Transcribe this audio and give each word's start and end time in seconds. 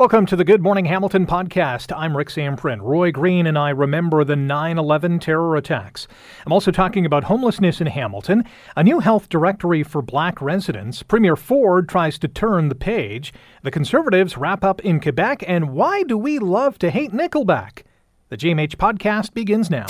Welcome 0.00 0.24
to 0.28 0.36
the 0.36 0.46
Good 0.46 0.62
Morning 0.62 0.86
Hamilton 0.86 1.26
podcast. 1.26 1.94
I'm 1.94 2.16
Rick 2.16 2.28
Zamperin. 2.28 2.80
Roy 2.80 3.12
Green 3.12 3.46
and 3.46 3.58
I 3.58 3.68
remember 3.68 4.24
the 4.24 4.34
9 4.34 4.78
11 4.78 5.18
terror 5.18 5.56
attacks. 5.56 6.08
I'm 6.46 6.54
also 6.54 6.70
talking 6.70 7.04
about 7.04 7.24
homelessness 7.24 7.82
in 7.82 7.86
Hamilton, 7.86 8.44
a 8.74 8.82
new 8.82 9.00
health 9.00 9.28
directory 9.28 9.82
for 9.82 10.00
black 10.00 10.40
residents. 10.40 11.02
Premier 11.02 11.36
Ford 11.36 11.86
tries 11.86 12.18
to 12.20 12.28
turn 12.28 12.70
the 12.70 12.74
page. 12.74 13.34
The 13.62 13.70
Conservatives 13.70 14.38
wrap 14.38 14.64
up 14.64 14.80
in 14.80 15.00
Quebec, 15.00 15.44
and 15.46 15.74
why 15.74 16.02
do 16.04 16.16
we 16.16 16.38
love 16.38 16.78
to 16.78 16.90
hate 16.90 17.12
Nickelback? 17.12 17.82
The 18.30 18.38
GMH 18.38 18.76
podcast 18.76 19.34
begins 19.34 19.68
now. 19.68 19.84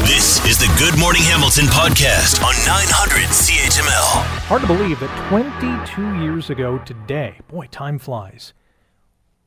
This 0.00 0.44
is 0.46 0.58
the 0.58 0.74
Good 0.80 0.98
Morning 0.98 1.22
Hamilton 1.22 1.66
podcast 1.66 2.42
on 2.42 2.56
900 2.66 3.28
CHML. 3.28 4.20
Hard 4.48 4.62
to 4.62 4.66
believe 4.66 4.98
that 4.98 5.28
22 5.28 6.24
years 6.24 6.50
ago 6.50 6.78
today, 6.78 7.38
boy, 7.46 7.68
time 7.70 8.00
flies 8.00 8.52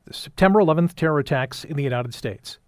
the 0.04 0.14
September 0.14 0.60
11th 0.60 0.94
terror 0.94 1.18
attacks 1.18 1.64
in 1.64 1.76
the 1.76 1.82
United 1.82 2.14
States. 2.14 2.58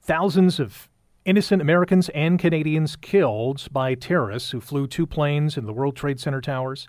Thousands 0.00 0.60
of 0.60 0.88
innocent 1.24 1.62
Americans 1.62 2.08
and 2.10 2.38
Canadians 2.38 2.96
killed 2.96 3.66
by 3.72 3.94
terrorists 3.94 4.50
who 4.50 4.60
flew 4.60 4.86
two 4.86 5.06
planes 5.06 5.56
in 5.56 5.66
the 5.66 5.72
World 5.72 5.96
Trade 5.96 6.20
Center 6.20 6.40
towers, 6.40 6.88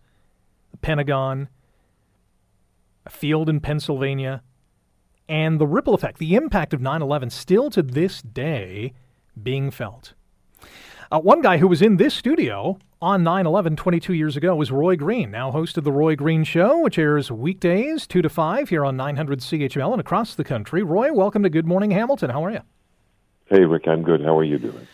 the 0.72 0.78
Pentagon, 0.78 1.48
a 3.06 3.10
field 3.10 3.50
in 3.50 3.60
Pennsylvania, 3.60 4.42
and 5.30 5.60
the 5.60 5.68
ripple 5.68 5.94
effect, 5.94 6.18
the 6.18 6.36
impact 6.36 6.74
of 6.74 6.82
9 6.82 7.02
11 7.02 7.30
still 7.30 7.70
to 7.70 7.82
this 7.82 8.22
day 8.22 8.94
being 9.42 9.72
felt. 9.72 10.14
Uh, 11.12 11.20
one 11.20 11.42
guy 11.42 11.58
who 11.58 11.68
was 11.68 11.82
in 11.82 11.98
this 11.98 12.14
studio 12.14 12.78
on 13.06 13.22
9 13.22 13.46
11 13.46 13.76
22 13.76 14.16
years 14.16 14.36
ago 14.36 14.56
was 14.56 14.72
Roy 14.72 14.96
Green, 14.96 15.30
now 15.30 15.52
host 15.52 15.78
of 15.78 15.84
The 15.84 15.92
Roy 15.92 16.16
Green 16.16 16.44
Show, 16.44 16.80
which 16.80 16.98
airs 16.98 17.32
weekdays 17.32 18.08
2 18.08 18.24
to 18.24 18.30
5 18.30 18.70
here 18.70 18.84
on 18.84 18.98
900 18.98 19.42
CHML 19.42 19.92
and 19.92 20.02
across 20.02 20.34
the 20.34 20.44
country. 20.44 20.82
Roy, 20.82 21.14
welcome 21.14 21.44
to 21.44 21.50
Good 21.52 21.68
Morning 21.68 21.92
Hamilton. 21.92 22.32
How 22.32 22.44
are 22.44 22.50
you? 22.50 22.62
Hey, 23.46 23.60
Rick, 23.60 23.88
I'm 23.88 24.02
good. 24.02 24.24
How 24.24 24.36
are 24.36 24.44
you 24.44 24.58
doing? 24.58 24.88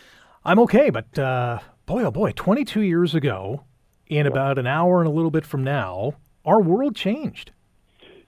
I'm 0.44 0.60
okay, 0.60 0.90
but 0.90 1.18
uh, 1.18 1.60
boy, 1.86 2.04
oh 2.04 2.12
boy, 2.12 2.34
22 2.36 2.82
years 2.82 3.16
ago, 3.16 3.64
in 4.08 4.26
yeah. 4.26 4.30
about 4.30 4.60
an 4.60 4.68
hour 4.68 5.00
and 5.00 5.08
a 5.08 5.12
little 5.12 5.32
bit 5.32 5.46
from 5.46 5.64
now, 5.64 6.16
our 6.44 6.62
world 6.62 6.98
changed. 6.98 7.52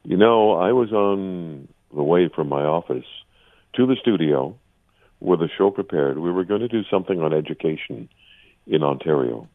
You 0.06 0.16
know, 0.16 0.54
I 0.54 0.72
was 0.72 0.94
on 0.94 1.68
the 1.94 2.04
way 2.04 2.30
from 2.34 2.48
my 2.48 2.64
office 2.64 3.04
to 3.76 3.86
the 3.86 3.98
studio 4.00 4.58
with 5.20 5.42
a 5.42 5.50
show 5.58 5.72
prepared. 5.72 6.20
We 6.20 6.32
were 6.32 6.46
going 6.46 6.62
to 6.62 6.70
do 6.70 6.84
something 6.90 7.20
on 7.20 7.34
education 7.34 8.08
in 8.66 8.82
Ontario. 8.82 9.50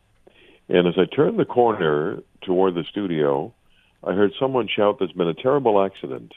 And 0.69 0.86
as 0.86 0.94
I 0.98 1.05
turned 1.05 1.38
the 1.38 1.44
corner 1.44 2.22
toward 2.42 2.74
the 2.74 2.84
studio, 2.84 3.55
I 4.05 4.12
heard 4.12 4.33
someone 4.38 4.69
shout, 4.69 4.98
There's 4.98 5.12
been 5.12 5.28
a 5.28 5.34
terrible 5.34 5.83
accident. 5.83 6.33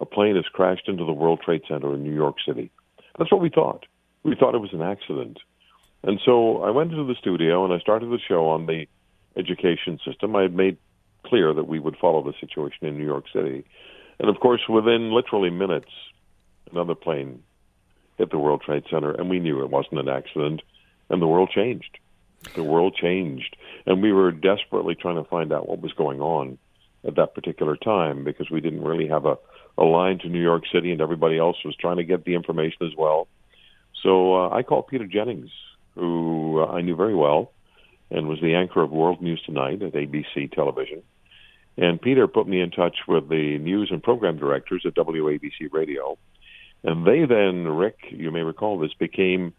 A 0.00 0.06
plane 0.06 0.36
has 0.36 0.44
crashed 0.52 0.88
into 0.88 1.04
the 1.04 1.12
World 1.12 1.40
Trade 1.44 1.62
Center 1.68 1.94
in 1.94 2.02
New 2.02 2.14
York 2.14 2.36
City. 2.46 2.70
That's 3.18 3.30
what 3.30 3.40
we 3.40 3.48
thought. 3.48 3.86
We 4.22 4.34
thought 4.34 4.54
it 4.54 4.60
was 4.60 4.72
an 4.72 4.82
accident. 4.82 5.38
And 6.02 6.20
so 6.24 6.62
I 6.62 6.70
went 6.70 6.90
into 6.90 7.04
the 7.04 7.14
studio 7.14 7.64
and 7.64 7.72
I 7.72 7.78
started 7.78 8.10
the 8.10 8.18
show 8.18 8.48
on 8.48 8.66
the 8.66 8.86
education 9.36 9.98
system. 10.04 10.36
I 10.36 10.42
had 10.42 10.54
made 10.54 10.76
clear 11.24 11.54
that 11.54 11.66
we 11.66 11.78
would 11.78 11.96
follow 11.96 12.22
the 12.22 12.34
situation 12.38 12.86
in 12.86 12.98
New 12.98 13.06
York 13.06 13.24
City. 13.32 13.64
And 14.18 14.28
of 14.28 14.38
course, 14.40 14.60
within 14.68 15.12
literally 15.12 15.50
minutes, 15.50 15.90
another 16.70 16.94
plane 16.94 17.42
hit 18.18 18.30
the 18.30 18.38
World 18.38 18.62
Trade 18.62 18.84
Center, 18.90 19.10
and 19.10 19.28
we 19.28 19.40
knew 19.40 19.62
it 19.62 19.70
wasn't 19.70 20.00
an 20.00 20.08
accident, 20.08 20.62
and 21.08 21.20
the 21.20 21.26
world 21.26 21.50
changed. 21.50 21.98
The 22.54 22.62
world 22.62 22.96
changed, 23.00 23.56
and 23.86 24.02
we 24.02 24.12
were 24.12 24.30
desperately 24.32 24.94
trying 24.94 25.16
to 25.16 25.28
find 25.28 25.52
out 25.52 25.68
what 25.68 25.80
was 25.80 25.92
going 25.92 26.20
on 26.20 26.58
at 27.06 27.16
that 27.16 27.34
particular 27.34 27.76
time 27.76 28.24
because 28.24 28.50
we 28.50 28.60
didn't 28.60 28.82
really 28.84 29.08
have 29.08 29.26
a, 29.26 29.36
a 29.76 29.84
line 29.84 30.18
to 30.20 30.28
New 30.28 30.42
York 30.42 30.64
City, 30.72 30.92
and 30.92 31.00
everybody 31.00 31.38
else 31.38 31.56
was 31.64 31.76
trying 31.76 31.96
to 31.96 32.04
get 32.04 32.24
the 32.24 32.34
information 32.34 32.86
as 32.86 32.96
well. 32.96 33.28
So 34.02 34.34
uh, 34.34 34.50
I 34.50 34.62
called 34.62 34.86
Peter 34.86 35.06
Jennings, 35.06 35.50
who 35.94 36.60
uh, 36.60 36.66
I 36.66 36.82
knew 36.82 36.96
very 36.96 37.14
well, 37.14 37.52
and 38.10 38.28
was 38.28 38.40
the 38.40 38.54
anchor 38.54 38.82
of 38.82 38.90
World 38.90 39.22
News 39.22 39.42
Tonight 39.44 39.82
at 39.82 39.92
ABC 39.92 40.52
Television. 40.52 41.02
And 41.76 42.00
Peter 42.00 42.28
put 42.28 42.46
me 42.46 42.60
in 42.60 42.70
touch 42.70 42.96
with 43.08 43.28
the 43.28 43.58
news 43.58 43.88
and 43.90 44.02
program 44.02 44.38
directors 44.38 44.84
at 44.86 44.94
WABC 44.94 45.72
Radio. 45.72 46.18
And 46.84 47.06
they 47.06 47.24
then, 47.24 47.66
Rick, 47.66 47.96
you 48.10 48.30
may 48.30 48.42
recall 48.42 48.78
this, 48.78 48.92
became 48.94 49.54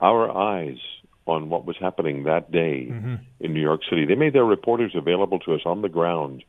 our 0.00 0.30
eyes 0.30 0.78
on 1.26 1.50
what 1.50 1.66
was 1.66 1.76
happening 1.78 2.24
that 2.24 2.50
day 2.50 2.88
mm-hmm. 2.90 3.16
in 3.40 3.52
New 3.52 3.60
York 3.60 3.80
City. 3.88 4.06
They 4.06 4.14
made 4.14 4.32
their 4.32 4.44
reporters 4.44 4.92
available 4.94 5.38
to 5.40 5.54
us 5.54 5.62
on 5.66 5.82
the 5.82 5.88
ground. 5.88 6.44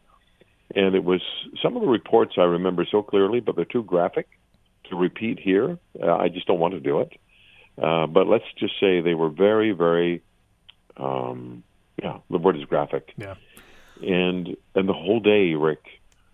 And 0.75 0.95
it 0.95 1.03
was 1.03 1.21
some 1.61 1.75
of 1.75 1.81
the 1.81 1.87
reports 1.87 2.35
I 2.37 2.43
remember 2.43 2.85
so 2.89 3.01
clearly, 3.01 3.39
but 3.39 3.55
they're 3.55 3.65
too 3.65 3.83
graphic 3.83 4.27
to 4.89 4.95
repeat 4.95 5.39
here. 5.39 5.79
Uh, 6.01 6.15
I 6.15 6.29
just 6.29 6.47
don't 6.47 6.59
want 6.59 6.73
to 6.73 6.79
do 6.79 6.99
it. 6.99 7.13
Uh, 7.81 8.07
but 8.07 8.27
let's 8.27 8.45
just 8.57 8.73
say 8.79 9.01
they 9.01 9.13
were 9.13 9.29
very, 9.29 9.71
very, 9.71 10.21
um, 10.97 11.63
yeah, 12.01 12.17
the 12.29 12.37
word 12.37 12.57
is 12.57 12.65
graphic. 12.65 13.13
Yeah. 13.17 13.35
And 14.01 14.55
and 14.75 14.87
the 14.87 14.93
whole 14.93 15.19
day, 15.19 15.55
Rick, 15.55 15.83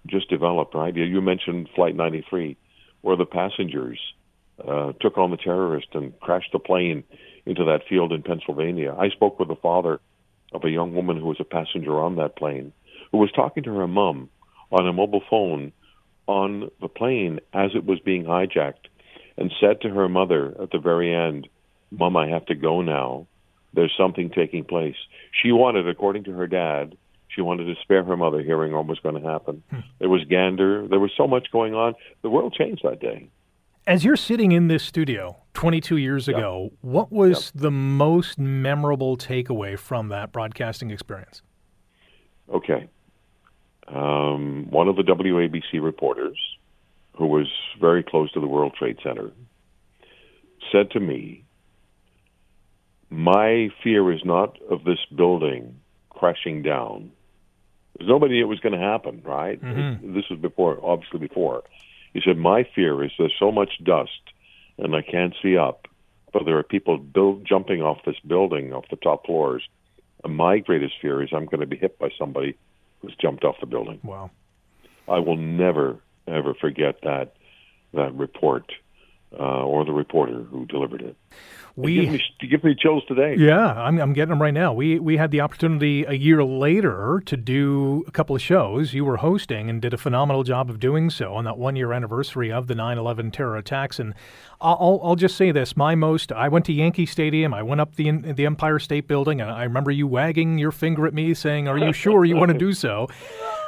just 0.06 0.30
developed. 0.30 0.76
Right? 0.76 0.96
You 0.96 1.22
mentioned 1.22 1.70
Flight 1.76 1.96
93, 1.96 2.58
where 3.02 3.16
the 3.16 3.26
passengers 3.26 4.00
uh, 4.66 4.94
took 5.00 5.18
on 5.18 5.32
the 5.32 5.38
terrorist 5.38 5.88
and 5.94 6.18
crashed 6.20 6.52
the 6.52 6.60
plane 6.60 7.04
into 7.46 7.66
that 7.66 7.82
field 7.90 8.12
in 8.12 8.24
Pennsylvania. 8.24 8.96
I 8.98 9.10
spoke 9.10 9.40
with 9.40 9.48
the 9.48 9.56
father 9.56 10.00
of 10.54 10.64
a 10.64 10.70
young 10.70 10.94
woman 10.94 11.18
who 11.18 11.26
was 11.26 11.40
a 11.40 11.44
passenger 11.44 12.00
on 12.00 12.16
that 12.18 12.36
plane, 12.36 12.74
who 13.12 13.18
was 13.18 13.32
talking 13.32 13.64
to 13.64 13.76
her 13.76 13.88
mom 13.88 14.30
on 14.72 14.88
a 14.88 14.94
mobile 14.94 15.24
phone 15.30 15.72
on 16.28 16.70
the 16.82 16.88
plane 16.88 17.40
as 17.54 17.72
it 17.76 17.86
was 17.86 18.00
being 18.00 18.24
hijacked, 18.24 18.88
and 19.38 19.52
said 19.60 19.82
to 19.82 19.90
her 19.90 20.08
mother 20.08 20.56
at 20.62 20.72
the 20.72 20.80
very 20.80 21.14
end, 21.14 21.48
Mom, 21.92 22.18
I 22.18 22.28
have 22.30 22.46
to 22.48 22.56
go 22.56 22.82
now. 22.82 23.28
There's 23.74 23.94
something 23.98 24.30
taking 24.30 24.64
place. 24.64 24.96
She 25.42 25.52
wanted, 25.52 25.88
according 25.88 26.26
to 26.26 26.34
her 26.34 26.48
dad, 26.48 26.98
she 27.28 27.42
wanted 27.42 27.66
to 27.66 27.82
spare 27.82 28.04
her 28.04 28.18
mother 28.18 28.42
hearing 28.42 28.74
what 28.74 28.88
was 28.88 29.00
going 29.00 29.22
to 29.22 29.28
happen. 29.28 29.64
Hmm. 29.70 29.80
There 30.00 30.10
was 30.10 30.24
Gander. 30.30 30.88
There 30.88 31.00
was 31.00 31.12
so 31.18 31.28
much 31.28 31.48
going 31.52 31.74
on. 31.74 31.96
The 32.22 32.30
world 32.30 32.54
changed 32.54 32.84
that 32.84 33.00
day. 33.00 33.30
As 33.86 34.06
you're 34.06 34.16
sitting 34.16 34.54
in 34.54 34.70
this 34.70 34.82
studio 34.84 35.36
22 35.56 35.98
years 35.98 36.28
yep. 36.28 36.38
ago, 36.38 36.72
what 36.82 37.12
was 37.12 37.52
yep. 37.54 37.64
the 37.64 37.72
most 37.72 38.40
memorable 38.40 39.18
takeaway 39.18 39.78
from 39.78 40.08
that 40.08 40.32
broadcasting 40.32 40.90
experience? 40.90 41.42
Okay. 42.54 42.88
Um, 43.90 44.68
one 44.70 44.88
of 44.88 44.96
the 44.96 45.04
WABC 45.04 45.84
reporters, 45.84 46.38
who 47.18 47.28
was 47.28 47.48
very 47.80 48.04
close 48.04 48.32
to 48.32 48.40
the 48.40 48.48
World 48.48 48.74
Trade 48.80 49.00
Center, 49.04 49.32
said 50.72 50.90
to 50.92 51.02
me, 51.02 51.44
My 53.10 53.70
fear 53.84 54.14
is 54.14 54.22
not 54.24 54.58
of 54.70 54.86
this 54.86 55.00
building 55.14 55.80
crashing 56.10 56.62
down. 56.62 57.12
There's 57.98 58.10
nobody 58.10 58.36
knew 58.36 58.46
it 58.46 58.48
was 58.48 58.62
going 58.62 58.80
to 58.80 58.86
happen, 58.86 59.22
right? 59.26 59.62
Mm-hmm. 59.62 60.14
This 60.14 60.24
was 60.30 60.40
before, 60.40 60.80
obviously 60.82 61.20
before. 61.20 61.64
He 62.14 62.22
said, 62.24 62.38
My 62.38 62.68
fear 62.76 63.04
is 63.04 63.12
there's 63.18 63.34
so 63.40 63.52
much 63.52 63.72
dust 63.84 64.12
and 64.78 64.96
I 64.96 65.02
can't 65.02 65.36
see 65.42 65.58
up, 65.58 65.88
but 66.32 66.46
there 66.46 66.58
are 66.58 66.64
people 66.64 66.98
build, 66.98 67.46
jumping 67.46 67.82
off 67.82 68.00
this 68.06 68.20
building, 68.26 68.74
off 68.74 68.86
the 68.90 68.96
top 68.96 69.26
floors. 69.26 69.64
And 70.24 70.36
my 70.36 70.60
greatest 70.60 70.96
fear 71.02 71.22
is 71.22 71.30
I'm 71.32 71.46
going 71.46 71.60
to 71.60 71.68
be 71.68 71.78
hit 71.78 72.00
by 72.00 72.10
somebody 72.18 72.56
who's 73.02 73.16
jumped 73.22 73.44
off 73.44 73.56
the 73.60 73.66
building. 73.66 74.00
Wow. 74.04 74.32
I 75.08 75.20
will 75.20 75.38
never, 75.38 75.98
ever 76.28 76.54
forget 76.54 77.02
that 77.04 77.36
that 77.94 78.14
report 78.16 78.72
uh, 79.40 79.64
or 79.64 79.86
the 79.86 79.92
reporter 79.92 80.44
who 80.44 80.66
delivered 80.66 81.02
it. 81.02 81.16
We 81.76 82.02
give 82.02 82.12
me, 82.12 82.22
give 82.52 82.64
me 82.64 82.76
chills 82.76 83.04
today. 83.08 83.36
Yeah, 83.36 83.74
I'm, 83.74 84.00
I'm 84.00 84.14
getting 84.14 84.30
them 84.30 84.42
right 84.42 84.54
now. 84.54 84.74
We 84.74 85.00
we 85.00 85.18
had 85.18 85.32
the 85.32 85.42
opportunity 85.42 86.04
a 86.04 86.14
year 86.14 86.44
later 86.44 87.24
to 87.26 87.36
do 87.36 88.04
a 88.08 88.12
couple 88.12 88.36
of 88.36 88.44
shows. 88.44 88.94
You 88.94 89.06
were 89.06 89.18
hosting 89.18 89.72
and 89.72 89.82
did 89.82 89.92
a 89.92 89.98
phenomenal 89.98 90.44
job 90.44 90.70
of 90.70 90.80
doing 90.80 91.10
so 91.10 91.34
on 91.34 91.46
that 91.46 91.58
one 91.58 91.76
year 91.76 91.92
anniversary 91.92 92.52
of 92.52 92.68
the 92.68 92.76
9/11 92.76 93.34
terror 93.34 93.58
attacks. 93.58 94.00
And 94.00 94.14
I'll 94.62 95.00
I'll 95.04 95.16
just 95.16 95.36
say 95.36 95.52
this: 95.52 95.76
my 95.76 95.96
most 95.96 96.32
I 96.32 96.48
went 96.48 96.66
to 96.66 96.74
Yankee 96.74 97.08
Stadium. 97.08 97.56
I 97.56 97.64
went 97.64 97.82
up 97.82 97.96
the 97.96 98.12
the 98.12 98.46
Empire 98.46 98.78
State 98.78 99.08
Building, 99.08 99.42
and 99.42 99.50
I 99.50 99.64
remember 99.64 99.90
you 99.90 100.06
wagging 100.06 100.60
your 100.60 100.72
finger 100.72 101.08
at 101.08 101.14
me, 101.16 101.34
saying, 101.34 101.68
"Are 101.68 101.78
you 101.80 101.92
sure 101.92 102.24
you 102.24 102.36
want 102.36 102.52
to 102.52 102.58
do 102.68 102.74
so?" 102.74 103.08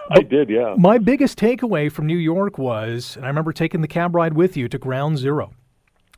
I 0.10 0.22
did, 0.22 0.50
yeah. 0.50 0.76
My 0.78 0.98
biggest 0.98 1.38
takeaway 1.38 1.92
from 1.92 2.06
New 2.06 2.18
York 2.18 2.58
was, 2.58 3.16
and 3.16 3.26
I 3.26 3.28
remember 3.28 3.52
taking 3.52 3.82
the 3.82 3.88
cab 3.88 4.16
ride 4.16 4.34
with 4.34 4.56
you 4.56 4.68
to 4.70 4.78
Ground 4.78 5.18
Zero 5.18 5.54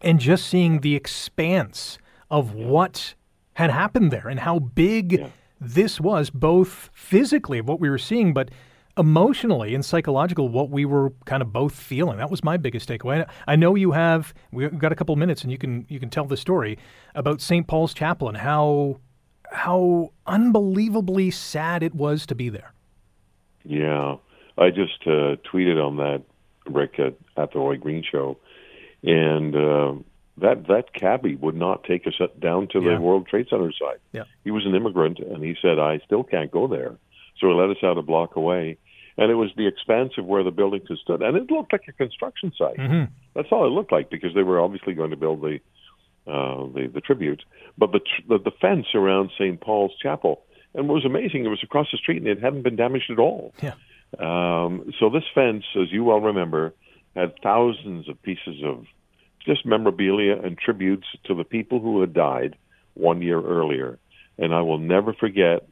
and 0.01 0.19
just 0.19 0.47
seeing 0.47 0.81
the 0.81 0.95
expanse 0.95 1.97
of 2.29 2.53
what 2.53 3.15
had 3.53 3.71
happened 3.71 4.11
there 4.11 4.27
and 4.27 4.39
how 4.39 4.59
big 4.59 5.13
yeah. 5.13 5.29
this 5.59 5.99
was, 5.99 6.29
both 6.29 6.89
physically 6.93 7.59
of 7.59 7.67
what 7.67 7.79
we 7.79 7.89
were 7.89 7.97
seeing, 7.97 8.33
but 8.33 8.51
emotionally 8.97 9.75
and 9.75 9.85
psychological 9.85 10.49
what 10.49 10.69
we 10.69 10.83
were 10.83 11.11
kind 11.25 11.41
of 11.41 11.53
both 11.53 11.73
feeling. 11.73 12.17
That 12.17 12.31
was 12.31 12.43
my 12.43 12.57
biggest 12.57 12.89
takeaway. 12.89 13.27
I 13.47 13.55
know 13.55 13.75
you 13.75 13.91
have 13.91 14.33
we've 14.51 14.77
got 14.77 14.91
a 14.91 14.95
couple 14.95 15.15
minutes 15.15 15.43
and 15.43 15.51
you 15.51 15.57
can 15.57 15.85
you 15.87 15.99
can 15.99 16.09
tell 16.09 16.25
the 16.25 16.37
story 16.37 16.77
about 17.13 17.39
St. 17.39 17.67
Paul's 17.67 17.93
Chapel 17.93 18.27
and 18.27 18.37
how 18.37 18.99
how 19.51 20.11
unbelievably 20.25 21.31
sad 21.31 21.83
it 21.83 21.93
was 21.93 22.25
to 22.25 22.35
be 22.35 22.49
there. 22.49 22.73
Yeah. 23.67 24.15
I 24.57 24.69
just 24.69 25.01
uh, 25.05 25.35
tweeted 25.51 25.77
on 25.83 25.97
that 25.97 26.23
Rick, 26.69 26.99
at, 26.99 27.13
at 27.41 27.53
the 27.53 27.59
Roy 27.59 27.77
Green 27.77 28.03
Show, 28.09 28.37
and 29.03 29.55
uh, 29.55 29.93
that 30.37 30.67
that 30.67 30.93
cabbie 30.93 31.35
would 31.35 31.55
not 31.55 31.83
take 31.83 32.07
us 32.07 32.15
down 32.39 32.67
to 32.69 32.81
Yeah. 32.81 32.95
the 32.95 33.01
World 33.01 33.27
Trade 33.27 33.47
Center 33.49 33.71
side. 33.71 33.99
Yeah. 34.13 34.23
He 34.43 34.51
was 34.51 34.65
an 34.65 34.75
immigrant, 34.75 35.19
and 35.19 35.43
he 35.43 35.55
said, 35.61 35.79
"I 35.79 35.99
still 36.05 36.23
can't 36.23 36.51
go 36.51 36.67
there." 36.67 36.95
So 37.39 37.47
he 37.49 37.53
let 37.53 37.69
us 37.69 37.77
out 37.83 37.97
a 37.97 38.01
block 38.01 38.35
away, 38.35 38.77
and 39.17 39.29
it 39.31 39.35
was 39.35 39.51
the 39.55 39.67
expanse 39.67 40.13
of 40.17 40.25
where 40.25 40.43
the 40.43 40.51
building 40.51 40.81
had 40.87 40.97
stood, 40.97 41.21
and 41.21 41.37
it 41.37 41.51
looked 41.51 41.71
like 41.71 41.87
a 41.87 41.93
construction 41.93 42.51
site. 42.57 42.79
hmm 42.79 43.03
That's 43.35 43.49
all 43.51 43.65
it 43.67 43.69
looked 43.69 43.91
like 43.91 44.09
because 44.09 44.33
they 44.33 44.43
were 44.43 44.59
obviously 44.59 44.93
going 44.95 45.11
to 45.11 45.17
build 45.17 45.41
the 45.41 45.59
uh, 46.25 46.65
the, 46.73 46.89
the 46.93 47.01
tribute. 47.01 47.43
But 47.77 47.91
the, 47.91 47.99
tr- 47.99 48.27
the 48.27 48.37
the 48.39 48.51
fence 48.59 48.87
around 48.95 49.29
St. 49.37 49.61
Paul's 49.61 49.93
Chapel, 50.01 50.41
and 50.77 50.87
what 50.87 50.95
was 50.95 51.05
amazing, 51.05 51.43
it 51.43 51.49
was 51.49 51.63
across 51.63 51.87
the 51.91 51.97
street 51.97 52.17
and 52.17 52.27
it 52.27 52.41
hadn't 52.41 52.61
been 52.61 52.75
damaged 52.75 53.09
at 53.09 53.19
all. 53.19 53.53
Yeah. 53.61 53.73
Um, 54.19 54.93
so 54.99 55.09
this 55.09 55.23
fence, 55.35 55.65
as 55.75 55.91
you 55.91 56.03
well 56.03 56.21
remember, 56.21 56.73
had 57.15 57.33
thousands 57.41 58.07
of 58.07 58.21
pieces 58.21 58.61
of 58.63 58.85
just 59.45 59.65
memorabilia 59.65 60.37
and 60.37 60.57
tributes 60.57 61.07
to 61.25 61.33
the 61.33 61.43
people 61.43 61.79
who 61.79 61.99
had 61.99 62.13
died 62.13 62.55
one 62.93 63.21
year 63.21 63.41
earlier. 63.41 63.97
And 64.37 64.53
I 64.53 64.61
will 64.61 64.77
never 64.77 65.13
forget, 65.13 65.67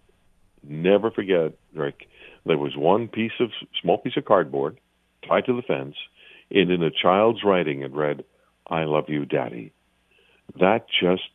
never 0.68 1.12
forget, 1.12 1.54
Rick. 1.74 2.07
There 2.46 2.57
was 2.57 2.75
one 2.75 3.07
piece 3.07 3.31
of 3.40 3.52
small 3.81 4.00
piece 4.00 4.18
of 4.18 4.25
cardboard 4.25 4.80
tied 5.28 5.46
to 5.46 5.56
the 5.56 5.62
fence, 5.62 5.96
and 6.52 6.72
in 6.72 6.84
a 6.84 6.92
child's 6.92 7.44
writing, 7.44 7.81
it 7.81 7.92
read, 7.92 8.24
"I 8.68 8.84
love 8.84 9.10
you, 9.10 9.25
Daddy." 9.25 9.72
That 10.60 10.86
just 10.90 11.30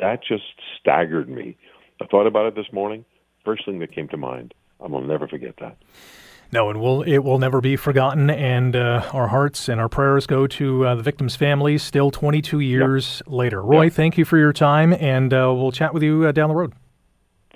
that 0.00 0.20
just 0.22 0.44
staggered 0.80 1.28
me. 1.28 1.56
I 2.00 2.06
thought 2.06 2.26
about 2.26 2.46
it 2.46 2.54
this 2.54 2.72
morning. 2.72 3.04
First 3.44 3.64
thing 3.64 3.78
that 3.80 3.92
came 3.94 4.08
to 4.08 4.16
mind. 4.16 4.54
I 4.82 4.86
will 4.86 5.00
never 5.02 5.26
forget 5.26 5.54
that. 5.60 5.76
No, 6.50 6.70
and 6.70 6.80
will 6.80 7.02
it 7.02 7.18
will 7.18 7.38
never 7.38 7.60
be 7.60 7.76
forgotten. 7.76 8.30
And 8.30 8.74
uh, 8.74 9.08
our 9.12 9.28
hearts 9.28 9.68
and 9.68 9.80
our 9.80 9.88
prayers 9.88 10.26
go 10.26 10.46
to 10.46 10.86
uh, 10.86 10.94
the 10.94 11.02
victims' 11.02 11.36
families. 11.36 11.82
Still, 11.82 12.10
22 12.10 12.60
years 12.60 13.22
later. 13.26 13.62
Roy, 13.62 13.84
Yep. 13.84 13.92
thank 13.92 14.16
you 14.18 14.24
for 14.24 14.38
your 14.38 14.52
time, 14.52 14.92
and 14.94 15.32
uh, 15.34 15.52
we'll 15.54 15.72
chat 15.72 15.92
with 15.92 16.02
you 16.02 16.26
uh, 16.26 16.32
down 16.32 16.48
the 16.48 16.54
road. 16.54 16.72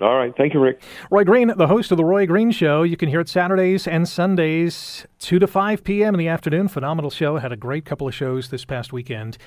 All 0.01 0.17
right, 0.17 0.35
thank 0.37 0.53
you, 0.53 0.59
Rick. 0.61 0.83
Roy 1.13 1.23
Green, 1.23 1.53
the 1.57 1.69
host 1.69 1.93
of 1.93 1.97
the 1.97 2.05
Roy 2.05 2.27
Green 2.27 2.51
Show. 2.51 2.83
You 2.83 2.97
can 2.97 3.09
hear 3.09 3.21
it 3.21 3.29
Saturdays 3.29 3.87
and 3.87 4.09
Sundays, 4.09 5.07
2 5.21 5.39
to 5.39 5.47
5 5.47 5.85
p.m. 5.85 6.15
in 6.15 6.19
the 6.19 6.29
afternoon. 6.29 6.67
Phenomenal 6.67 7.11
show. 7.11 7.37
Had 7.37 7.53
a 7.53 7.57
great 7.57 7.85
couple 7.85 8.09
of 8.09 8.15
shows 8.15 8.49
this 8.51 8.65
past 8.65 8.93
weekend 8.93 9.39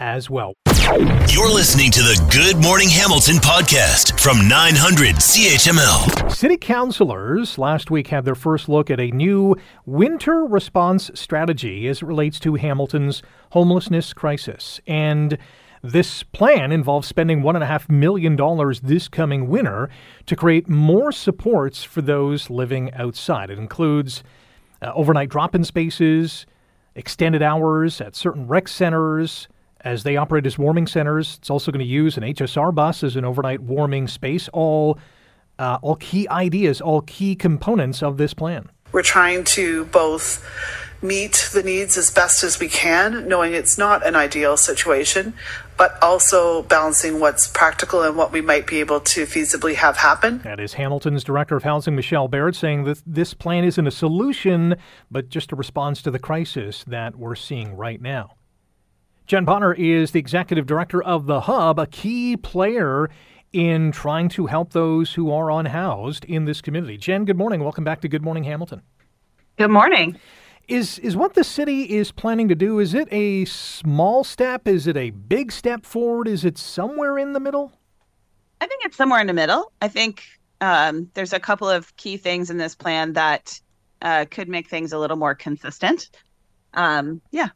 as 0.00 0.28
well. 0.28 0.54
You're 0.90 1.48
listening 1.48 1.92
to 1.92 2.00
the 2.00 2.20
Good 2.32 2.60
Morning 2.60 2.88
Hamilton 2.88 3.36
podcast 3.36 4.18
from 4.18 4.48
900 4.48 5.14
CHML. 5.14 6.32
City 6.32 6.56
councilors 6.56 7.58
last 7.58 7.92
week 7.92 8.08
had 8.08 8.24
their 8.24 8.34
first 8.34 8.68
look 8.68 8.90
at 8.90 8.98
a 8.98 9.12
new 9.12 9.54
winter 9.86 10.44
response 10.44 11.08
strategy 11.14 11.86
as 11.86 11.98
it 11.98 12.06
relates 12.06 12.40
to 12.40 12.56
Hamilton's 12.56 13.22
homelessness 13.52 14.12
crisis. 14.12 14.80
And 14.84 15.38
this 15.80 16.24
plan 16.24 16.72
involves 16.72 17.06
spending 17.06 17.42
$1.5 17.42 17.88
million 17.88 18.36
this 18.82 19.06
coming 19.06 19.46
winter 19.46 19.88
to 20.26 20.34
create 20.34 20.68
more 20.68 21.12
supports 21.12 21.84
for 21.84 22.02
those 22.02 22.50
living 22.50 22.92
outside. 22.94 23.48
It 23.48 23.60
includes 23.60 24.24
uh, 24.82 24.90
overnight 24.92 25.28
drop 25.28 25.54
in 25.54 25.62
spaces, 25.62 26.46
extended 26.96 27.42
hours 27.42 28.00
at 28.00 28.16
certain 28.16 28.48
rec 28.48 28.66
centers 28.66 29.46
as 29.84 30.02
they 30.02 30.16
operate 30.16 30.46
as 30.46 30.58
warming 30.58 30.86
centers. 30.86 31.36
It's 31.38 31.50
also 31.50 31.70
going 31.70 31.80
to 31.80 31.86
use 31.86 32.16
an 32.16 32.22
HSR 32.22 32.74
bus 32.74 33.02
as 33.02 33.16
an 33.16 33.24
overnight 33.24 33.60
warming 33.60 34.08
space. 34.08 34.48
All, 34.52 34.98
uh, 35.58 35.78
all 35.82 35.96
key 35.96 36.28
ideas, 36.28 36.80
all 36.80 37.02
key 37.02 37.34
components 37.34 38.02
of 38.02 38.16
this 38.16 38.34
plan. 38.34 38.70
We're 38.92 39.02
trying 39.02 39.44
to 39.44 39.84
both 39.86 40.44
meet 41.02 41.48
the 41.52 41.62
needs 41.62 41.96
as 41.96 42.10
best 42.10 42.44
as 42.44 42.60
we 42.60 42.68
can, 42.68 43.26
knowing 43.26 43.54
it's 43.54 43.78
not 43.78 44.06
an 44.06 44.14
ideal 44.14 44.56
situation, 44.56 45.32
but 45.78 45.96
also 46.02 46.62
balancing 46.64 47.20
what's 47.20 47.46
practical 47.48 48.02
and 48.02 48.16
what 48.16 48.32
we 48.32 48.40
might 48.40 48.66
be 48.66 48.80
able 48.80 49.00
to 49.00 49.24
feasibly 49.24 49.74
have 49.74 49.96
happen. 49.96 50.38
That 50.40 50.60
is 50.60 50.74
Hamilton's 50.74 51.24
Director 51.24 51.56
of 51.56 51.62
Housing, 51.62 51.96
Michelle 51.96 52.28
Baird, 52.28 52.54
saying 52.54 52.84
that 52.84 53.02
this 53.06 53.32
plan 53.32 53.64
isn't 53.64 53.86
a 53.86 53.90
solution, 53.90 54.76
but 55.10 55.30
just 55.30 55.52
a 55.52 55.56
response 55.56 56.02
to 56.02 56.10
the 56.10 56.18
crisis 56.18 56.84
that 56.86 57.16
we're 57.16 57.34
seeing 57.34 57.76
right 57.76 58.00
now. 58.00 58.32
Jen 59.30 59.44
Bonner 59.44 59.72
is 59.74 60.10
the 60.10 60.18
Executive 60.18 60.66
Director 60.66 61.00
of 61.00 61.26
The 61.26 61.42
Hub, 61.42 61.78
a 61.78 61.86
key 61.86 62.36
player 62.36 63.08
in 63.52 63.92
trying 63.92 64.28
to 64.30 64.46
help 64.46 64.72
those 64.72 65.14
who 65.14 65.30
are 65.30 65.52
unhoused 65.52 66.24
in 66.24 66.46
this 66.46 66.60
community. 66.60 66.96
Jen, 66.96 67.24
good 67.26 67.38
morning. 67.38 67.62
Welcome 67.62 67.84
back 67.84 68.00
to 68.00 68.08
Good 68.08 68.24
Morning 68.24 68.42
Hamilton. 68.42 68.82
Good 69.56 69.70
morning. 69.70 70.18
Is 70.66 70.98
is 70.98 71.16
what 71.16 71.34
the 71.34 71.44
city 71.44 71.82
is 71.84 72.10
planning 72.10 72.48
to 72.48 72.56
do? 72.56 72.80
Is 72.80 72.92
it 72.92 73.06
a 73.12 73.44
small 73.44 74.24
step? 74.24 74.66
Is 74.66 74.88
it 74.88 74.96
a 74.96 75.10
big 75.10 75.52
step 75.52 75.86
forward? 75.86 76.26
Is 76.26 76.44
it 76.44 76.58
somewhere 76.58 77.16
in 77.16 77.32
the 77.32 77.38
middle? 77.38 77.70
I 78.60 78.66
think 78.66 78.84
it's 78.84 78.96
somewhere 78.96 79.20
in 79.20 79.28
the 79.28 79.32
middle. 79.32 79.70
I 79.80 79.86
think 79.86 80.24
um, 80.60 81.08
there's 81.14 81.32
a 81.32 81.38
couple 81.38 81.68
of 81.68 81.96
key 81.96 82.16
things 82.16 82.50
in 82.50 82.56
this 82.56 82.74
plan 82.74 83.12
that 83.12 83.60
uh, 84.02 84.24
could 84.28 84.48
make 84.48 84.68
things 84.68 84.92
a 84.92 84.98
little 84.98 85.16
more 85.16 85.36
consistent. 85.36 86.10
Um, 86.74 87.20
yeah. 87.30 87.50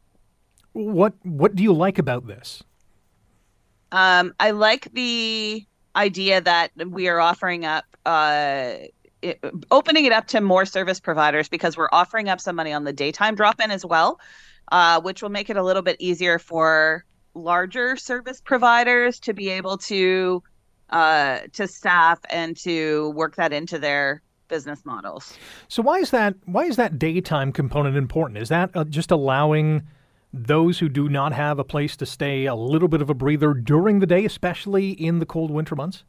What 0.75 1.13
what 1.23 1.55
do 1.55 1.63
you 1.63 1.71
like 1.71 1.97
about 1.97 2.27
this? 2.27 2.61
Um, 3.93 4.33
I 4.41 4.51
like 4.51 4.91
the 4.91 5.65
idea 5.95 6.41
that 6.41 6.71
we 6.89 7.07
are 7.07 7.21
offering 7.21 7.63
up, 7.63 7.85
uh, 8.05 8.73
it, 9.21 9.39
opening 9.71 10.03
it 10.03 10.11
up 10.11 10.27
to 10.27 10.41
more 10.41 10.65
service 10.65 10.99
providers 10.99 11.47
because 11.47 11.77
we're 11.77 11.87
offering 11.93 12.27
up 12.27 12.41
some 12.41 12.57
money 12.57 12.73
on 12.73 12.83
the 12.83 12.91
daytime 12.91 13.35
drop 13.35 13.61
in 13.61 13.71
as 13.71 13.85
well, 13.85 14.19
uh, 14.73 14.99
which 14.99 15.21
will 15.21 15.29
make 15.29 15.49
it 15.49 15.55
a 15.55 15.63
little 15.63 15.81
bit 15.81 15.95
easier 15.99 16.37
for 16.37 17.05
larger 17.35 17.95
service 17.95 18.41
providers 18.41 19.17
to 19.21 19.33
be 19.33 19.47
able 19.47 19.77
to 19.77 20.43
uh, 20.89 21.39
to 21.53 21.69
staff 21.69 22.19
and 22.29 22.57
to 22.57 23.11
work 23.11 23.37
that 23.37 23.53
into 23.53 23.79
their 23.79 24.21
business 24.49 24.83
models. 24.83 25.37
So 25.69 25.81
why 25.81 25.99
is 25.99 26.11
that 26.11 26.35
why 26.43 26.65
is 26.65 26.75
that 26.75 26.99
daytime 26.99 27.53
component 27.53 27.95
important? 27.95 28.39
Is 28.39 28.49
that 28.49 28.71
uh, 28.75 28.83
just 28.83 29.11
allowing 29.11 29.83
those 30.35 30.79
who 30.79 30.89
do 30.89 31.07
not 31.07 31.33
have 31.33 31.59
a 31.59 31.63
place 31.63 31.95
to 31.97 32.05
stay 32.05 32.45
a 32.45 32.55
little 32.55 32.87
bit 32.87 33.01
of 33.01 33.09
a 33.09 33.13
breather 33.13 33.53
during 33.53 33.99
the 33.99 34.05
day, 34.05 34.25
especially 34.25 34.91
in 34.91 35.19
the 35.19 35.25
cold 35.25 35.49
winter 35.49 35.75
months? 35.75 36.03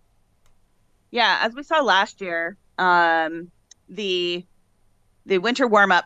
Yeah, 1.10 1.38
as 1.42 1.54
we 1.54 1.62
saw 1.62 1.80
last 1.80 2.20
year, 2.20 2.56
um, 2.78 3.50
the 3.88 4.44
the 5.24 5.38
winter 5.38 5.66
warm 5.66 5.92
up 5.92 6.04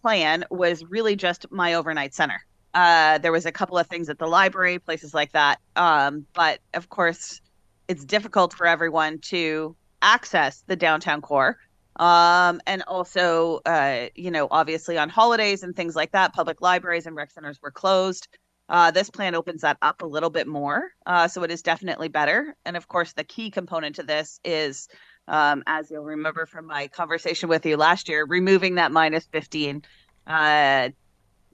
plan 0.00 0.44
was 0.50 0.84
really 0.84 1.16
just 1.16 1.50
my 1.50 1.74
overnight 1.74 2.14
center. 2.14 2.44
Uh, 2.74 3.18
there 3.18 3.32
was 3.32 3.44
a 3.44 3.52
couple 3.52 3.76
of 3.76 3.86
things 3.86 4.08
at 4.08 4.18
the 4.18 4.26
library, 4.26 4.78
places 4.78 5.12
like 5.12 5.32
that, 5.32 5.58
um, 5.76 6.26
but 6.32 6.60
of 6.74 6.88
course, 6.88 7.40
it's 7.88 8.04
difficult 8.04 8.54
for 8.54 8.66
everyone 8.66 9.18
to 9.18 9.76
access 10.00 10.62
the 10.66 10.76
downtown 10.76 11.20
core. 11.20 11.58
Um, 11.96 12.60
and 12.66 12.82
also, 12.86 13.60
uh, 13.66 14.08
you 14.14 14.30
know, 14.30 14.48
obviously 14.50 14.98
on 14.98 15.08
holidays 15.08 15.62
and 15.62 15.76
things 15.76 15.94
like 15.94 16.12
that, 16.12 16.32
public 16.32 16.60
libraries 16.60 17.06
and 17.06 17.14
rec 17.14 17.30
centers 17.30 17.60
were 17.62 17.70
closed. 17.70 18.28
Uh, 18.68 18.90
this 18.90 19.10
plan 19.10 19.34
opens 19.34 19.60
that 19.60 19.76
up 19.82 20.02
a 20.02 20.06
little 20.06 20.30
bit 20.30 20.46
more. 20.46 20.90
Uh, 21.04 21.28
so 21.28 21.42
it 21.42 21.50
is 21.50 21.62
definitely 21.62 22.08
better. 22.08 22.56
And 22.64 22.76
of 22.76 22.88
course, 22.88 23.12
the 23.12 23.24
key 23.24 23.50
component 23.50 23.96
to 23.96 24.02
this 24.02 24.40
is, 24.44 24.88
um, 25.28 25.62
as 25.66 25.90
you'll 25.90 26.04
remember 26.04 26.46
from 26.46 26.66
my 26.66 26.88
conversation 26.88 27.48
with 27.48 27.66
you 27.66 27.76
last 27.76 28.08
year, 28.08 28.24
removing 28.24 28.76
that 28.76 28.90
minus 28.90 29.26
15 29.26 29.82
uh, 30.26 30.88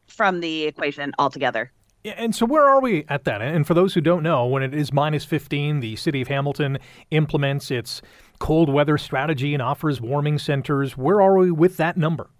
from 0.06 0.40
the 0.40 0.64
equation 0.64 1.12
altogether. 1.18 1.72
Yeah, 2.04 2.14
And 2.16 2.34
so, 2.34 2.46
where 2.46 2.64
are 2.64 2.80
we 2.80 3.04
at 3.08 3.24
that? 3.24 3.42
And 3.42 3.66
for 3.66 3.74
those 3.74 3.94
who 3.94 4.00
don't 4.00 4.22
know, 4.22 4.46
when 4.46 4.62
it 4.62 4.72
is 4.72 4.92
minus 4.92 5.24
15, 5.24 5.80
the 5.80 5.96
city 5.96 6.20
of 6.20 6.28
Hamilton 6.28 6.78
implements 7.10 7.72
its 7.72 8.00
cold 8.38 8.68
weather 8.68 8.98
strategy 8.98 9.54
and 9.54 9.62
offers 9.62 10.00
warming 10.00 10.38
centers. 10.38 10.96
Where 10.96 11.20
are 11.20 11.36
we 11.36 11.50
with 11.50 11.76
that 11.76 11.96
number? 11.96 12.30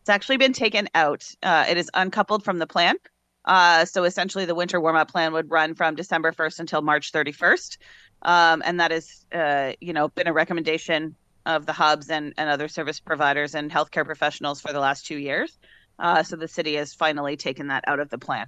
It's 0.00 0.10
actually 0.10 0.36
been 0.36 0.52
taken 0.52 0.88
out. 0.94 1.28
Uh, 1.42 1.64
it 1.68 1.76
is 1.76 1.90
uncoupled 1.94 2.44
from 2.44 2.58
the 2.58 2.66
plan. 2.66 2.96
Uh, 3.44 3.84
so 3.84 4.04
essentially, 4.04 4.44
the 4.44 4.54
winter 4.54 4.80
warm 4.80 4.96
up 4.96 5.10
plan 5.10 5.32
would 5.32 5.50
run 5.50 5.74
from 5.74 5.94
December 5.94 6.32
1st 6.32 6.60
until 6.60 6.82
March 6.82 7.12
31st. 7.12 7.76
Um, 8.22 8.62
and 8.64 8.80
that 8.80 8.90
has, 8.90 9.24
uh, 9.32 9.72
you 9.80 9.92
know, 9.92 10.08
been 10.08 10.28
a 10.28 10.32
recommendation 10.32 11.14
of 11.46 11.66
the 11.66 11.72
hubs 11.72 12.08
and, 12.08 12.32
and 12.36 12.48
other 12.48 12.68
service 12.68 13.00
providers 13.00 13.54
and 13.54 13.70
healthcare 13.70 14.04
professionals 14.04 14.60
for 14.60 14.72
the 14.72 14.78
last 14.78 15.06
two 15.06 15.18
years. 15.18 15.58
Uh, 15.98 16.22
so 16.22 16.36
the 16.36 16.48
city 16.48 16.74
has 16.74 16.94
finally 16.94 17.36
taken 17.36 17.66
that 17.68 17.84
out 17.86 18.00
of 18.00 18.10
the 18.10 18.18
plan. 18.18 18.46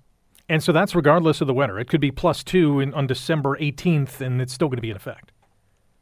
And 0.48 0.62
so 0.62 0.72
that's 0.72 0.94
regardless 0.94 1.40
of 1.40 1.46
the 1.46 1.54
winter. 1.54 1.78
It 1.78 1.88
could 1.88 2.00
be 2.00 2.10
plus 2.10 2.44
two 2.44 2.80
in, 2.80 2.92
on 2.94 3.06
December 3.06 3.56
18th, 3.58 4.20
and 4.20 4.40
it's 4.40 4.52
still 4.52 4.68
going 4.68 4.76
to 4.76 4.82
be 4.82 4.90
in 4.90 4.96
effect. 4.96 5.32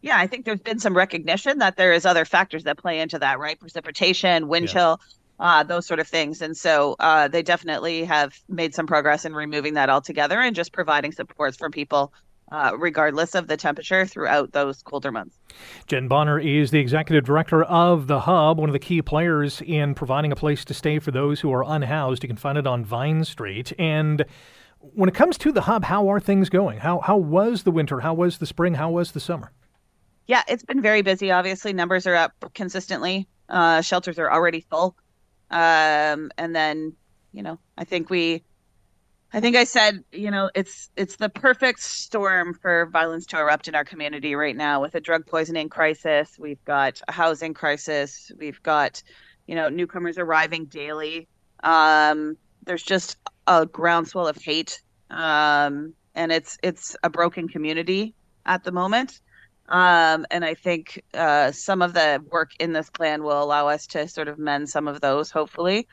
Yeah, 0.03 0.19
I 0.19 0.27
think 0.27 0.45
there's 0.45 0.61
been 0.61 0.79
some 0.79 0.97
recognition 0.97 1.59
that 1.59 1.77
there 1.77 1.93
is 1.93 2.05
other 2.05 2.25
factors 2.25 2.65
that 2.65 2.77
play 2.77 3.01
into 3.01 3.19
that, 3.21 3.39
right? 3.39 3.59
Precipitation, 3.59 4.49
wind 4.49 4.67
Yeah. 4.67 4.73
chill, 4.73 5.01
uh, 5.39 5.63
those 5.63 5.87
sort 5.87 6.01
of 6.01 6.09
things. 6.09 6.43
And 6.43 6.57
so 6.57 6.97
uh, 6.99 7.29
they 7.29 7.43
definitely 7.43 8.05
have 8.05 8.39
made 8.49 8.75
some 8.75 8.87
progress 8.87 9.25
in 9.25 9.35
removing 9.35 9.75
that 9.75 9.89
altogether 9.89 10.41
and 10.41 10.55
just 10.55 10.73
providing 10.73 11.13
supports 11.13 11.57
for 11.57 11.71
people 11.71 12.13
uh, 12.53 12.73
regardless 12.79 13.35
of 13.35 13.47
the 13.47 13.57
temperature 13.57 14.05
throughout 14.05 14.53
those 14.53 14.83
colder 14.83 15.11
months. 15.11 15.39
Jen 15.87 16.07
Bonner 16.07 16.39
is 16.39 16.71
the 16.71 16.79
executive 16.79 17.25
director 17.25 17.65
of 17.65 18.07
the 18.09 18.21
Hub, 18.21 18.59
one 18.59 18.69
of 18.69 18.75
the 18.75 18.79
key 18.79 19.01
players 19.01 19.63
in 19.65 19.95
providing 19.95 20.33
a 20.33 20.37
place 20.37 20.65
to 20.67 20.75
stay 20.75 20.99
for 20.99 21.11
those 21.11 21.41
who 21.41 21.51
are 21.53 21.65
unhoused. 21.65 22.23
You 22.23 22.29
can 22.29 22.37
find 22.37 22.59
it 22.59 22.67
on 22.67 22.85
Vine 22.85 23.25
Street. 23.25 23.73
And 23.79 24.27
when 24.81 25.09
it 25.09 25.15
comes 25.15 25.39
to 25.39 25.53
the 25.53 25.63
Hub, 25.63 25.85
how 25.85 26.09
are 26.13 26.21
things 26.21 26.51
going? 26.51 26.81
How, 26.81 27.01
how 27.01 27.17
was 27.17 27.63
the 27.63 27.71
winter? 27.71 28.01
How 28.01 28.13
was 28.13 28.37
the 28.37 28.47
spring? 28.47 28.75
How 28.75 28.91
was 28.91 29.13
the 29.13 29.21
summer? 29.21 29.51
Yeah, 30.27 30.43
it's 30.49 30.65
been 30.65 30.81
very 30.83 31.03
busy. 31.03 31.31
Obviously, 31.31 31.73
numbers 31.73 32.07
are 32.07 32.15
up 32.15 32.33
consistently. 32.55 33.29
Uh, 33.49 33.81
shelters 33.81 34.19
are 34.19 34.33
already 34.33 34.61
full. 34.61 34.97
Um, 35.51 36.31
and 36.39 36.55
then, 36.55 36.95
you 37.33 37.43
know, 37.43 37.59
I 37.77 37.85
think 37.85 38.09
we 38.09 38.43
I 39.35 39.41
think 39.41 39.57
I 39.57 39.65
said, 39.65 40.05
you 40.13 40.31
know, 40.31 40.51
it's 40.55 40.91
it's 40.97 41.17
the 41.17 41.31
perfect 41.31 41.81
storm 41.81 42.53
for 42.53 42.87
violence 42.87 43.25
to 43.27 43.39
erupt 43.39 43.67
in 43.67 43.75
our 43.75 43.85
community 43.85 44.35
right 44.35 44.55
now 44.57 44.83
with 44.83 44.95
a 44.95 45.01
drug 45.01 45.27
poisoning 45.27 45.71
crisis. 45.71 46.39
We've 46.39 46.63
got 46.67 47.01
a 47.09 47.13
housing 47.13 47.55
crisis. 47.55 48.31
We've 48.39 48.63
got, 48.63 49.03
you 49.47 49.55
know, 49.55 49.71
newcomers 49.71 50.19
arriving 50.19 50.67
daily. 50.67 51.29
Um, 51.63 52.37
there's 52.65 52.83
just 52.83 53.17
a 53.47 53.65
groundswell 53.65 54.27
of 54.27 54.37
hate, 54.37 54.83
um, 55.09 55.95
and 56.15 56.31
it's 56.31 56.59
it's 56.63 56.95
a 57.03 57.09
broken 57.09 57.49
community 57.49 58.15
at 58.45 58.65
the 58.65 58.73
moment. 58.73 59.21
Um, 59.69 60.27
and 60.31 60.45
I 60.45 60.55
think 60.55 61.03
uh, 61.15 61.53
some 61.53 61.83
of 61.83 61.95
the 61.95 62.23
work 62.31 62.51
in 62.59 62.73
this 62.73 62.91
plan 62.91 63.23
will 63.23 63.43
allow 63.43 63.69
us 63.69 63.87
to 63.89 64.09
sort 64.09 64.29
of 64.29 64.39
mend 64.39 64.69
some 64.69 64.89
of 64.89 65.01
those, 65.01 65.31
hopefully. 65.31 65.89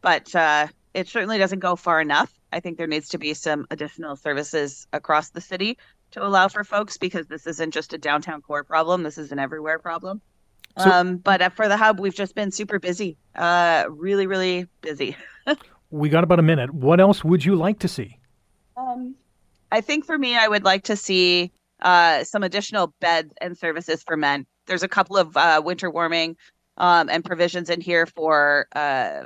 But 0.00 0.34
uh, 0.34 0.66
it 0.94 1.08
certainly 1.08 1.38
doesn't 1.38 1.60
go 1.60 1.76
far 1.76 2.00
enough. 2.00 2.32
I 2.52 2.60
think 2.60 2.76
there 2.76 2.86
needs 2.86 3.08
to 3.10 3.18
be 3.18 3.34
some 3.34 3.66
additional 3.70 4.16
services 4.16 4.86
across 4.92 5.30
the 5.30 5.40
city 5.40 5.78
to 6.10 6.24
allow 6.24 6.48
for 6.48 6.64
folks 6.64 6.98
because 6.98 7.26
this 7.26 7.46
isn't 7.46 7.72
just 7.72 7.92
a 7.94 7.98
downtown 7.98 8.42
core 8.42 8.64
problem. 8.64 9.02
This 9.02 9.16
is 9.18 9.32
an 9.32 9.38
everywhere 9.38 9.78
problem. 9.78 10.20
So, 10.78 10.90
um, 10.90 11.16
but 11.16 11.42
uh, 11.42 11.48
for 11.50 11.68
the 11.68 11.76
hub, 11.76 12.00
we've 12.00 12.14
just 12.14 12.34
been 12.34 12.50
super 12.50 12.78
busy, 12.78 13.18
uh, 13.34 13.84
really, 13.90 14.26
really 14.26 14.66
busy. 14.80 15.16
we 15.90 16.08
got 16.08 16.24
about 16.24 16.38
a 16.38 16.42
minute. 16.42 16.72
What 16.72 16.98
else 16.98 17.22
would 17.22 17.44
you 17.44 17.56
like 17.56 17.78
to 17.80 17.88
see? 17.88 18.18
Um, 18.76 19.14
I 19.70 19.80
think 19.82 20.06
for 20.06 20.16
me, 20.16 20.36
I 20.36 20.48
would 20.48 20.64
like 20.64 20.84
to 20.84 20.96
see 20.96 21.52
uh, 21.82 22.24
some 22.24 22.42
additional 22.42 22.94
beds 23.00 23.32
and 23.40 23.56
services 23.56 24.02
for 24.02 24.16
men. 24.16 24.46
There's 24.66 24.82
a 24.82 24.88
couple 24.88 25.16
of 25.16 25.36
uh, 25.36 25.60
winter 25.64 25.90
warming 25.90 26.36
um, 26.78 27.08
and 27.08 27.24
provisions 27.24 27.68
in 27.68 27.80
here 27.80 28.06
for 28.06 28.66
uh, 28.74 29.22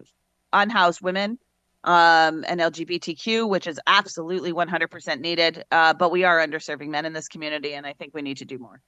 unhoused 0.52 1.00
women 1.02 1.38
um, 1.84 2.44
and 2.48 2.60
LGBTQ, 2.60 3.48
which 3.48 3.66
is 3.66 3.78
absolutely 3.86 4.52
100% 4.52 5.20
needed. 5.20 5.64
Uh, 5.70 5.94
but 5.94 6.10
we 6.10 6.24
are 6.24 6.44
underserving 6.44 6.88
men 6.88 7.04
in 7.04 7.12
this 7.12 7.28
community, 7.28 7.74
and 7.74 7.86
I 7.86 7.92
think 7.92 8.12
we 8.14 8.22
need 8.22 8.38
to 8.38 8.44
do 8.44 8.58
more. 8.58 8.80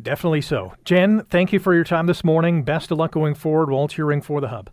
Definitely 0.00 0.40
so. 0.40 0.72
Jen, 0.84 1.24
thank 1.24 1.52
you 1.52 1.58
for 1.58 1.74
your 1.74 1.84
time 1.84 2.06
this 2.06 2.24
morning. 2.24 2.62
Best 2.62 2.90
of 2.90 2.98
luck 2.98 3.12
going 3.12 3.34
forward 3.34 3.70
while 3.70 3.86
cheering 3.86 4.22
for 4.22 4.40
the 4.40 4.48
Hub. 4.48 4.70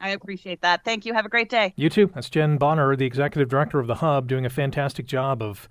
I 0.00 0.10
appreciate 0.10 0.62
that. 0.62 0.84
Thank 0.84 1.06
you. 1.06 1.14
Have 1.14 1.24
a 1.24 1.28
great 1.28 1.48
day. 1.48 1.72
You 1.76 1.88
too. 1.88 2.10
That's 2.12 2.28
Jen 2.28 2.58
Bonner, 2.58 2.94
the 2.96 3.06
executive 3.06 3.48
director 3.48 3.78
of 3.78 3.86
the 3.86 3.96
Hub, 3.96 4.26
doing 4.26 4.44
a 4.44 4.50
fantastic 4.50 5.06
job 5.06 5.42
of 5.42 5.68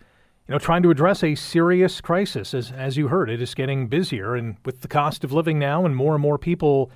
you 0.51 0.55
know, 0.55 0.59
trying 0.59 0.83
to 0.83 0.91
address 0.91 1.23
a 1.23 1.33
serious 1.33 2.01
crisis. 2.01 2.53
As, 2.53 2.73
as 2.73 2.97
you 2.97 3.07
heard, 3.07 3.29
it 3.29 3.41
is 3.41 3.55
getting 3.55 3.87
busier, 3.87 4.35
and 4.35 4.57
with 4.65 4.81
the 4.81 4.89
cost 4.89 5.23
of 5.23 5.31
living 5.31 5.57
now 5.57 5.85
and 5.85 5.95
more 5.95 6.13
and 6.13 6.21
more 6.21 6.37
people 6.37 6.91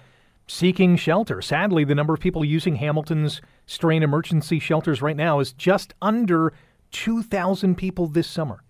seeking 0.46 0.98
shelter. 0.98 1.42
Sadly, 1.42 1.86
the 1.86 1.96
number 1.96 2.14
of 2.14 2.20
people 2.20 2.44
using 2.44 2.76
Hamilton's 2.76 3.40
strain 3.66 4.04
emergency 4.04 4.60
shelters 4.60 5.02
right 5.02 5.16
now 5.16 5.40
is 5.40 5.54
just 5.54 5.94
under 6.02 6.52
2,000 6.92 7.76
people 7.76 8.08
this 8.08 8.28
summer. 8.28 8.62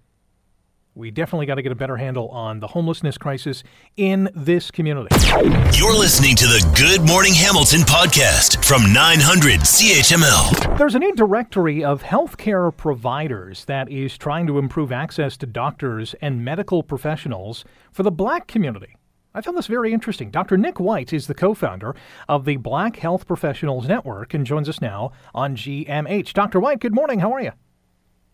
We 0.97 1.11
definitely 1.11 1.45
got 1.45 1.55
to 1.55 1.61
get 1.61 1.73
a 1.73 1.75
better 1.75 1.97
handle 1.97 2.29
on 2.29 2.61
the 2.61 2.67
homelessness 2.67 3.17
crisis 3.17 3.63
in 3.97 4.29
this 4.33 4.71
community. 4.71 5.13
You're 5.73 5.93
listening 5.93 6.37
to 6.37 6.45
the 6.45 6.65
Good 6.73 7.05
Morning 7.05 7.33
Hamilton 7.33 7.81
podcast 7.81 8.63
from 8.63 8.93
900 8.93 9.59
CHML. 9.59 10.77
There's 10.77 10.95
a 10.95 10.99
new 10.99 11.13
directory 11.13 11.83
of 11.83 12.01
healthcare 12.01 12.75
providers 12.75 13.65
that 13.65 13.91
is 13.91 14.17
trying 14.17 14.47
to 14.47 14.57
improve 14.57 14.93
access 14.93 15.35
to 15.37 15.45
doctors 15.45 16.15
and 16.21 16.45
medical 16.45 16.81
professionals 16.81 17.65
for 17.91 18.03
the 18.03 18.11
black 18.11 18.47
community. 18.47 18.95
I 19.33 19.41
found 19.41 19.57
this 19.57 19.67
very 19.67 19.91
interesting. 19.91 20.31
Dr. 20.31 20.55
Nick 20.55 20.79
White 20.79 21.11
is 21.11 21.27
the 21.27 21.33
co 21.33 21.53
founder 21.53 21.93
of 22.29 22.45
the 22.45 22.55
Black 22.55 22.95
Health 22.95 23.27
Professionals 23.27 23.85
Network 23.85 24.33
and 24.33 24.45
joins 24.45 24.69
us 24.69 24.79
now 24.79 25.11
on 25.33 25.57
GMH. 25.57 26.31
Dr. 26.31 26.61
White, 26.61 26.79
good 26.79 26.95
morning. 26.95 27.19
How 27.19 27.33
are 27.33 27.41
you? 27.41 27.51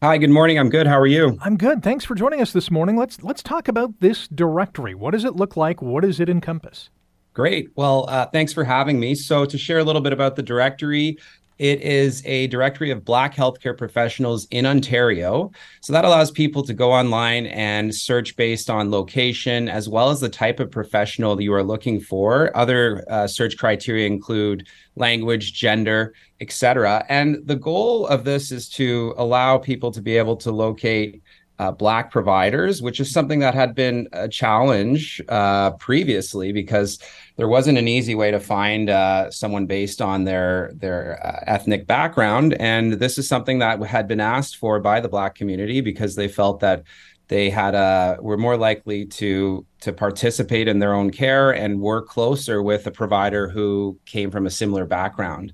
Hi, 0.04 0.18
good 0.18 0.32
morning. 0.32 0.58
I'm 0.58 0.70
good. 0.70 0.88
How 0.88 1.00
are 1.00 1.06
you? 1.06 1.38
I'm 1.42 1.58
good. 1.58 1.84
Thanks 1.84 2.04
for 2.04 2.16
joining 2.16 2.42
us 2.42 2.54
this 2.54 2.72
morning. 2.72 2.98
Let's 2.98 3.22
let's 3.22 3.44
talk 3.44 3.68
about 3.68 4.00
this 4.00 4.28
directory. 4.30 4.96
What 4.96 5.12
does 5.12 5.26
it 5.26 5.36
look 5.36 5.56
like? 5.56 5.80
What 5.80 6.02
does 6.02 6.20
it 6.20 6.28
encompass? 6.28 6.90
Great. 7.36 7.70
Well, 7.76 8.08
uh, 8.10 8.26
thanks 8.26 8.52
for 8.52 8.64
having 8.64 9.00
me. 9.00 9.14
So, 9.14 9.46
to 9.46 9.60
share 9.60 9.78
a 9.78 9.84
little 9.84 10.02
bit 10.02 10.12
about 10.12 10.36
the 10.36 10.42
directory, 10.42 11.20
it 11.62 11.80
is 11.82 12.26
a 12.26 12.48
directory 12.48 12.90
of 12.90 13.06
Black 13.06 13.36
healthcare 13.36 13.78
professionals 13.78 14.48
in 14.50 14.66
Ontario. 14.66 15.52
So 15.82 15.94
that 15.94 16.06
allows 16.06 16.32
people 16.32 16.64
to 16.64 16.74
go 16.74 16.92
online 16.92 17.46
and 17.46 17.94
search 17.94 18.36
based 18.36 18.68
on 18.72 18.90
location 18.90 19.70
as 19.70 19.88
well 19.88 20.10
as 20.10 20.20
the 20.20 20.28
type 20.28 20.60
of 20.60 20.72
professional 20.72 21.36
that 21.36 21.44
you 21.44 21.54
are 21.54 21.62
looking 21.62 22.00
for. 22.00 22.50
Other 22.58 23.06
uh, 23.12 23.28
search 23.28 23.60
criteria 23.60 24.08
include 24.08 24.68
language, 24.96 25.54
gender, 25.54 26.16
etc. 26.40 27.06
And 27.10 27.38
the 27.46 27.56
goal 27.56 28.08
of 28.08 28.24
this 28.24 28.52
is 28.52 28.68
to 28.70 29.14
allow 29.16 29.60
people 29.60 29.92
to 29.92 30.02
be 30.02 30.18
able 30.18 30.38
to 30.38 30.52
locate 30.52 31.22
uh, 31.62 31.72
black 31.72 32.10
providers, 32.10 32.82
which 32.82 33.00
is 33.00 33.12
something 33.12 33.38
that 33.38 33.54
had 33.54 33.76
been 33.76 34.08
a 34.14 34.28
challenge 34.28 35.22
uh, 35.30 35.70
previously 35.74 36.52
because 36.52 36.98
there 37.36 37.48
wasn't 37.48 37.78
an 37.78 37.88
easy 37.88 38.16
way 38.16 38.32
to 38.32 38.40
find 38.40 38.90
uh, 38.90 39.30
someone 39.30 39.68
based 39.68 40.02
on 40.02 40.24
their 40.24 40.72
their 40.74 41.24
uh, 41.24 41.44
ethnic 41.46 41.86
background. 41.86 42.56
And 42.60 42.94
this 42.94 43.20
is 43.20 43.28
something 43.28 43.60
that 43.60 43.80
had 43.84 44.08
been 44.08 44.20
asked 44.20 44.58
for 44.58 44.80
by 44.80 45.00
the 45.02 45.08
black 45.08 45.36
community 45.36 45.82
because 45.82 46.16
they 46.16 46.28
felt 46.28 46.62
that 46.62 46.82
they 47.28 47.52
had 47.52 47.76
a 47.76 48.18
were 48.20 48.38
more 48.38 48.58
likely 48.58 49.06
to 49.06 49.64
to 49.82 49.94
participate 49.94 50.68
in 50.68 50.80
their 50.80 50.96
own 50.96 51.12
care 51.12 51.52
and 51.52 51.80
work 51.80 52.08
closer 52.08 52.64
with 52.64 52.88
a 52.88 52.92
provider 52.92 53.48
who 53.48 54.00
came 54.08 54.32
from 54.32 54.48
a 54.48 54.50
similar 54.50 54.86
background. 54.86 55.54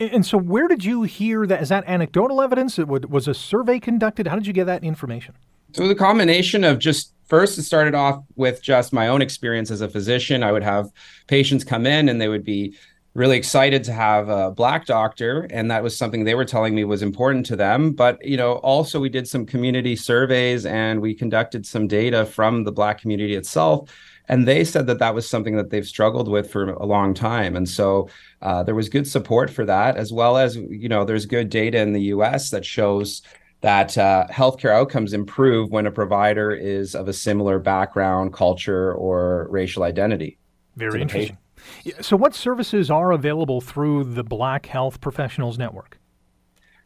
And 0.00 0.24
so, 0.24 0.38
where 0.38 0.66
did 0.66 0.82
you 0.82 1.02
hear 1.02 1.46
that? 1.46 1.60
Is 1.60 1.68
that 1.68 1.84
anecdotal 1.86 2.40
evidence? 2.40 2.78
It 2.78 2.88
was 2.88 3.28
a 3.28 3.34
survey 3.34 3.78
conducted. 3.78 4.26
How 4.26 4.34
did 4.34 4.46
you 4.46 4.54
get 4.54 4.64
that 4.64 4.82
information? 4.82 5.34
So, 5.72 5.86
the 5.86 5.94
combination 5.94 6.64
of 6.64 6.78
just 6.78 7.12
first, 7.26 7.58
it 7.58 7.64
started 7.64 7.94
off 7.94 8.24
with 8.34 8.62
just 8.62 8.94
my 8.94 9.08
own 9.08 9.20
experience 9.20 9.70
as 9.70 9.82
a 9.82 9.88
physician. 9.88 10.42
I 10.42 10.52
would 10.52 10.62
have 10.62 10.90
patients 11.26 11.64
come 11.64 11.84
in 11.84 12.08
and 12.08 12.18
they 12.18 12.28
would 12.28 12.44
be 12.44 12.74
really 13.12 13.36
excited 13.36 13.84
to 13.84 13.92
have 13.92 14.28
a 14.28 14.50
black 14.52 14.86
doctor 14.86 15.46
and 15.50 15.70
that 15.70 15.82
was 15.82 15.96
something 15.96 16.24
they 16.24 16.36
were 16.36 16.44
telling 16.44 16.76
me 16.76 16.84
was 16.84 17.02
important 17.02 17.44
to 17.44 17.56
them 17.56 17.90
but 17.92 18.24
you 18.24 18.36
know 18.36 18.52
also 18.58 19.00
we 19.00 19.08
did 19.08 19.26
some 19.26 19.44
community 19.44 19.96
surveys 19.96 20.64
and 20.64 21.00
we 21.00 21.12
conducted 21.12 21.66
some 21.66 21.88
data 21.88 22.24
from 22.24 22.62
the 22.62 22.70
black 22.70 23.00
community 23.00 23.34
itself 23.34 23.90
and 24.30 24.46
they 24.46 24.62
said 24.62 24.86
that 24.86 25.00
that 25.00 25.12
was 25.12 25.28
something 25.28 25.56
that 25.56 25.70
they've 25.70 25.86
struggled 25.86 26.28
with 26.28 26.52
for 26.52 26.70
a 26.70 26.86
long 26.86 27.14
time. 27.14 27.56
And 27.56 27.68
so 27.68 28.08
uh, 28.42 28.62
there 28.62 28.76
was 28.76 28.88
good 28.88 29.06
support 29.06 29.50
for 29.50 29.64
that 29.64 29.96
as 29.96 30.12
well 30.12 30.38
as 30.38 30.54
you 30.56 30.88
know 30.88 31.04
there's 31.04 31.26
good 31.26 31.50
data 31.50 31.78
in 31.78 31.92
the 31.92 32.02
us 32.02 32.50
that 32.50 32.64
shows 32.64 33.22
that 33.60 33.98
uh, 33.98 34.26
healthcare 34.30 34.70
outcomes 34.70 35.12
improve 35.12 35.70
when 35.70 35.84
a 35.84 35.90
provider 35.90 36.52
is 36.52 36.94
of 36.94 37.08
a 37.08 37.12
similar 37.12 37.58
background 37.58 38.32
culture 38.32 38.94
or 38.94 39.48
racial 39.50 39.82
identity 39.82 40.38
very 40.76 41.02
interesting. 41.02 41.36
So 42.00 42.16
what 42.16 42.34
services 42.34 42.90
are 42.90 43.12
available 43.12 43.60
through 43.60 44.04
the 44.04 44.24
black 44.24 44.66
health 44.66 45.00
professionals 45.00 45.58
network? 45.58 45.98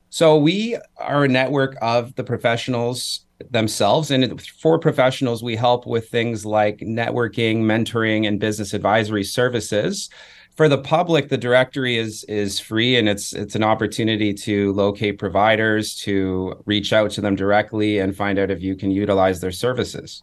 So 0.09 0.37
we 0.39 0.79
are 0.97 1.25
a 1.25 1.29
network 1.29 1.77
of 1.83 2.15
the 2.15 2.25
professionals 2.25 3.24
themselves. 3.51 4.11
And 4.11 4.41
for 4.43 4.79
professionals, 4.79 5.43
we 5.43 5.57
help 5.57 5.87
with 5.87 6.09
things 6.09 6.45
like 6.47 6.79
networking, 6.79 7.63
mentoring, 7.63 8.27
and 8.27 8.39
business 8.39 8.75
advisory 8.75 9.25
services. 9.25 10.09
For 10.57 10.69
the 10.69 10.79
public, 10.79 11.31
the 11.31 11.37
directory 11.37 11.97
is 11.97 12.23
is 12.25 12.61
free 12.61 12.97
and 12.97 13.09
it's 13.09 13.33
it's 13.33 13.57
an 13.57 13.65
opportunity 13.65 14.33
to 14.35 14.73
locate 14.73 15.19
providers, 15.19 15.97
to 16.03 16.63
reach 16.65 16.93
out 16.93 17.11
to 17.13 17.21
them 17.21 17.35
directly 17.35 17.99
and 17.99 18.17
find 18.17 18.39
out 18.39 18.53
if 18.53 18.63
you 18.63 18.77
can 18.77 18.93
utilize 18.93 19.41
their 19.41 19.51
services. 19.51 20.23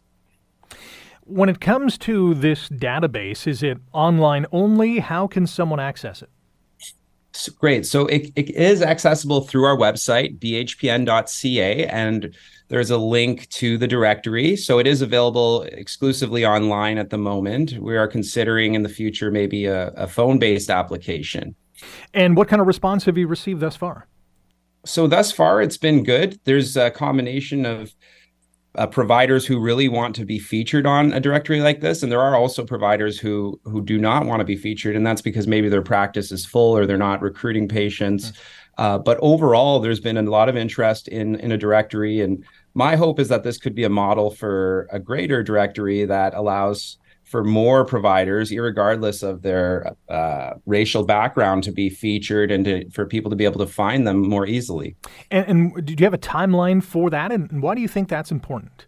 When 1.26 1.50
it 1.50 1.60
comes 1.60 1.98
to 2.00 2.34
this 2.34 2.70
database, 2.70 3.46
is 3.46 3.62
it 3.62 3.78
online 3.92 4.46
only? 4.52 5.00
How 5.00 5.28
can 5.28 5.48
someone 5.48 5.80
access 5.80 6.22
it? 6.22 6.30
Great. 7.60 7.86
So 7.86 8.08
it, 8.08 8.32
it 8.36 8.50
is 8.50 8.82
accessible 8.82 9.42
through 9.42 9.66
our 9.66 9.78
website, 9.78 10.40
bhpn.ca, 10.40 11.86
and 11.88 12.36
there's 12.72 12.90
a 12.90 12.98
link 12.98 13.50
to 13.50 13.78
the 13.78 13.86
directory. 13.86 14.56
So 14.56 14.80
it 14.80 14.88
is 14.88 15.02
available 15.02 15.64
exclusively 15.64 16.46
online 16.46 16.98
at 16.98 17.10
the 17.10 17.18
moment. 17.18 17.74
We 17.80 17.98
are 17.98 18.08
considering 18.08 18.76
in 18.76 18.84
the 18.84 18.90
future 18.90 19.30
maybe 19.30 19.66
a, 19.66 19.90
a 19.90 20.08
phone 20.08 20.40
based 20.40 20.70
application. 20.70 21.54
And 22.14 22.38
what 22.38 22.48
kind 22.48 22.62
of 22.62 22.68
response 22.68 23.04
have 23.06 23.18
you 23.18 23.28
received 23.28 23.60
thus 23.60 23.76
far? 23.76 24.08
So, 24.86 25.06
thus 25.06 25.32
far, 25.32 25.62
it's 25.62 25.78
been 25.78 26.04
good. 26.04 26.40
There's 26.46 26.76
a 26.78 26.90
combination 26.90 27.66
of 27.66 27.94
uh, 28.76 28.88
providers 28.88 29.46
who 29.46 29.60
really 29.60 29.90
want 29.90 30.16
to 30.16 30.26
be 30.26 30.40
featured 30.40 30.86
on 30.86 31.12
a 31.14 31.20
directory 31.20 31.60
like 31.60 31.82
this, 31.82 32.02
and 32.02 32.12
there 32.12 32.22
are 32.22 32.36
also 32.36 32.66
providers 32.66 33.20
who 33.20 33.60
who 33.66 33.84
do 33.84 34.00
not 34.00 34.26
want 34.26 34.40
to 34.40 34.46
be 34.46 34.56
featured, 34.56 34.96
and 34.96 35.06
that's 35.06 35.22
because 35.22 35.46
maybe 35.46 35.70
their 35.70 35.84
practice 35.84 36.32
is 36.32 36.46
full 36.46 36.76
or 36.76 36.86
they're 36.86 36.98
not 36.98 37.22
recruiting 37.22 37.68
patients. 37.68 38.32
Mm-hmm. 38.32 38.42
Uh, 38.78 38.98
but 38.98 39.20
overall, 39.22 39.80
there's 39.80 40.00
been 40.00 40.18
a 40.18 40.24
lot 40.24 40.50
of 40.50 40.56
interest 40.56 41.08
in 41.10 41.36
in 41.36 41.52
a 41.52 41.58
directory, 41.58 42.22
and 42.22 42.44
my 42.74 42.96
hope 42.96 43.20
is 43.20 43.28
that 43.30 43.44
this 43.44 43.58
could 43.58 43.76
be 43.76 43.84
a 43.84 43.90
model 43.90 44.32
for 44.32 44.88
a 44.92 45.00
greater 45.00 45.44
directory 45.44 46.06
that 46.06 46.34
allows 46.34 46.98
for 47.24 47.44
more 47.44 47.86
providers, 47.86 48.52
regardless 48.52 49.24
of 49.24 49.42
their 49.42 49.96
uh, 50.10 50.56
racial 50.66 51.06
background, 51.06 51.64
to 51.64 51.72
be 51.72 51.90
featured 51.90 52.52
and 52.52 52.66
to, 52.66 52.90
for 52.90 53.06
people 53.06 53.30
to 53.30 53.38
be 53.38 53.46
able 53.46 53.60
to 53.60 53.72
find 53.72 54.06
them 54.06 54.28
more 54.28 54.46
easily. 54.46 54.96
And, 55.30 55.46
and 55.48 55.86
did 55.86 56.00
you 56.00 56.06
have 56.06 56.14
a 56.14 56.18
timeline 56.18 56.84
for 56.84 57.10
that? 57.10 57.32
And 57.32 57.62
why 57.62 57.74
do 57.76 57.82
you 57.82 57.88
think 57.88 58.10
that's 58.10 58.32
important? 58.32 58.86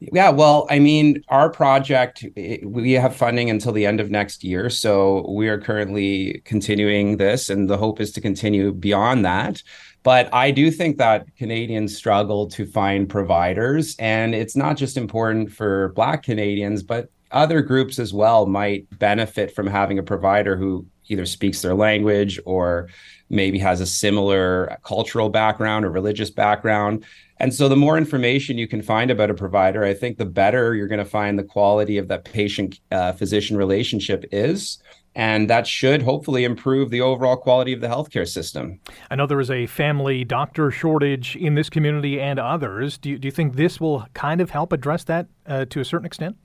Yeah, 0.00 0.28
well, 0.28 0.66
I 0.68 0.78
mean, 0.78 1.22
our 1.28 1.48
project, 1.48 2.24
we 2.64 2.92
have 2.92 3.16
funding 3.16 3.48
until 3.48 3.72
the 3.72 3.86
end 3.86 4.00
of 4.00 4.10
next 4.10 4.44
year. 4.44 4.68
So 4.68 5.24
we 5.30 5.48
are 5.48 5.58
currently 5.58 6.42
continuing 6.44 7.16
this, 7.16 7.48
and 7.48 7.70
the 7.70 7.78
hope 7.78 8.00
is 8.00 8.12
to 8.12 8.20
continue 8.20 8.72
beyond 8.72 9.24
that. 9.24 9.62
But 10.06 10.32
I 10.32 10.52
do 10.52 10.70
think 10.70 10.98
that 10.98 11.26
Canadians 11.36 11.96
struggle 11.96 12.46
to 12.50 12.64
find 12.64 13.08
providers. 13.08 13.96
And 13.98 14.36
it's 14.36 14.54
not 14.54 14.76
just 14.76 14.96
important 14.96 15.50
for 15.50 15.88
Black 15.96 16.22
Canadians, 16.22 16.84
but 16.84 17.10
other 17.32 17.60
groups 17.60 17.98
as 17.98 18.14
well 18.14 18.46
might 18.46 18.86
benefit 19.00 19.52
from 19.52 19.66
having 19.66 19.98
a 19.98 20.04
provider 20.04 20.56
who 20.56 20.86
either 21.08 21.26
speaks 21.26 21.60
their 21.60 21.74
language 21.74 22.38
or 22.46 22.88
maybe 23.30 23.58
has 23.58 23.80
a 23.80 23.86
similar 23.86 24.78
cultural 24.84 25.28
background 25.28 25.84
or 25.84 25.90
religious 25.90 26.30
background. 26.30 27.04
And 27.38 27.52
so 27.52 27.68
the 27.68 27.74
more 27.74 27.98
information 27.98 28.58
you 28.58 28.68
can 28.68 28.82
find 28.82 29.10
about 29.10 29.30
a 29.30 29.34
provider, 29.34 29.82
I 29.82 29.92
think 29.92 30.18
the 30.18 30.24
better 30.24 30.76
you're 30.76 30.86
going 30.86 31.00
to 31.00 31.04
find 31.04 31.36
the 31.36 31.42
quality 31.42 31.98
of 31.98 32.06
that 32.06 32.24
patient 32.24 32.78
uh, 32.92 33.10
physician 33.10 33.56
relationship 33.56 34.24
is. 34.30 34.78
And 35.16 35.48
that 35.48 35.66
should 35.66 36.02
hopefully 36.02 36.44
improve 36.44 36.90
the 36.90 37.00
overall 37.00 37.38
quality 37.38 37.72
of 37.72 37.80
the 37.80 37.88
healthcare 37.88 38.28
system. 38.28 38.78
I 39.10 39.16
know 39.16 39.26
there 39.26 39.40
is 39.40 39.50
a 39.50 39.64
family 39.64 40.24
doctor 40.24 40.70
shortage 40.70 41.34
in 41.36 41.54
this 41.54 41.70
community 41.70 42.20
and 42.20 42.38
others. 42.38 42.98
Do 42.98 43.08
you, 43.08 43.18
do 43.18 43.26
you 43.26 43.32
think 43.32 43.56
this 43.56 43.80
will 43.80 44.06
kind 44.12 44.42
of 44.42 44.50
help 44.50 44.74
address 44.74 45.04
that 45.04 45.26
uh, 45.46 45.64
to 45.70 45.80
a 45.80 45.86
certain 45.86 46.04
extent? 46.04 46.36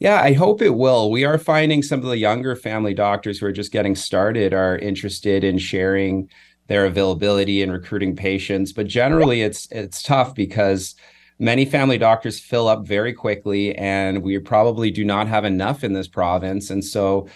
Yeah, 0.00 0.20
I 0.20 0.32
hope 0.32 0.60
it 0.60 0.74
will. 0.74 1.12
We 1.12 1.24
are 1.24 1.38
finding 1.38 1.80
some 1.80 2.00
of 2.00 2.06
the 2.06 2.18
younger 2.18 2.56
family 2.56 2.92
doctors 2.92 3.38
who 3.38 3.46
are 3.46 3.52
just 3.52 3.70
getting 3.70 3.94
started 3.94 4.52
are 4.52 4.76
interested 4.78 5.44
in 5.44 5.58
sharing 5.58 6.28
their 6.66 6.86
availability 6.86 7.62
and 7.62 7.72
recruiting 7.72 8.16
patients, 8.16 8.72
but 8.72 8.88
generally 8.88 9.42
it's 9.42 9.68
it's 9.70 10.02
tough 10.02 10.34
because 10.34 10.96
many 11.38 11.64
family 11.64 11.98
doctors 11.98 12.40
fill 12.40 12.66
up 12.66 12.84
very 12.84 13.12
quickly 13.12 13.76
and 13.76 14.22
we 14.22 14.38
probably 14.40 14.90
do 14.90 15.04
not 15.04 15.28
have 15.28 15.44
enough 15.44 15.84
in 15.84 15.92
this 15.92 16.08
province 16.08 16.68
and 16.68 16.84
so 16.84 17.28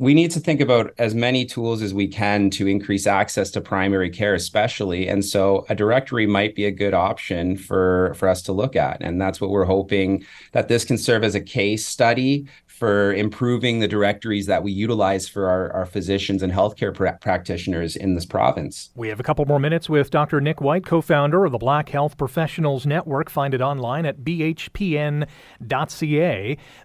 we 0.00 0.14
need 0.14 0.30
to 0.30 0.38
think 0.38 0.60
about 0.60 0.94
as 0.98 1.12
many 1.12 1.44
tools 1.44 1.82
as 1.82 1.92
we 1.92 2.06
can 2.06 2.50
to 2.50 2.68
increase 2.68 3.06
access 3.06 3.50
to 3.50 3.60
primary 3.60 4.08
care 4.08 4.34
especially. 4.34 5.08
And 5.08 5.24
so 5.24 5.66
a 5.68 5.74
directory 5.74 6.26
might 6.26 6.54
be 6.54 6.64
a 6.66 6.70
good 6.70 6.94
option 6.94 7.56
for 7.56 8.14
for 8.14 8.28
us 8.28 8.40
to 8.42 8.52
look 8.52 8.76
at. 8.76 9.02
And 9.02 9.20
that's 9.20 9.40
what 9.40 9.50
we're 9.50 9.64
hoping 9.64 10.24
that 10.52 10.68
this 10.68 10.84
can 10.84 10.98
serve 10.98 11.24
as 11.24 11.34
a 11.34 11.40
case 11.40 11.84
study 11.84 12.46
for 12.78 13.12
improving 13.12 13.80
the 13.80 13.88
directories 13.88 14.46
that 14.46 14.62
we 14.62 14.70
utilize 14.70 15.28
for 15.28 15.48
our, 15.48 15.72
our 15.72 15.84
physicians 15.84 16.44
and 16.44 16.52
healthcare 16.52 16.94
pra- 16.94 17.18
practitioners 17.20 17.96
in 17.96 18.14
this 18.14 18.24
province. 18.24 18.90
We 18.94 19.08
have 19.08 19.18
a 19.18 19.24
couple 19.24 19.44
more 19.46 19.58
minutes 19.58 19.88
with 19.88 20.10
Dr. 20.10 20.40
Nick 20.40 20.60
White, 20.60 20.86
co 20.86 21.00
founder 21.00 21.44
of 21.44 21.50
the 21.50 21.58
Black 21.58 21.88
Health 21.88 22.16
Professionals 22.16 22.86
Network. 22.86 23.30
Find 23.30 23.52
it 23.52 23.60
online 23.60 24.06
at 24.06 24.20
bhpn.ca. 24.20 25.26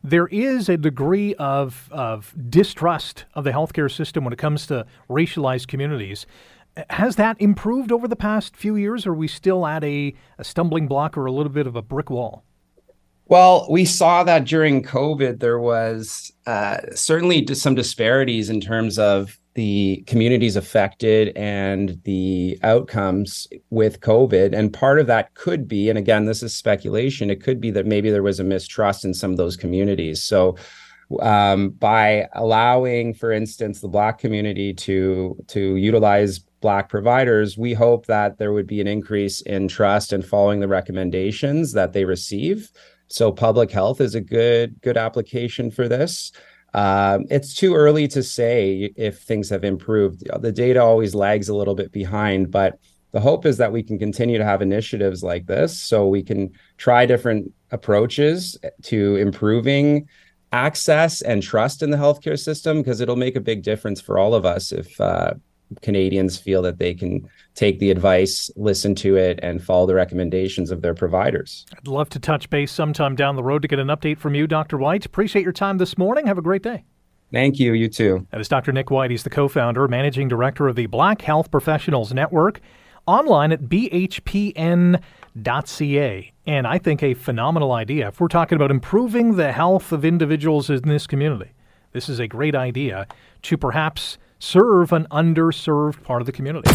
There 0.03 0.27
is 0.27 0.69
a 0.69 0.77
degree 0.77 1.35
of, 1.35 1.89
of 1.91 2.33
distrust 2.49 3.25
of 3.35 3.43
the 3.43 3.51
healthcare 3.51 3.91
system 3.91 4.23
when 4.23 4.33
it 4.33 4.39
comes 4.39 4.65
to 4.67 4.87
racialized 5.07 5.67
communities. 5.67 6.25
Has 6.89 7.17
that 7.17 7.39
improved 7.39 7.91
over 7.91 8.07
the 8.07 8.15
past 8.15 8.55
few 8.55 8.75
years, 8.75 9.05
or 9.05 9.11
are 9.11 9.15
we 9.15 9.27
still 9.27 9.67
at 9.67 9.83
a, 9.83 10.15
a 10.39 10.43
stumbling 10.43 10.87
block 10.87 11.15
or 11.15 11.27
a 11.27 11.31
little 11.31 11.51
bit 11.51 11.67
of 11.67 11.75
a 11.75 11.83
brick 11.83 12.09
wall? 12.09 12.43
Well, 13.27 13.67
we 13.69 13.85
saw 13.85 14.23
that 14.23 14.45
during 14.45 14.83
COVID, 14.83 15.39
there 15.39 15.59
was 15.59 16.31
uh, 16.45 16.77
certainly 16.93 17.45
some 17.55 17.73
disparities 17.73 18.49
in 18.49 18.59
terms 18.59 18.99
of 18.99 19.39
the 19.55 20.03
communities 20.07 20.55
affected 20.55 21.31
and 21.37 22.01
the 22.03 22.59
outcomes 22.63 23.47
with 23.69 24.01
COVID. 24.01 24.57
And 24.57 24.73
part 24.73 24.99
of 24.99 25.07
that 25.07 25.33
could 25.35 25.67
be, 25.67 25.89
and 25.89 25.97
again, 25.97 26.25
this 26.25 26.43
is 26.43 26.55
speculation, 26.55 27.29
it 27.29 27.41
could 27.41 27.61
be 27.61 27.71
that 27.71 27.85
maybe 27.85 28.09
there 28.09 28.23
was 28.23 28.39
a 28.39 28.43
mistrust 28.43 29.05
in 29.05 29.13
some 29.13 29.31
of 29.31 29.37
those 29.37 29.55
communities. 29.55 30.21
So, 30.21 30.57
um, 31.21 31.69
by 31.71 32.27
allowing, 32.33 33.13
for 33.13 33.31
instance, 33.31 33.81
the 33.81 33.87
Black 33.87 34.17
community 34.17 34.73
to 34.73 35.37
to 35.47 35.75
utilize 35.75 36.39
Black 36.61 36.89
providers, 36.89 37.57
we 37.57 37.73
hope 37.73 38.07
that 38.07 38.39
there 38.39 38.53
would 38.53 38.65
be 38.65 38.81
an 38.81 38.87
increase 38.87 39.41
in 39.41 39.67
trust 39.67 40.11
and 40.11 40.25
following 40.25 40.59
the 40.59 40.67
recommendations 40.67 41.73
that 41.73 41.93
they 41.93 42.05
receive. 42.05 42.71
So 43.13 43.31
public 43.31 43.69
health 43.69 44.01
is 44.01 44.15
a 44.15 44.21
good 44.21 44.81
good 44.81 44.97
application 44.97 45.69
for 45.69 45.87
this. 45.87 46.31
Um, 46.73 47.25
it's 47.29 47.53
too 47.53 47.75
early 47.75 48.07
to 48.07 48.23
say 48.23 48.91
if 48.95 49.19
things 49.19 49.49
have 49.51 49.63
improved. 49.63 50.23
The 50.41 50.51
data 50.51 50.81
always 50.81 51.13
lags 51.13 51.47
a 51.47 51.55
little 51.55 51.75
bit 51.75 51.91
behind, 51.91 52.49
but 52.49 52.79
the 53.11 53.19
hope 53.19 53.45
is 53.45 53.57
that 53.57 53.71
we 53.71 53.83
can 53.83 53.99
continue 53.99 54.39
to 54.39 54.43
have 54.43 54.63
initiatives 54.63 55.21
like 55.21 55.45
this 55.45 55.79
so 55.79 56.07
we 56.07 56.23
can 56.23 56.53
try 56.77 57.05
different 57.05 57.53
approaches 57.69 58.57
to 58.85 59.17
improving 59.17 60.07
access 60.51 61.21
and 61.21 61.43
trust 61.43 61.83
in 61.83 61.91
the 61.91 61.97
healthcare 61.97 62.39
system 62.39 62.79
because 62.79 62.99
it'll 62.99 63.15
make 63.15 63.35
a 63.35 63.41
big 63.41 63.61
difference 63.61 64.01
for 64.01 64.17
all 64.17 64.33
of 64.33 64.43
us 64.43 64.71
if 64.71 64.99
uh, 64.99 65.35
Canadians 65.81 66.37
feel 66.37 66.61
that 66.61 66.77
they 66.77 66.93
can 66.93 67.27
take 67.55 67.79
the 67.79 67.91
advice, 67.91 68.49
listen 68.55 68.95
to 68.95 69.15
it, 69.15 69.39
and 69.41 69.63
follow 69.63 69.85
the 69.85 69.95
recommendations 69.95 70.71
of 70.71 70.81
their 70.81 70.93
providers. 70.93 71.65
I'd 71.77 71.87
love 71.87 72.09
to 72.09 72.19
touch 72.19 72.49
base 72.49 72.71
sometime 72.71 73.15
down 73.15 73.35
the 73.35 73.43
road 73.43 73.61
to 73.61 73.67
get 73.67 73.79
an 73.79 73.87
update 73.87 74.17
from 74.17 74.35
you, 74.35 74.47
Dr. 74.47 74.77
White. 74.77 75.05
Appreciate 75.05 75.43
your 75.43 75.53
time 75.53 75.77
this 75.77 75.97
morning. 75.97 76.27
Have 76.27 76.37
a 76.37 76.41
great 76.41 76.63
day. 76.63 76.83
Thank 77.31 77.59
you. 77.59 77.73
You 77.73 77.89
too. 77.89 78.27
That 78.31 78.39
is 78.41 78.47
Dr. 78.47 78.71
Nick 78.71 78.91
White. 78.91 79.09
He's 79.09 79.23
the 79.23 79.29
co 79.29 79.47
founder, 79.47 79.87
managing 79.87 80.27
director 80.27 80.67
of 80.67 80.75
the 80.75 80.85
Black 80.85 81.23
Health 81.23 81.49
Professionals 81.49 82.13
Network, 82.13 82.59
online 83.07 83.51
at 83.51 83.63
bhpn.ca. 83.63 85.01
And 86.45 86.67
I 86.67 86.77
think 86.77 87.01
a 87.01 87.13
phenomenal 87.15 87.71
idea. 87.71 88.09
If 88.09 88.19
we're 88.19 88.27
talking 88.27 88.55
about 88.55 88.69
improving 88.69 89.35
the 89.35 89.51
health 89.51 89.91
of 89.91 90.05
individuals 90.05 90.69
in 90.69 90.83
this 90.83 91.07
community, 91.07 91.51
this 91.91 92.07
is 92.07 92.19
a 92.19 92.27
great 92.27 92.53
idea 92.53 93.07
to 93.43 93.57
perhaps 93.57 94.19
serve 94.43 94.91
an 94.91 95.07
underserved 95.09 96.03
part 96.03 96.21
of 96.21 96.25
the 96.25 96.31
community. 96.31 96.69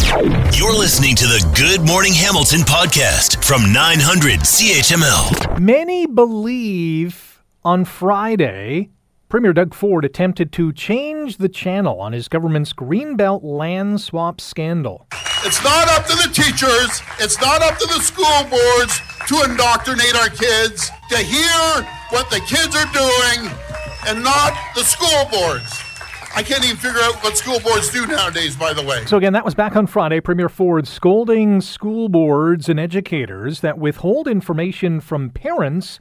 You're 0.57 0.73
listening 0.73 1.15
to 1.17 1.27
the 1.27 1.53
Good 1.55 1.87
Morning 1.87 2.15
Hamilton 2.15 2.61
podcast 2.61 3.45
from 3.45 3.73
900 3.75 4.41
CHML. 4.41 5.61
Many 5.61 6.07
believe 6.07 7.43
on 7.63 7.85
Friday, 7.85 8.89
Premier 9.29 9.53
Doug 9.53 9.75
Ford 9.75 10.07
attempted 10.07 10.51
to 10.53 10.73
change 10.73 11.37
the 11.37 11.49
channel 11.51 12.01
on 12.01 12.15
his 12.15 12.27
government's 12.27 12.73
Greenbelt 12.73 13.41
land 13.43 14.01
swap 14.01 14.41
scandal. 14.41 15.07
It's 15.45 15.63
not 15.63 15.89
up 15.91 16.07
to 16.07 16.17
the 16.17 16.33
teachers, 16.33 17.03
it's 17.21 17.39
not 17.39 17.61
up 17.61 17.79
to 17.79 17.87
the 17.87 18.01
school 18.01 18.45
boards 18.49 18.99
to 19.27 19.43
indoctrinate 19.45 20.17
our 20.17 20.31
kids, 20.31 20.91
to 21.11 21.19
hear 21.19 21.87
what 22.09 22.31
the 22.31 22.41
kids 22.49 22.75
are 22.75 22.91
doing, 22.95 23.53
and 24.07 24.25
not 24.25 24.57
the 24.75 24.85
school 24.85 25.29
boards. 25.31 25.88
I 26.35 26.43
can't 26.43 26.65
even 26.65 26.77
figure 26.77 27.01
out 27.01 27.23
what 27.25 27.37
school 27.37 27.59
boards 27.61 27.91
do 27.91 28.07
nowadays, 28.07 28.57
by 28.57 28.73
the 28.73 28.83
way. 28.83 29.05
So, 29.07 29.17
again, 29.17 29.33
that 29.33 29.45
was 29.45 29.55
back 29.55 29.77
on 29.77 29.87
Friday. 29.87 30.21
Premier 30.21 30.49
Ford 30.49 30.87
scolding 30.87 31.61
school 31.61 32.09
boards 32.09 32.69
and 32.69 32.79
educators 32.79 33.61
that 33.61 33.79
withhold 33.79 34.29
information 34.29 35.01
from 35.01 35.31
parents 35.31 35.99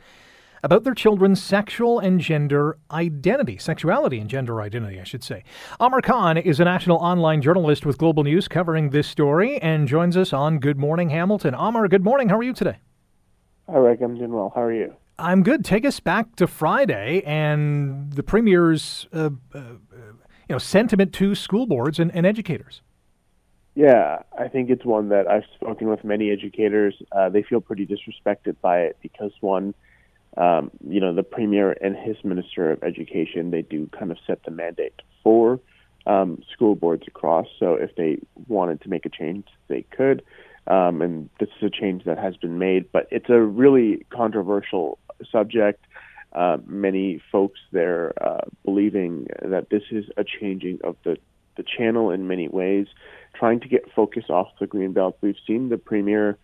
about 0.64 0.84
their 0.84 0.94
children's 0.94 1.42
sexual 1.42 2.00
and 2.00 2.20
gender 2.20 2.78
identity, 2.92 3.58
sexuality 3.58 4.20
and 4.20 4.30
gender 4.30 4.62
identity, 4.62 5.00
I 5.00 5.04
should 5.04 5.24
say. 5.24 5.44
Amar 5.80 6.02
Khan 6.02 6.38
is 6.38 6.60
a 6.60 6.66
national 6.66 6.98
online 6.98 7.42
journalist 7.42 7.86
with 7.86 7.98
Global 7.98 8.24
News 8.24 8.48
covering 8.48 8.90
this 8.90 9.08
story 9.08 9.60
and 9.60 9.88
joins 9.88 10.18
us 10.18 10.34
on 10.34 10.60
Good 10.60 10.78
Morning 10.78 11.10
Hamilton. 11.10 11.54
Amar, 11.54 11.88
good 11.88 12.04
morning. 12.04 12.30
How 12.30 12.38
are 12.38 12.44
you 12.44 12.54
today? 12.54 12.78
Hi, 13.70 13.78
Rick. 13.78 14.02
I'm 14.02 14.18
doing 14.18 14.32
well. 14.32 14.52
How 14.54 14.62
are 14.64 14.74
you? 14.74 14.96
I'm 15.20 15.42
good. 15.42 15.66
Take 15.66 15.84
us 15.84 16.00
back 16.00 16.36
to 16.36 16.46
Friday 16.46 17.24
and 17.26 18.14
the 18.14 18.22
Premier's 18.22 19.08
uh, 19.12 19.32
uh, 19.54 19.62
you 20.48 20.54
know 20.54 20.60
sentiment 20.60 21.14
to 21.14 21.36
school 21.36 21.66
boards 21.66 22.00
and, 22.00 22.12
and 22.14 22.26
educators. 22.26 22.82
Yeah, 23.76 24.24
I 24.38 24.48
think 24.48 24.72
it's 24.72 24.84
one 24.84 25.10
that 25.10 25.28
I've 25.28 25.44
spoken 25.54 25.88
with 25.88 26.04
many 26.04 26.32
educators. 26.32 26.96
Uh, 27.12 27.30
they 27.30 27.44
feel 27.44 27.62
pretty 27.62 27.86
disrespected 27.86 28.56
by 28.60 28.80
it 28.80 28.98
because 29.04 29.32
one, 29.40 29.76
um, 30.36 30.72
you 30.88 31.00
know, 31.00 31.14
the 31.14 31.22
premier 31.22 31.78
and 31.80 31.96
his 31.96 32.18
minister 32.24 32.72
of 32.72 32.84
education, 32.84 33.52
they 33.52 33.62
do 33.62 33.88
kind 33.98 34.10
of 34.12 34.18
set 34.26 34.44
the 34.46 34.52
mandate 34.52 35.00
for 35.24 35.60
um, 36.08 36.42
school 36.52 36.74
boards 36.74 37.04
across. 37.08 37.46
So 37.60 37.76
if 37.76 37.96
they 37.96 38.18
wanted 38.48 38.82
to 38.82 38.90
make 38.90 39.06
a 39.06 39.10
change, 39.10 39.46
they 39.68 39.84
could. 39.96 40.24
um, 40.68 41.02
and 41.02 41.30
this 41.40 41.50
is 41.58 41.64
a 41.64 41.70
change 41.70 42.04
that 42.06 42.18
has 42.18 42.36
been 42.38 42.58
made. 42.60 42.92
But 42.92 43.08
it's 43.12 43.30
a 43.30 43.40
really 43.40 44.06
controversial 44.10 45.00
subject. 45.32 45.86
Uh, 46.34 46.58
many 46.66 47.22
folks 47.32 47.60
there 47.72 48.14
uh, 48.22 48.42
believing 48.66 49.28
that 49.42 49.70
this 49.70 49.84
is 49.92 50.06
a 50.18 50.24
changing 50.24 50.80
of 50.84 50.96
the 51.04 51.18
the 51.58 51.64
channel 51.64 52.12
in 52.12 52.28
many 52.28 52.48
ways, 52.48 52.88
trying 53.34 53.60
to 53.60 53.68
get 53.68 53.92
focus 53.96 54.26
off 54.30 54.48
the 54.60 54.68
greenbelt. 54.68 55.16
We've 55.22 55.36
seen 55.46 55.70
the 55.70 55.78
premier 55.78 56.38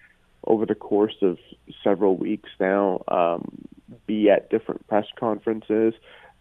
over 0.46 0.66
the 0.66 0.76
course 0.76 1.16
of 1.22 1.38
several 1.84 2.18
weeks 2.18 2.50
now 2.60 3.04
um, 3.08 3.66
be 4.06 4.30
at 4.30 4.50
different 4.50 4.86
press 4.88 5.06
conferences, 5.18 5.94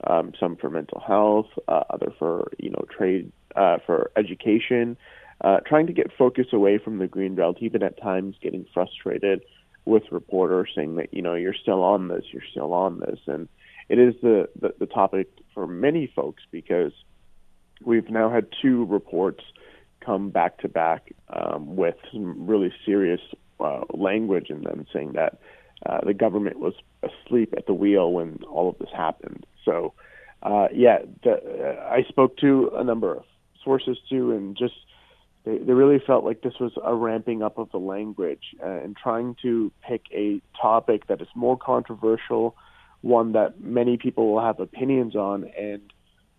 um, 0.05 0.33
some 0.41 0.57
for 0.57 0.71
mental 0.71 1.01
health, 1.01 1.47
uh, 1.69 1.85
other 1.91 2.13
for 2.19 2.51
you 2.59 2.71
know 2.71 2.85
trade, 2.91 3.31
uh, 3.55 3.79
for 3.87 4.11
education, 4.17 4.97
uh, 5.43 5.59
trying 5.67 5.87
to 5.87 5.93
get 5.93 6.11
focus 6.17 6.47
away 6.53 6.79
from 6.79 6.99
the 6.99 7.07
greenbelt. 7.07 7.59
Even 7.61 7.83
at 7.83 8.01
times, 8.01 8.35
getting 8.43 8.67
frustrated 8.75 9.43
with 9.85 10.05
reporters 10.11 10.71
saying 10.75 10.97
that 10.97 11.13
you 11.13 11.23
know 11.23 11.35
you're 11.35 11.55
still 11.55 11.83
on 11.83 12.09
this, 12.09 12.25
you're 12.33 12.43
still 12.51 12.73
on 12.73 13.01
this, 13.01 13.19
and 13.27 13.49
it 13.89 13.99
is 13.99 14.15
the 14.23 14.49
the, 14.61 14.75
the 14.79 14.87
topic 14.87 15.29
for 15.55 15.67
many 15.67 16.11
folks 16.15 16.43
because 16.51 16.93
we've 17.85 18.11
now 18.11 18.31
had 18.31 18.47
two 18.63 18.85
reports 18.87 19.43
come 20.05 20.31
back 20.31 20.59
to 20.59 20.69
back 20.69 21.13
um, 21.29 21.77
with 21.77 21.97
some 22.13 22.47
really 22.47 22.73
serious 22.85 23.21
uh, 23.61 23.83
language 23.95 24.51
in 24.51 24.63
them 24.63 24.87
saying 24.93 25.13
that 25.13 25.39
uh, 25.87 26.01
the 26.05 26.15
government 26.15 26.59
was 26.59 26.75
asleep 27.03 27.55
at 27.57 27.67
the 27.67 27.75
wheel 27.75 28.13
when 28.13 28.39
all 28.51 28.69
of 28.69 28.79
this 28.79 28.89
happened. 28.95 29.45
So, 29.65 29.95
uh, 30.43 30.69
yeah, 30.73 30.99
the, 31.23 31.33
uh, 31.33 31.89
I 31.89 32.05
spoke 32.09 32.37
to 32.39 32.71
a 32.75 32.85
number 32.85 33.17
of 33.17 33.25
sources 33.65 33.99
too, 34.09 34.33
and 34.33 34.57
just 34.57 34.75
they, 35.45 35.59
they 35.59 35.73
really 35.73 36.01
felt 36.05 36.25
like 36.25 36.43
this 36.43 36.55
was 36.61 36.73
a 36.83 36.95
ramping 36.95 37.43
up 37.43 37.59
of 37.59 37.71
the 37.71 37.79
language 37.79 38.55
uh, 38.63 38.69
and 38.69 38.97
trying 38.97 39.37
to 39.43 39.73
pick 39.87 40.03
a 40.13 40.41
topic 40.61 41.07
that 41.09 41.21
is 41.21 41.29
more 41.35 41.57
controversial, 41.57 42.57
one 43.01 43.33
that 43.33 43.61
many 43.61 43.97
people 43.97 44.33
will 44.33 44.43
have 44.43 44.61
opinions 44.61 45.17
on, 45.17 45.51
and 45.59 45.83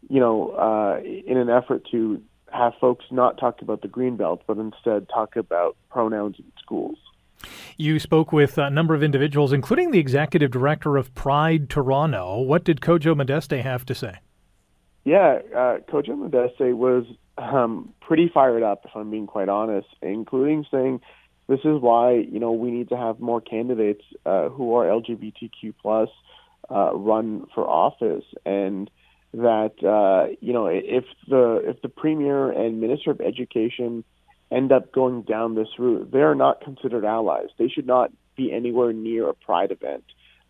you 0.10 0.20
know, 0.20 0.52
uh, 0.52 1.02
in 1.04 1.38
an 1.38 1.50
effort 1.50 1.88
to 1.92 2.22
have 2.52 2.74
folks 2.80 3.06
not 3.10 3.38
talk 3.38 3.62
about 3.62 3.82
the 3.82 3.88
green 3.88 4.16
belt, 4.16 4.44
but 4.46 4.58
instead 4.58 5.08
talk 5.10 5.36
about 5.36 5.76
pronouns 5.90 6.36
in 6.40 6.46
schools. 6.62 6.98
You 7.78 8.00
spoke 8.00 8.32
with 8.32 8.58
a 8.58 8.70
number 8.70 8.94
of 8.94 9.04
individuals, 9.04 9.52
including 9.52 9.92
the 9.92 10.00
executive 10.00 10.52
director 10.52 10.96
of 10.96 11.14
Pride 11.16 11.70
Toronto. 11.70 12.40
What 12.40 12.64
did 12.64 12.80
Kojo 12.80 13.18
Modeste 13.18 13.54
have 13.54 13.86
to 13.86 13.96
say? 13.96 14.20
Yeah, 15.04 15.40
uh, 15.54 15.78
Kojo 15.90 16.18
Modeste 16.18 16.76
was 16.76 17.06
um, 17.52 17.94
pretty 18.02 18.30
fired 18.34 18.64
up, 18.64 18.86
if 18.86 18.92
I'm 18.96 19.10
being 19.10 19.28
quite 19.28 19.50
honest, 19.50 19.88
including 20.02 20.66
saying 20.72 21.02
this 21.48 21.60
is 21.60 21.82
why 21.82 22.14
you 22.14 22.40
know 22.40 22.52
we 22.52 22.72
need 22.72 22.90
to 22.90 22.98
have 22.98 23.20
more 23.20 23.42
candidates 23.42 24.04
uh, 24.26 24.50
who 24.50 24.76
are 24.76 24.86
LGBTQ 24.86 25.74
plus 25.82 26.10
uh, 26.70 26.96
run 26.96 27.46
for 27.54 27.68
office, 27.68 28.26
and 28.46 28.90
that 29.34 29.74
uh, 29.84 30.36
you 30.42 30.54
know 30.54 30.68
if 30.68 31.06
the 31.28 31.62
if 31.66 31.82
the 31.82 31.90
premier 31.90 32.52
and 32.52 32.80
minister 32.80 33.12
of 33.12 33.22
education 33.22 34.04
end 34.52 34.72
up 34.72 34.92
going 34.94 35.24
down 35.24 35.56
this 35.56 35.68
route, 35.80 36.12
they 36.12 36.20
are 36.22 36.36
not 36.36 36.62
considered 36.62 37.04
allies. 37.04 37.48
They 37.58 37.68
should 37.68 37.88
not 37.88 38.12
be 38.36 38.52
anywhere 38.52 38.94
near 38.94 39.30
a 39.30 39.34
Pride 39.34 39.72
event. 39.72 40.04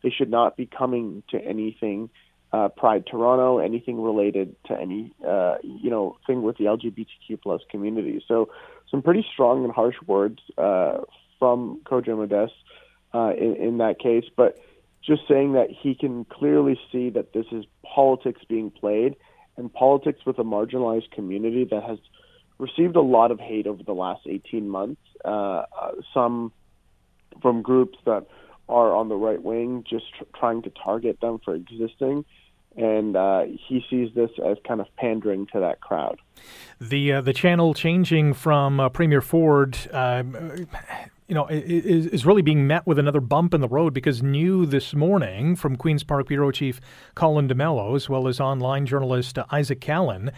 They 0.04 0.10
should 0.10 0.30
not 0.30 0.58
be 0.58 0.66
coming 0.66 1.24
to 1.30 1.38
anything 1.38 2.10
uh, 2.54 2.70
Pride 2.70 3.06
Toronto, 3.10 3.58
anything 3.58 4.02
related 4.02 4.56
to 4.68 4.80
any 4.80 5.12
uh, 5.28 5.56
you 5.63 5.89
know 5.89 6.18
thing 6.26 6.44
with 6.44 6.58
the 6.58 6.66
LGBTQ 6.66 7.42
plus 7.42 7.62
community. 7.70 8.24
So 8.28 8.50
some 8.89 9.02
pretty 9.02 9.26
strong 9.34 9.63
and 9.63 9.74
harsh 9.74 9.96
words 10.06 10.39
uh, 10.58 11.00
from 11.39 11.82
Kojo 11.84 12.16
Modeste 12.18 12.54
uh, 13.13 13.34
in, 13.36 13.56
in 13.56 13.78
that 13.80 14.00
case, 14.00 14.26
but 14.38 14.60
just 15.04 15.24
saying 15.28 15.54
that 15.54 15.68
he 15.70 15.96
can 15.96 16.26
clearly 16.26 16.80
see 16.92 17.10
that 17.10 17.34
this 17.34 17.46
is 17.52 17.66
politics 17.84 18.42
being 18.48 18.72
played 18.72 19.16
and 19.58 19.74
politics 19.74 20.20
with 20.26 20.39
a 20.39 20.44
marginalized 20.44 21.12
community 21.12 21.66
that 21.70 21.84
has 21.84 21.98
received 22.58 22.96
a 22.96 23.02
lot 23.02 23.32
of 23.32 23.39
hate 23.39 23.68
over 23.68 23.84
the 23.84 23.94
last 23.94 24.22
18 24.26 24.70
months. 24.70 25.02
Uh, 25.26 25.63
some 26.13 26.52
from 27.42 27.62
groups 27.62 27.98
that 28.06 28.28
are 28.70 28.96
on 28.96 29.10
the 29.10 29.16
right 29.16 29.42
wing, 29.42 29.84
just 29.89 30.06
tr- 30.18 30.24
trying 30.38 30.62
to 30.62 30.70
target 30.70 31.20
them 31.20 31.39
for 31.44 31.54
existing. 31.54 32.24
And 32.76 33.16
uh, 33.16 33.44
he 33.68 33.86
sees 33.90 34.10
this 34.16 34.32
as 34.44 34.58
kind 34.68 34.82
of 34.82 34.88
pandering 34.98 35.48
to 35.54 35.60
that 35.60 35.80
crowd. 35.82 36.20
The 36.82 37.14
uh, 37.14 37.22
the 37.22 37.34
channel 37.34 37.74
changing 37.74 38.34
from 38.34 38.80
uh, 38.80 38.90
Premier 38.90 39.22
Ford 39.22 39.78
um, 39.94 40.68
you 41.28 41.36
know, 41.36 41.48
is, 41.48 42.08
is 42.08 42.26
really 42.26 42.42
being 42.42 42.68
met 42.68 42.86
with 42.86 43.00
another 43.00 43.22
bump 43.22 43.54
in 43.54 43.62
the 43.62 43.68
road 43.68 43.94
because 43.94 44.22
new 44.22 44.66
this 44.66 44.94
morning 44.94 45.56
from 45.56 45.76
Queen's 45.76 46.04
Park 46.04 46.28
Bureau 46.28 46.52
Chief 46.52 46.82
Colin 47.16 47.48
D'Mello, 47.48 47.96
as 47.96 48.10
well 48.10 48.28
as 48.28 48.40
online 48.40 48.86
journalist 48.86 49.38
Isaac 49.52 49.80
Callan, 49.80 50.32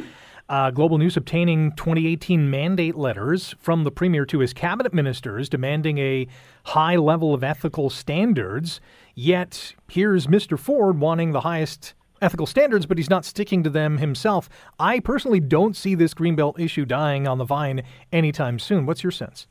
uh, 0.47 0.69
Global 0.69 0.97
News 0.97 1.17
obtaining 1.17 1.71
2018 1.71 2.49
mandate 2.49 2.95
letters 2.95 3.55
from 3.59 3.83
the 3.83 3.91
Premier 3.91 4.25
to 4.27 4.39
his 4.39 4.53
cabinet 4.53 4.93
ministers 4.93 5.49
demanding 5.49 5.97
a 5.97 6.27
high 6.65 6.95
level 6.95 7.33
of 7.33 7.43
ethical 7.43 7.89
standards. 7.89 8.79
Yet 9.15 9.73
here's 9.89 10.27
Mr. 10.27 10.57
Ford 10.57 10.99
wanting 10.99 11.31
the 11.31 11.41
highest 11.41 11.95
ethical 12.21 12.45
standards, 12.45 12.85
but 12.85 12.97
he's 12.97 13.09
not 13.09 13.25
sticking 13.25 13.63
to 13.63 13.69
them 13.69 13.97
himself. 13.97 14.49
I 14.79 14.99
personally 14.99 15.39
don't 15.39 15.75
see 15.75 15.95
this 15.95 16.13
Greenbelt 16.13 16.59
issue 16.59 16.85
dying 16.85 17.27
on 17.27 17.37
the 17.37 17.45
vine 17.45 17.83
anytime 18.11 18.59
soon. 18.59 18.85
What's 18.85 19.03
your 19.03 19.11
sense? 19.11 19.47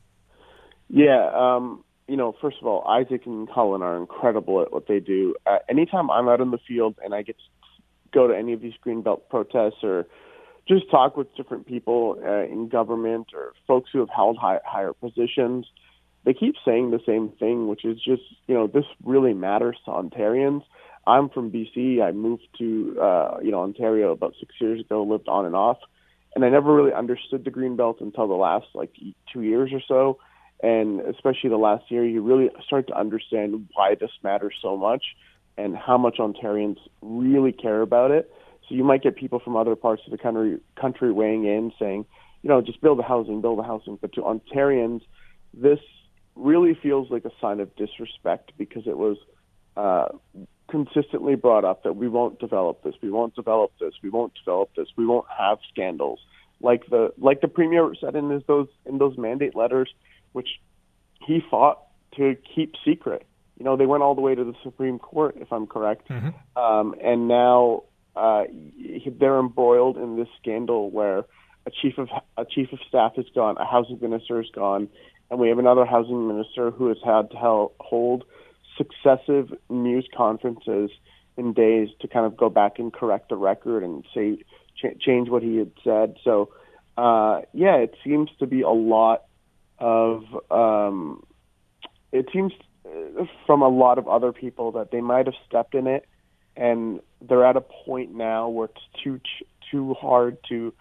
Yeah, 0.89 1.31
um, 1.33 1.83
you 2.07 2.15
know, 2.15 2.35
first 2.39 2.57
of 2.61 2.67
all, 2.67 2.83
Isaac 2.87 3.25
and 3.25 3.49
Colin 3.49 3.81
are 3.81 3.97
incredible 3.97 4.61
at 4.61 4.71
what 4.71 4.87
they 4.87 4.99
do. 4.99 5.35
Uh, 5.45 5.57
anytime 5.69 6.11
I'm 6.11 6.27
out 6.27 6.41
in 6.41 6.51
the 6.51 6.59
field 6.67 6.95
and 7.03 7.13
I 7.13 7.23
get 7.23 7.37
to 7.37 7.43
go 8.13 8.27
to 8.27 8.35
any 8.35 8.53
of 8.53 8.61
these 8.61 8.73
Greenbelt 8.85 9.21
protests 9.29 9.83
or 9.83 10.05
just 10.67 10.89
talk 10.89 11.17
with 11.17 11.35
different 11.35 11.65
people 11.65 12.17
uh, 12.23 12.43
in 12.43 12.69
government 12.69 13.27
or 13.33 13.53
folks 13.67 13.89
who 13.91 13.99
have 13.99 14.09
held 14.09 14.37
high, 14.37 14.59
higher 14.65 14.93
positions, 14.93 15.65
they 16.23 16.33
keep 16.33 16.55
saying 16.65 16.91
the 16.91 16.99
same 17.05 17.29
thing, 17.39 17.67
which 17.67 17.85
is 17.85 17.97
just, 17.97 18.23
you 18.47 18.55
know, 18.55 18.67
this 18.67 18.85
really 19.03 19.33
matters 19.33 19.77
to 19.85 19.91
Ontarians. 19.91 20.63
I'm 21.07 21.29
from 21.29 21.51
BC. 21.51 22.01
I 22.01 22.11
moved 22.11 22.47
to, 22.57 22.97
uh, 22.99 23.37
you 23.43 23.51
know, 23.51 23.61
Ontario 23.61 24.11
about 24.11 24.33
six 24.39 24.53
years 24.59 24.79
ago, 24.79 25.03
lived 25.03 25.27
on 25.27 25.45
and 25.45 25.55
off, 25.55 25.77
and 26.35 26.43
I 26.43 26.49
never 26.49 26.73
really 26.73 26.93
understood 26.93 27.45
the 27.45 27.51
green 27.51 27.75
belt 27.75 27.97
until 28.01 28.27
the 28.27 28.33
last 28.33 28.67
like 28.73 28.91
two 29.31 29.41
years 29.41 29.71
or 29.71 29.81
so 29.87 30.17
and 30.61 31.01
especially 31.01 31.49
the 31.49 31.57
last 31.57 31.89
year, 31.89 32.05
you 32.05 32.21
really 32.21 32.49
start 32.65 32.87
to 32.87 32.97
understand 32.97 33.67
why 33.73 33.95
this 33.95 34.11
matters 34.23 34.55
so 34.61 34.77
much 34.77 35.03
and 35.57 35.75
how 35.75 35.97
much 35.97 36.17
Ontarians 36.17 36.77
really 37.01 37.51
care 37.51 37.81
about 37.81 38.11
it. 38.11 38.31
So 38.67 38.75
you 38.75 38.83
might 38.83 39.03
get 39.03 39.15
people 39.15 39.39
from 39.39 39.55
other 39.55 39.75
parts 39.75 40.01
of 40.05 40.11
the 40.11 40.17
country 40.17 40.59
country 40.79 41.11
weighing 41.11 41.45
in 41.45 41.71
saying, 41.77 42.05
you 42.41 42.49
know, 42.49 42.61
just 42.61 42.81
build 42.81 42.97
the 42.97 43.03
housing, 43.03 43.41
build 43.41 43.59
the 43.59 43.63
housing. 43.63 43.97
But 44.01 44.13
to 44.13 44.21
Ontarians, 44.21 45.01
this 45.53 45.79
really 46.35 46.73
feels 46.81 47.11
like 47.11 47.25
a 47.25 47.31
sign 47.39 47.59
of 47.59 47.75
disrespect 47.75 48.53
because 48.57 48.87
it 48.87 48.97
was 48.97 49.17
uh, 49.77 50.07
consistently 50.69 51.35
brought 51.35 51.65
up 51.65 51.83
that 51.83 51.95
we 51.95 52.07
won't 52.07 52.39
develop 52.39 52.83
this, 52.83 52.95
we 53.01 53.11
won't 53.11 53.35
develop 53.35 53.71
this, 53.79 53.93
we 54.01 54.09
won't 54.09 54.33
develop 54.35 54.69
this, 54.75 54.87
we 54.97 55.05
won't 55.05 55.27
have 55.37 55.59
scandals 55.71 56.19
like 56.61 56.85
the 56.89 57.13
like 57.17 57.41
the 57.41 57.47
premier 57.47 57.93
said 57.99 58.15
in 58.15 58.29
his, 58.29 58.43
those 58.47 58.67
in 58.85 58.97
those 58.97 59.17
mandate 59.17 59.55
letters 59.55 59.93
which 60.33 60.47
he 61.25 61.41
fought 61.49 61.79
to 62.17 62.35
keep 62.55 62.73
secret. 62.85 63.25
You 63.57 63.63
know, 63.63 63.77
they 63.77 63.85
went 63.85 64.03
all 64.03 64.15
the 64.15 64.21
way 64.21 64.35
to 64.35 64.43
the 64.43 64.53
Supreme 64.63 64.99
Court, 64.99 65.37
if 65.39 65.53
I'm 65.53 65.65
correct, 65.65 66.09
mm-hmm. 66.09 66.61
um, 66.61 66.93
and 67.01 67.29
now 67.29 67.83
uh, 68.15 68.43
they're 69.17 69.39
embroiled 69.39 69.97
in 69.97 70.17
this 70.17 70.27
scandal 70.41 70.91
where 70.91 71.19
a 71.65 71.71
chief 71.81 71.97
of 71.97 72.09
a 72.37 72.45
chief 72.45 72.71
of 72.73 72.79
staff 72.87 73.13
is 73.17 73.25
gone, 73.33 73.57
a 73.57 73.65
housing 73.65 73.99
minister 74.01 74.41
is 74.41 74.49
gone, 74.53 74.89
and 75.29 75.39
we 75.39 75.49
have 75.49 75.59
another 75.59 75.85
housing 75.85 76.27
minister 76.27 76.71
who 76.71 76.89
has 76.89 76.97
had 77.03 77.31
to 77.31 77.67
hold 77.79 78.25
successive 78.77 79.53
news 79.69 80.07
conferences 80.15 80.91
in 81.37 81.53
days 81.53 81.89
to 81.99 82.07
kind 82.07 82.25
of 82.25 82.37
go 82.37 82.49
back 82.49 82.79
and 82.79 82.93
correct 82.93 83.29
the 83.29 83.35
record 83.35 83.83
and 83.83 84.05
say 84.13 84.37
ch- 84.75 84.99
change 84.99 85.29
what 85.29 85.43
he 85.43 85.57
had 85.57 85.71
said. 85.83 86.15
So, 86.23 86.49
uh, 86.97 87.41
yeah, 87.53 87.75
it 87.75 87.95
seems 88.03 88.29
to 88.39 88.47
be 88.47 88.61
a 88.61 88.69
lot 88.69 89.23
of 89.79 90.23
um, 90.49 91.23
it 92.11 92.27
seems 92.31 92.53
uh, 92.85 93.25
from 93.45 93.61
a 93.61 93.67
lot 93.67 93.97
of 93.97 94.07
other 94.07 94.31
people 94.31 94.71
that 94.73 94.91
they 94.91 95.01
might 95.01 95.25
have 95.25 95.35
stepped 95.47 95.75
in 95.75 95.87
it 95.87 96.07
and 96.55 97.01
they're 97.21 97.45
at 97.45 97.57
a 97.57 97.61
point 97.61 98.13
now 98.13 98.47
where 98.47 98.65
it's 98.65 99.03
too 99.03 99.19
too 99.71 99.93
hard 99.95 100.37
to 100.47 100.73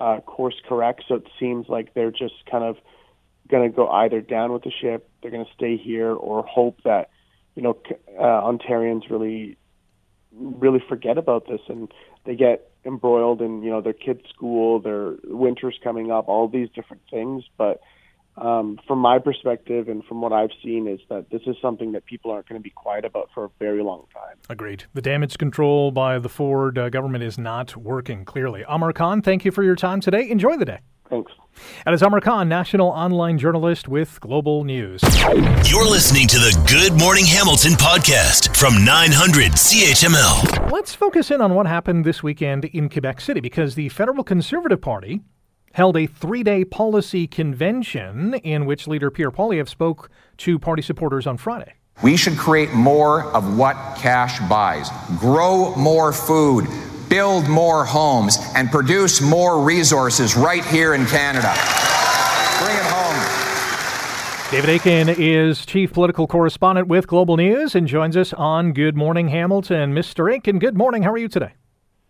uh, 0.00 0.20
course 0.20 0.56
correct 0.68 1.04
so 1.08 1.14
it 1.16 1.26
seems 1.38 1.68
like 1.68 1.94
they're 1.94 2.10
just 2.10 2.34
kind 2.50 2.64
of 2.64 2.76
going 3.48 3.70
to 3.70 3.74
go 3.74 3.88
either 3.88 4.20
down 4.20 4.52
with 4.52 4.62
the 4.62 4.70
ship 4.70 5.08
they're 5.22 5.30
going 5.30 5.44
to 5.44 5.52
stay 5.54 5.76
here 5.76 6.12
or 6.12 6.44
hope 6.44 6.78
that 6.84 7.10
you 7.54 7.62
know 7.62 7.78
uh, 8.18 8.42
Ontarians 8.42 9.10
really 9.10 9.56
really 10.32 10.82
forget 10.88 11.16
about 11.16 11.46
this 11.48 11.60
and 11.68 11.92
they 12.24 12.34
get 12.34 12.70
embroiled 12.84 13.40
in 13.40 13.62
you 13.62 13.70
know 13.70 13.80
their 13.80 13.92
kids 13.92 14.22
school 14.28 14.80
their 14.80 15.14
winters 15.24 15.78
coming 15.82 16.10
up 16.10 16.28
all 16.28 16.48
these 16.48 16.68
different 16.74 17.02
things 17.10 17.44
but 17.56 17.80
um, 18.36 18.80
from 18.86 18.98
my 18.98 19.18
perspective 19.18 19.88
and 19.88 20.04
from 20.04 20.20
what 20.20 20.32
I've 20.32 20.50
seen, 20.62 20.88
is 20.88 21.00
that 21.08 21.30
this 21.30 21.42
is 21.46 21.56
something 21.62 21.92
that 21.92 22.04
people 22.04 22.30
aren't 22.30 22.48
going 22.48 22.60
to 22.60 22.62
be 22.62 22.70
quiet 22.70 23.04
about 23.04 23.30
for 23.32 23.44
a 23.44 23.50
very 23.60 23.82
long 23.82 24.06
time. 24.12 24.36
Agreed. 24.50 24.84
The 24.92 25.02
damage 25.02 25.38
control 25.38 25.92
by 25.92 26.18
the 26.18 26.28
Ford 26.28 26.76
uh, 26.76 26.88
government 26.88 27.22
is 27.22 27.38
not 27.38 27.76
working, 27.76 28.24
clearly. 28.24 28.64
Amar 28.66 28.92
Khan, 28.92 29.22
thank 29.22 29.44
you 29.44 29.52
for 29.52 29.62
your 29.62 29.76
time 29.76 30.00
today. 30.00 30.28
Enjoy 30.28 30.56
the 30.56 30.64
day. 30.64 30.80
Thanks. 31.08 31.32
And 31.86 31.92
it's 31.92 32.02
Amar 32.02 32.20
Khan, 32.20 32.48
national 32.48 32.88
online 32.88 33.38
journalist 33.38 33.88
with 33.88 34.20
Global 34.20 34.64
News. 34.64 35.02
You're 35.70 35.88
listening 35.88 36.26
to 36.28 36.38
the 36.38 36.64
Good 36.68 36.98
Morning 36.98 37.24
Hamilton 37.26 37.72
podcast 37.72 38.56
from 38.56 38.84
900 38.84 39.52
CHML. 39.52 40.72
Let's 40.72 40.94
focus 40.94 41.30
in 41.30 41.40
on 41.40 41.54
what 41.54 41.66
happened 41.66 42.04
this 42.04 42.22
weekend 42.22 42.64
in 42.66 42.88
Quebec 42.88 43.20
City 43.20 43.40
because 43.40 43.74
the 43.74 43.88
Federal 43.90 44.24
Conservative 44.24 44.80
Party 44.80 45.20
held 45.74 45.96
a 45.96 46.06
three 46.06 46.42
day 46.42 46.64
policy 46.64 47.26
convention 47.26 48.34
in 48.34 48.64
which 48.64 48.88
leader 48.88 49.10
Pierre 49.10 49.30
Poilievre 49.30 49.68
spoke 49.68 50.10
to 50.38 50.58
party 50.58 50.82
supporters 50.82 51.26
on 51.26 51.36
Friday. 51.36 51.74
We 52.02 52.16
should 52.16 52.36
create 52.36 52.72
more 52.72 53.22
of 53.34 53.56
what 53.56 53.76
cash 53.96 54.40
buys, 54.48 54.90
grow 55.18 55.74
more 55.76 56.12
food, 56.12 56.66
build 57.14 57.48
more 57.48 57.84
homes, 57.84 58.38
and 58.56 58.72
produce 58.72 59.20
more 59.20 59.62
resources 59.62 60.34
right 60.34 60.64
here 60.64 60.94
in 60.94 61.06
Canada. 61.06 61.54
Bring 62.58 62.76
it 62.76 62.82
home. 62.90 64.50
David 64.50 64.70
Akin 64.70 65.08
is 65.08 65.64
chief 65.64 65.92
political 65.92 66.26
correspondent 66.26 66.88
with 66.88 67.06
Global 67.06 67.36
News 67.36 67.76
and 67.76 67.86
joins 67.86 68.16
us 68.16 68.32
on 68.32 68.72
Good 68.72 68.96
Morning 68.96 69.28
Hamilton. 69.28 69.94
Mr. 69.94 70.34
Akin, 70.34 70.58
good 70.58 70.76
morning. 70.76 71.04
How 71.04 71.12
are 71.12 71.16
you 71.16 71.28
today? 71.28 71.52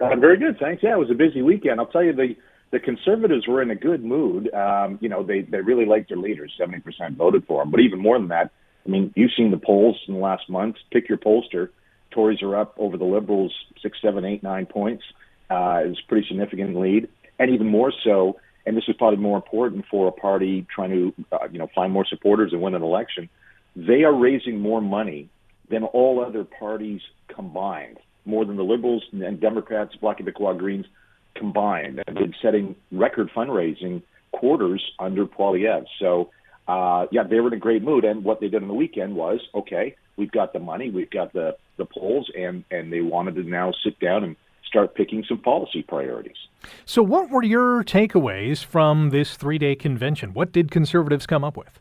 Uh, 0.00 0.16
very 0.16 0.38
good, 0.38 0.58
thanks. 0.58 0.82
Yeah, 0.82 0.94
it 0.94 0.98
was 0.98 1.10
a 1.10 1.14
busy 1.14 1.42
weekend. 1.42 1.80
I'll 1.80 1.86
tell 1.86 2.02
you, 2.02 2.14
the 2.14 2.34
the 2.70 2.80
conservatives 2.80 3.46
were 3.46 3.60
in 3.60 3.70
a 3.70 3.76
good 3.76 4.02
mood. 4.02 4.52
Um, 4.54 4.98
you 5.02 5.10
know, 5.10 5.22
they 5.22 5.42
they 5.42 5.60
really 5.60 5.84
liked 5.84 6.08
their 6.08 6.16
leaders. 6.16 6.50
Seventy 6.56 6.80
percent 6.80 7.18
voted 7.18 7.46
for 7.46 7.62
him, 7.62 7.70
but 7.70 7.80
even 7.80 7.98
more 7.98 8.18
than 8.18 8.28
that, 8.28 8.52
I 8.86 8.88
mean, 8.88 9.12
you've 9.14 9.32
seen 9.36 9.50
the 9.50 9.58
polls 9.58 10.00
in 10.08 10.14
the 10.14 10.20
last 10.20 10.48
month. 10.48 10.76
Pick 10.90 11.10
your 11.10 11.18
pollster. 11.18 11.68
Tories 12.14 12.42
are 12.42 12.56
up 12.56 12.74
over 12.78 12.96
the 12.96 13.04
Liberals 13.04 13.52
six, 13.82 13.98
seven, 14.00 14.24
eight, 14.24 14.42
nine 14.42 14.66
points. 14.66 15.04
Uh, 15.50 15.82
it's 15.84 16.00
a 16.04 16.08
pretty 16.08 16.26
significant 16.26 16.76
lead, 16.76 17.08
and 17.38 17.50
even 17.50 17.66
more 17.66 17.92
so. 18.04 18.38
And 18.66 18.76
this 18.76 18.84
is 18.88 18.96
probably 18.96 19.18
more 19.18 19.36
important 19.36 19.84
for 19.90 20.08
a 20.08 20.12
party 20.12 20.66
trying 20.74 20.90
to, 20.90 21.14
uh, 21.32 21.48
you 21.52 21.58
know, 21.58 21.68
find 21.74 21.92
more 21.92 22.06
supporters 22.06 22.52
and 22.52 22.62
win 22.62 22.74
an 22.74 22.82
election. 22.82 23.28
They 23.76 24.04
are 24.04 24.14
raising 24.14 24.58
more 24.60 24.80
money 24.80 25.28
than 25.68 25.84
all 25.84 26.24
other 26.24 26.44
parties 26.44 27.02
combined, 27.28 27.98
more 28.24 28.44
than 28.44 28.56
the 28.56 28.64
Liberals 28.64 29.04
and 29.12 29.40
Democrats, 29.40 29.96
Bloc 29.96 30.18
Québécois, 30.18 30.56
Greens 30.56 30.86
combined 31.34 32.00
have 32.06 32.16
been 32.16 32.34
setting 32.40 32.76
record 32.92 33.28
fundraising 33.36 34.02
quarters 34.32 34.82
under 34.98 35.26
Poilievre. 35.26 35.84
So, 35.98 36.30
uh, 36.68 37.06
yeah, 37.10 37.24
they 37.24 37.40
were 37.40 37.48
in 37.48 37.54
a 37.54 37.58
great 37.58 37.82
mood. 37.82 38.04
And 38.04 38.24
what 38.24 38.40
they 38.40 38.48
did 38.48 38.62
on 38.62 38.68
the 38.68 38.74
weekend 38.74 39.14
was, 39.14 39.40
okay, 39.54 39.96
we've 40.16 40.32
got 40.32 40.52
the 40.52 40.58
money, 40.58 40.90
we've 40.90 41.10
got 41.10 41.32
the, 41.32 41.56
the 41.76 41.84
polls, 41.84 42.30
and, 42.36 42.64
and 42.70 42.92
they 42.92 43.00
wanted 43.00 43.34
to 43.36 43.42
now 43.42 43.72
sit 43.84 43.98
down 44.00 44.24
and 44.24 44.36
start 44.66 44.94
picking 44.94 45.24
some 45.28 45.38
policy 45.38 45.82
priorities. 45.82 46.36
So, 46.84 47.02
what 47.02 47.30
were 47.30 47.42
your 47.42 47.84
takeaways 47.84 48.64
from 48.64 49.10
this 49.10 49.36
three 49.36 49.58
day 49.58 49.74
convention? 49.74 50.32
What 50.32 50.52
did 50.52 50.70
conservatives 50.70 51.26
come 51.26 51.44
up 51.44 51.56
with? 51.56 51.80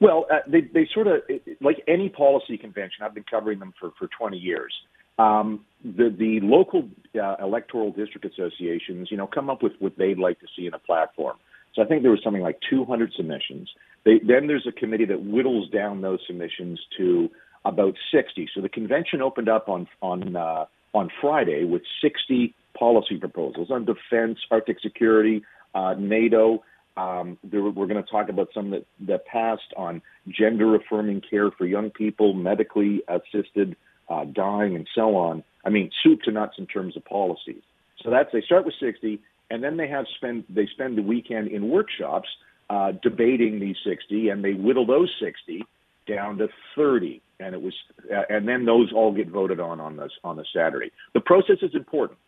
Well, 0.00 0.26
uh, 0.32 0.38
they, 0.46 0.62
they 0.62 0.88
sort 0.94 1.06
of, 1.06 1.20
like 1.60 1.82
any 1.86 2.08
policy 2.08 2.56
convention, 2.56 3.04
I've 3.04 3.14
been 3.14 3.24
covering 3.30 3.58
them 3.58 3.74
for, 3.78 3.90
for 3.98 4.08
20 4.18 4.38
years. 4.38 4.72
Um, 5.18 5.66
the 5.84 6.14
the 6.18 6.40
local 6.40 6.88
uh, 7.20 7.36
electoral 7.42 7.92
district 7.92 8.24
associations, 8.24 9.08
you 9.10 9.18
know, 9.18 9.26
come 9.26 9.50
up 9.50 9.62
with 9.62 9.72
what 9.78 9.98
they'd 9.98 10.18
like 10.18 10.40
to 10.40 10.46
see 10.56 10.66
in 10.66 10.72
a 10.72 10.78
platform. 10.78 11.36
So 11.74 11.82
I 11.82 11.86
think 11.86 12.02
there 12.02 12.10
was 12.10 12.20
something 12.22 12.42
like 12.42 12.58
200 12.68 13.12
submissions. 13.16 13.70
They, 14.04 14.18
then 14.18 14.46
there's 14.46 14.66
a 14.66 14.72
committee 14.72 15.04
that 15.06 15.22
whittles 15.22 15.70
down 15.70 16.00
those 16.00 16.20
submissions 16.26 16.80
to 16.96 17.30
about 17.64 17.94
60. 18.12 18.48
So 18.54 18.60
the 18.60 18.68
convention 18.68 19.22
opened 19.22 19.48
up 19.48 19.68
on 19.68 19.86
on 20.00 20.34
uh, 20.36 20.64
on 20.94 21.10
Friday 21.20 21.64
with 21.64 21.82
60 22.02 22.54
policy 22.76 23.18
proposals 23.18 23.70
on 23.70 23.84
defense, 23.84 24.38
Arctic 24.50 24.80
security, 24.80 25.42
uh, 25.74 25.94
NATO. 25.98 26.64
Um, 26.96 27.38
there, 27.44 27.62
we're 27.62 27.86
going 27.86 28.02
to 28.02 28.10
talk 28.10 28.28
about 28.28 28.48
some 28.52 28.70
that, 28.70 28.84
that 29.06 29.26
passed 29.26 29.72
on 29.76 30.02
gender 30.28 30.74
affirming 30.74 31.22
care 31.28 31.50
for 31.50 31.66
young 31.66 31.90
people, 31.90 32.34
medically 32.34 33.02
assisted 33.08 33.76
uh, 34.08 34.24
dying, 34.24 34.74
and 34.74 34.88
so 34.94 35.16
on. 35.16 35.44
I 35.64 35.70
mean, 35.70 35.90
soup 36.02 36.22
to 36.22 36.32
nuts 36.32 36.54
in 36.58 36.66
terms 36.66 36.96
of 36.96 37.04
policies. 37.04 37.62
So 38.02 38.10
that's 38.10 38.30
they 38.32 38.40
start 38.40 38.64
with 38.64 38.74
60, 38.80 39.20
and 39.50 39.62
then 39.62 39.76
they 39.76 39.88
have 39.88 40.06
spend 40.16 40.44
they 40.48 40.66
spend 40.72 40.96
the 40.96 41.02
weekend 41.02 41.48
in 41.48 41.68
workshops 41.68 42.28
uh, 42.68 42.92
debating 43.02 43.58
these 43.58 43.76
60, 43.84 44.28
and 44.28 44.44
they 44.44 44.52
whittle 44.52 44.86
those 44.86 45.12
60 45.20 45.64
down 46.06 46.38
to 46.38 46.48
30, 46.76 47.20
and 47.40 47.54
it 47.54 47.60
was 47.60 47.74
uh, 48.12 48.22
and 48.28 48.46
then 48.46 48.64
those 48.64 48.92
all 48.94 49.12
get 49.12 49.28
voted 49.28 49.60
on 49.60 49.80
on 49.80 49.96
this 49.96 50.12
on 50.24 50.36
the 50.36 50.44
Saturday. 50.54 50.90
The 51.14 51.20
process 51.20 51.58
is 51.62 51.74
important 51.74 52.18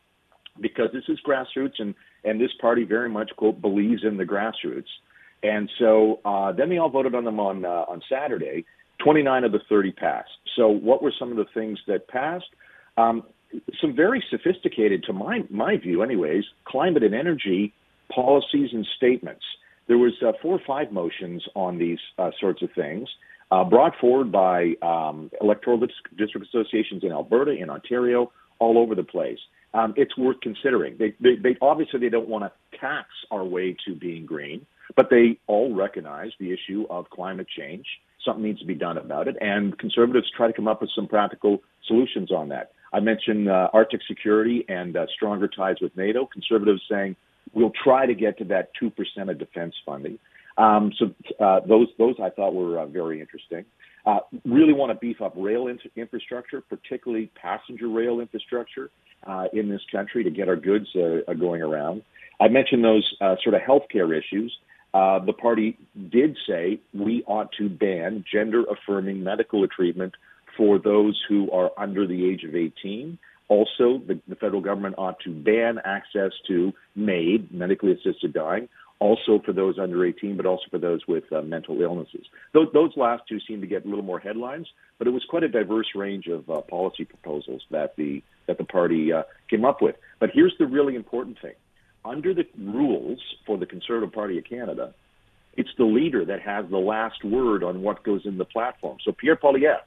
because 0.60 0.88
this 0.92 1.04
is 1.08 1.18
grassroots, 1.26 1.78
and 1.78 1.94
and 2.24 2.40
this 2.40 2.52
party 2.60 2.84
very 2.84 3.08
much 3.08 3.30
quote 3.36 3.60
believes 3.60 4.04
in 4.04 4.16
the 4.16 4.24
grassroots. 4.24 4.90
And 5.44 5.68
so 5.78 6.20
uh, 6.24 6.52
then 6.52 6.68
they 6.68 6.78
all 6.78 6.88
voted 6.90 7.14
on 7.14 7.24
them 7.24 7.40
on 7.40 7.64
uh, 7.64 7.84
on 7.88 8.00
Saturday, 8.08 8.64
29 9.02 9.44
of 9.44 9.52
the 9.52 9.60
30 9.68 9.92
passed. 9.92 10.30
So, 10.56 10.68
what 10.68 11.02
were 11.02 11.12
some 11.18 11.30
of 11.30 11.36
the 11.36 11.46
things 11.54 11.78
that 11.86 12.08
passed? 12.08 12.46
Um, 12.96 13.24
some 13.80 13.94
very 13.94 14.24
sophisticated, 14.30 15.04
to 15.04 15.12
my 15.12 15.44
my 15.50 15.76
view, 15.76 16.02
anyways, 16.02 16.44
climate 16.64 17.02
and 17.02 17.14
energy 17.14 17.72
policies 18.14 18.70
and 18.72 18.86
statements. 18.96 19.44
There 19.88 19.98
was 19.98 20.12
uh, 20.24 20.32
four 20.40 20.54
or 20.54 20.62
five 20.66 20.92
motions 20.92 21.42
on 21.54 21.78
these 21.78 21.98
uh, 22.18 22.30
sorts 22.40 22.62
of 22.62 22.70
things 22.74 23.08
uh, 23.50 23.64
brought 23.64 23.94
forward 24.00 24.30
by 24.30 24.74
um, 24.82 25.30
electoral 25.40 25.78
district 25.78 26.46
associations 26.46 27.04
in 27.04 27.12
Alberta, 27.12 27.52
in 27.52 27.68
Ontario, 27.68 28.32
all 28.58 28.78
over 28.78 28.94
the 28.94 29.02
place. 29.02 29.38
Um, 29.74 29.94
it's 29.96 30.16
worth 30.16 30.40
considering. 30.40 30.96
They, 30.98 31.14
they, 31.20 31.36
they 31.36 31.56
obviously 31.60 32.00
they 32.00 32.10
don't 32.10 32.28
want 32.28 32.44
to 32.44 32.78
tax 32.78 33.08
our 33.30 33.44
way 33.44 33.76
to 33.86 33.94
being 33.94 34.26
green, 34.26 34.66
but 34.96 35.08
they 35.10 35.38
all 35.46 35.74
recognize 35.74 36.30
the 36.38 36.52
issue 36.52 36.86
of 36.90 37.08
climate 37.10 37.46
change 37.48 37.86
something 38.24 38.44
needs 38.44 38.60
to 38.60 38.66
be 38.66 38.74
done 38.74 38.98
about 38.98 39.28
it. 39.28 39.36
And 39.40 39.76
conservatives 39.78 40.30
try 40.36 40.46
to 40.46 40.52
come 40.52 40.68
up 40.68 40.80
with 40.80 40.90
some 40.94 41.06
practical 41.06 41.62
solutions 41.86 42.30
on 42.30 42.48
that. 42.50 42.72
I 42.92 43.00
mentioned 43.00 43.48
uh, 43.48 43.68
Arctic 43.72 44.00
security 44.06 44.64
and 44.68 44.96
uh, 44.96 45.06
stronger 45.14 45.48
ties 45.48 45.76
with 45.80 45.96
NATO. 45.96 46.26
Conservatives 46.26 46.82
saying 46.90 47.16
we'll 47.52 47.72
try 47.82 48.06
to 48.06 48.14
get 48.14 48.38
to 48.38 48.44
that 48.44 48.70
two 48.78 48.90
percent 48.90 49.30
of 49.30 49.38
defense 49.38 49.74
funding. 49.84 50.18
Um, 50.58 50.92
so 50.98 51.06
uh, 51.44 51.60
those 51.66 51.88
those 51.98 52.16
I 52.22 52.30
thought 52.30 52.54
were 52.54 52.78
uh, 52.78 52.86
very 52.86 53.20
interesting. 53.20 53.64
Uh, 54.04 54.18
really 54.44 54.72
want 54.72 54.90
to 54.90 54.98
beef 54.98 55.22
up 55.22 55.32
rail 55.36 55.68
in- 55.68 55.78
infrastructure, 55.96 56.60
particularly 56.60 57.30
passenger 57.40 57.88
rail 57.88 58.20
infrastructure 58.20 58.90
uh, 59.26 59.46
in 59.52 59.68
this 59.68 59.80
country 59.90 60.24
to 60.24 60.30
get 60.30 60.48
our 60.48 60.56
goods 60.56 60.88
going 61.38 61.62
around. 61.62 62.02
I 62.40 62.48
mentioned 62.48 62.84
those 62.84 63.08
sort 63.44 63.54
of 63.54 63.60
healthcare 63.60 64.10
issues. 64.16 64.52
The 64.92 65.32
party 65.40 65.78
did 66.10 66.36
say 66.48 66.80
we 66.92 67.22
ought 67.28 67.52
to 67.58 67.68
ban 67.68 68.24
gender 68.30 68.64
affirming 68.64 69.22
medical 69.22 69.66
treatment 69.68 70.14
for 70.56 70.78
those 70.78 71.20
who 71.28 71.50
are 71.50 71.70
under 71.76 72.06
the 72.06 72.28
age 72.28 72.44
of 72.44 72.54
18. 72.54 73.18
Also, 73.48 74.00
the, 74.06 74.18
the 74.28 74.36
federal 74.36 74.62
government 74.62 74.94
ought 74.96 75.20
to 75.20 75.30
ban 75.30 75.78
access 75.84 76.32
to 76.48 76.72
MAID, 76.96 77.52
medically 77.52 77.92
assisted 77.92 78.32
dying, 78.32 78.68
also 79.02 79.42
for 79.44 79.52
those 79.52 79.78
under 79.80 80.06
18, 80.06 80.36
but 80.36 80.46
also 80.46 80.62
for 80.70 80.78
those 80.78 81.00
with 81.08 81.24
uh, 81.32 81.42
mental 81.42 81.82
illnesses. 81.82 82.24
Those, 82.54 82.68
those, 82.72 82.92
last 82.96 83.24
two 83.28 83.40
seem 83.40 83.60
to 83.60 83.66
get 83.66 83.84
a 83.84 83.88
little 83.88 84.04
more 84.04 84.20
headlines, 84.20 84.68
but 84.96 85.08
it 85.08 85.10
was 85.10 85.24
quite 85.28 85.42
a 85.42 85.48
diverse 85.48 85.88
range 85.96 86.28
of 86.28 86.48
uh, 86.48 86.60
policy 86.62 87.04
proposals 87.04 87.62
that 87.70 87.96
the 87.96 88.22
that 88.46 88.58
the 88.58 88.64
party 88.64 89.12
uh, 89.12 89.22
came 89.50 89.64
up 89.64 89.82
with. 89.82 89.96
But 90.20 90.30
here's 90.32 90.54
the 90.58 90.66
really 90.66 90.94
important 90.94 91.40
thing: 91.42 91.54
under 92.04 92.32
the 92.32 92.44
rules 92.56 93.18
for 93.44 93.58
the 93.58 93.66
Conservative 93.66 94.14
Party 94.14 94.38
of 94.38 94.44
Canada, 94.44 94.94
it's 95.56 95.70
the 95.76 95.84
leader 95.84 96.24
that 96.24 96.40
has 96.42 96.64
the 96.70 96.78
last 96.78 97.24
word 97.24 97.62
on 97.64 97.82
what 97.82 98.04
goes 98.04 98.22
in 98.24 98.38
the 98.38 98.44
platform. 98.44 98.98
So 99.04 99.12
Pierre 99.12 99.36
Poilievre, 99.36 99.80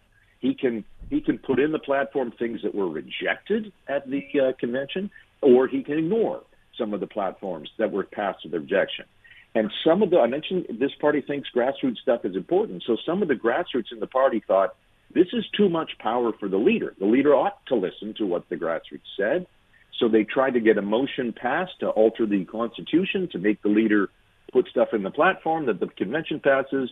he 0.46 0.54
can 0.54 0.84
he 1.10 1.22
can 1.22 1.38
put 1.38 1.60
in 1.60 1.72
the 1.72 1.80
platform 1.80 2.32
things 2.38 2.62
that 2.64 2.74
were 2.74 2.90
rejected 2.90 3.72
at 3.88 4.10
the 4.10 4.24
uh, 4.42 4.52
convention, 4.60 5.12
or 5.42 5.68
he 5.68 5.84
can 5.84 5.98
ignore 6.00 6.42
some 6.78 6.94
of 6.94 7.00
the 7.00 7.08
platforms 7.08 7.70
that 7.78 7.92
were 7.92 8.04
passed 8.04 8.40
with 8.44 8.54
objection. 8.54 9.06
And 9.54 9.72
some 9.86 10.02
of 10.04 10.10
the 10.10 10.20
I 10.20 10.28
mentioned 10.28 10.66
this 10.80 10.92
party 11.00 11.22
thinks 11.22 11.50
grassroots 11.56 11.98
stuff 12.02 12.26
is 12.26 12.36
important. 12.36 12.84
So 12.86 12.98
some 13.06 13.22
of 13.22 13.28
the 13.28 13.36
grassroots 13.36 13.92
in 13.92 14.00
the 14.00 14.08
party 14.08 14.44
thought 14.46 14.76
this 15.14 15.28
is 15.34 15.46
too 15.56 15.70
much 15.70 15.92
power 16.00 16.32
for 16.40 16.50
the 16.50 16.58
leader. 16.58 16.94
The 17.00 17.06
leader 17.06 17.34
ought 17.34 17.66
to 17.68 17.76
listen 17.76 18.14
to 18.18 18.26
what 18.26 18.50
the 18.50 18.56
grassroots 18.56 19.10
said. 19.18 19.48
So 20.00 20.10
they 20.10 20.26
tried 20.26 20.56
to 20.56 20.60
get 20.60 20.78
a 20.78 20.82
motion 20.82 21.34
passed 21.34 21.80
to 21.80 21.88
alter 21.90 22.26
the 22.26 22.44
Constitution 22.46 23.30
to 23.32 23.38
make 23.40 23.62
the 23.62 23.70
leader 23.70 24.10
put 24.52 24.68
stuff 24.68 24.90
in 24.94 25.04
the 25.04 25.12
platform 25.12 25.68
that 25.68 25.80
the 25.80 25.88
convention 25.88 26.42
passes, 26.42 26.90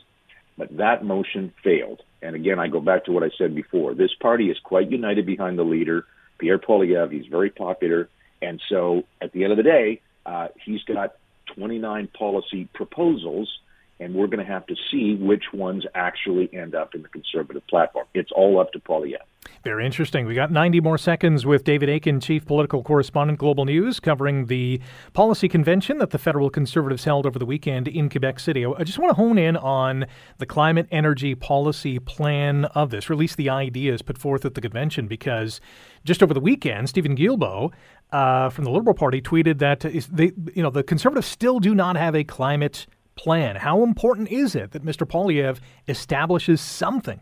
but 0.58 0.78
that 0.78 1.04
motion 1.04 1.54
failed. 1.63 2.02
And 2.22 2.36
again, 2.36 2.60
I 2.60 2.68
go 2.68 2.80
back 2.80 3.06
to 3.06 3.12
what 3.12 3.24
I 3.24 3.30
said 3.38 3.56
before. 3.56 3.94
This 3.94 4.13
party 4.22 4.50
is 4.50 4.58
quite 4.63 4.92
united 4.92 5.26
behind 5.26 5.58
the 5.58 5.63
leader, 5.63 6.06
Pierre 6.38 6.60
Poilievre. 6.60 7.12
He's 7.12 7.28
very 7.28 7.50
popular. 7.50 8.10
And 8.42 8.62
so 8.70 9.04
at 9.22 9.32
the 9.32 9.44
end 9.44 9.52
of 9.52 9.58
the 9.58 9.63
day, 9.63 10.02
uh, 10.26 10.50
he's 10.63 10.84
got 10.84 11.16
29 11.56 12.08
policy 12.08 12.68
proposals 12.74 13.50
and 13.99 14.13
we're 14.13 14.27
going 14.27 14.45
to 14.45 14.51
have 14.51 14.65
to 14.67 14.75
see 14.91 15.15
which 15.15 15.53
ones 15.53 15.86
actually 15.95 16.49
end 16.53 16.75
up 16.75 16.95
in 16.95 17.01
the 17.01 17.08
conservative 17.08 17.65
platform. 17.67 18.06
It's 18.13 18.32
all 18.32 18.60
up 18.60 18.71
to 18.73 18.79
Poilievre. 18.79 19.19
Very 19.63 19.86
interesting. 19.86 20.25
We 20.25 20.36
got 20.36 20.51
90 20.51 20.82
more 20.82 20.97
seconds 20.97 21.45
with 21.45 21.63
David 21.63 21.89
Akin, 21.89 22.19
Chief 22.19 22.45
Political 22.45 22.84
Correspondent, 22.84 23.39
Global 23.39 23.63
News, 23.63 23.99
covering 23.99 24.47
the 24.47 24.82
policy 25.13 25.47
convention 25.47 25.99
that 25.99 26.10
the 26.10 26.17
federal 26.17 26.49
conservatives 26.49 27.06
held 27.06 27.25
over 27.25 27.39
the 27.39 27.45
weekend 27.45 27.88
in 27.88 28.10
Quebec 28.10 28.41
City. 28.41 28.65
I 28.65 28.84
just 28.84 28.99
want 28.99 29.12
to 29.12 29.15
hone 29.15 29.38
in 29.38 29.56
on 29.56 30.06
the 30.38 30.45
climate 30.45 30.88
energy 30.91 31.34
policy 31.34 31.97
plan 31.99 32.65
of 32.65 32.89
this, 32.89 33.10
or 33.10 33.13
at 33.13 33.19
least 33.19 33.38
the 33.38 33.49
ideas 33.49 34.01
put 34.01 34.17
forth 34.17 34.43
at 34.43 34.53
the 34.53 34.62
convention, 34.62 35.08
because 35.08 35.62
just 36.03 36.21
over 36.21 36.34
the 36.34 36.41
weekend, 36.41 36.89
Stephen 36.89 37.15
Guilbeault 37.15 37.71
uh, 38.12 38.49
from 38.49 38.65
the 38.65 38.71
Liberal 38.71 38.95
Party 38.95 39.21
tweeted 39.21 39.60
that 39.60 39.79
they, 40.12 40.32
you 40.53 40.63
know, 40.63 40.71
the 40.71 40.84
conservatives 40.84 41.27
still 41.27 41.60
do 41.60 41.73
not 41.73 41.95
have 41.95 42.15
a 42.15 42.25
climate 42.25 42.86
plan. 43.15 43.58
How 43.58 43.84
important 43.84 44.32
is 44.32 44.56
it 44.56 44.71
that 44.71 44.84
Mr. 44.84 45.08
Poilievre 45.08 45.60
establishes 45.88 46.62
something? 46.62 47.21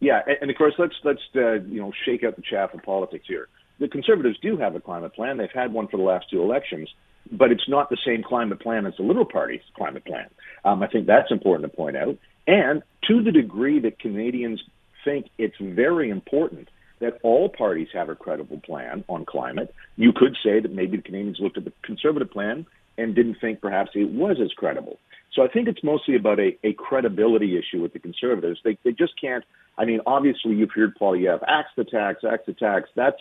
Yeah, 0.00 0.20
and, 0.26 0.36
and 0.42 0.50
of 0.50 0.56
course, 0.56 0.74
let's 0.78 0.94
let's 1.04 1.20
uh, 1.34 1.54
you 1.64 1.80
know 1.80 1.92
shake 2.04 2.24
out 2.24 2.36
the 2.36 2.42
chaff 2.42 2.74
of 2.74 2.82
politics 2.82 3.24
here. 3.26 3.48
The 3.78 3.88
Conservatives 3.88 4.38
do 4.40 4.56
have 4.56 4.74
a 4.74 4.80
climate 4.80 5.14
plan. 5.14 5.36
They've 5.36 5.48
had 5.52 5.72
one 5.72 5.88
for 5.88 5.96
the 5.96 6.02
last 6.02 6.30
two 6.30 6.42
elections, 6.42 6.88
but 7.30 7.50
it's 7.50 7.68
not 7.68 7.90
the 7.90 7.98
same 8.06 8.22
climate 8.22 8.60
plan 8.60 8.86
as 8.86 8.94
the 8.96 9.02
Liberal 9.02 9.26
Party's 9.26 9.60
climate 9.74 10.04
plan. 10.04 10.28
Um, 10.64 10.82
I 10.82 10.86
think 10.86 11.06
that's 11.06 11.30
important 11.30 11.70
to 11.70 11.76
point 11.76 11.96
out. 11.96 12.16
And 12.46 12.82
to 13.08 13.22
the 13.22 13.32
degree 13.32 13.80
that 13.80 13.98
Canadians 13.98 14.62
think 15.04 15.28
it's 15.36 15.56
very 15.60 16.10
important 16.10 16.68
that 17.00 17.18
all 17.22 17.48
parties 17.50 17.88
have 17.92 18.08
a 18.08 18.14
credible 18.14 18.60
plan 18.60 19.04
on 19.08 19.24
climate, 19.26 19.74
you 19.96 20.12
could 20.12 20.36
say 20.42 20.60
that 20.60 20.72
maybe 20.72 20.96
the 20.96 21.02
Canadians 21.02 21.38
looked 21.40 21.58
at 21.58 21.64
the 21.64 21.72
Conservative 21.82 22.30
plan 22.30 22.66
and 22.96 23.14
didn't 23.14 23.36
think 23.40 23.60
perhaps 23.60 23.90
it 23.94 24.08
was 24.08 24.38
as 24.42 24.52
credible. 24.54 24.98
So 25.32 25.42
I 25.42 25.48
think 25.48 25.68
it's 25.68 25.82
mostly 25.84 26.16
about 26.16 26.40
a, 26.40 26.56
a 26.64 26.72
credibility 26.72 27.58
issue 27.58 27.82
with 27.82 27.92
the 27.92 27.98
Conservatives. 27.98 28.60
They, 28.64 28.78
they 28.84 28.92
just 28.92 29.20
can't 29.20 29.44
I 29.78 29.84
mean, 29.84 30.00
obviously, 30.06 30.54
you've 30.54 30.70
heard 30.74 30.96
Poilievre, 30.98 31.42
axe 31.46 31.70
the 31.76 31.84
tax, 31.84 32.22
axe 32.24 32.44
the 32.46 32.54
tax. 32.54 32.88
That's 32.94 33.20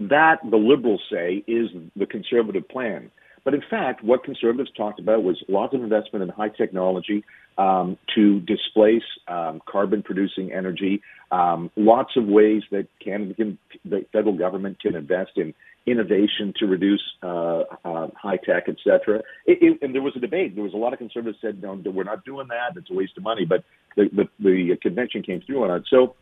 that 0.00 0.38
the 0.48 0.56
liberals 0.56 1.00
say 1.10 1.42
is 1.46 1.70
the 1.96 2.06
conservative 2.06 2.68
plan. 2.68 3.10
But 3.44 3.54
in 3.54 3.62
fact, 3.70 4.04
what 4.04 4.22
conservatives 4.22 4.70
talked 4.76 5.00
about 5.00 5.22
was 5.22 5.42
lots 5.48 5.74
of 5.74 5.82
investment 5.82 6.22
in 6.22 6.28
high 6.28 6.50
technology 6.50 7.24
um, 7.56 7.96
to 8.14 8.40
displace 8.40 9.04
um, 9.26 9.62
carbon-producing 9.66 10.52
energy. 10.52 11.00
Um, 11.32 11.70
lots 11.74 12.16
of 12.16 12.26
ways 12.26 12.62
that 12.70 12.86
Canada 13.02 13.34
can, 13.34 13.58
the 13.84 14.04
federal 14.12 14.36
government 14.36 14.80
can 14.80 14.94
invest 14.94 15.32
in 15.36 15.54
innovation 15.90 16.52
to 16.58 16.66
reduce 16.66 17.02
uh, 17.22 17.62
uh, 17.84 18.08
high 18.14 18.36
tech, 18.36 18.64
et 18.68 18.76
cetera. 18.84 19.18
It, 19.46 19.58
it, 19.62 19.78
and 19.82 19.94
there 19.94 20.02
was 20.02 20.14
a 20.16 20.20
debate. 20.20 20.54
There 20.54 20.64
was 20.64 20.74
a 20.74 20.76
lot 20.76 20.92
of 20.92 20.98
conservatives 20.98 21.38
said, 21.40 21.62
no, 21.62 21.74
we're 21.74 22.04
not 22.04 22.24
doing 22.24 22.48
that. 22.48 22.76
It's 22.76 22.90
a 22.90 22.94
waste 22.94 23.16
of 23.16 23.22
money. 23.22 23.44
But 23.44 23.64
the, 23.96 24.04
the, 24.18 24.24
the 24.40 24.76
convention 24.76 25.22
came 25.22 25.40
through 25.40 25.64
on 25.64 25.70
it. 25.76 25.84
So 25.88 26.14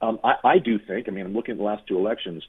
um, 0.00 0.18
I, 0.22 0.34
I 0.44 0.58
do 0.58 0.78
think, 0.78 1.08
I 1.08 1.10
mean, 1.10 1.26
I'm 1.26 1.34
looking 1.34 1.52
at 1.52 1.58
the 1.58 1.64
last 1.64 1.86
two 1.86 1.98
elections, 1.98 2.42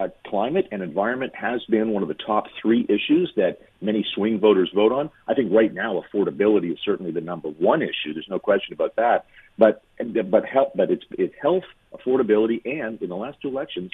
uh, 0.00 0.08
climate 0.26 0.66
and 0.72 0.82
environment 0.82 1.32
has 1.36 1.64
been 1.66 1.90
one 1.90 2.02
of 2.02 2.08
the 2.08 2.14
top 2.14 2.44
three 2.60 2.84
issues 2.88 3.32
that 3.36 3.60
many 3.80 4.04
swing 4.14 4.40
voters 4.40 4.70
vote 4.74 4.92
on. 4.92 5.10
I 5.28 5.34
think 5.34 5.52
right 5.52 5.72
now 5.72 6.02
affordability 6.02 6.72
is 6.72 6.78
certainly 6.84 7.12
the 7.12 7.20
number 7.20 7.48
one 7.48 7.80
issue. 7.80 8.12
There's 8.12 8.28
no 8.28 8.40
question 8.40 8.72
about 8.74 8.96
that. 8.96 9.26
But 9.56 9.82
but 10.30 10.44
health, 10.44 10.72
but 10.74 10.90
it's 10.90 11.04
it's 11.12 11.34
health, 11.40 11.62
affordability, 11.92 12.60
and 12.64 13.00
in 13.00 13.08
the 13.08 13.14
last 13.14 13.40
two 13.40 13.48
elections, 13.48 13.92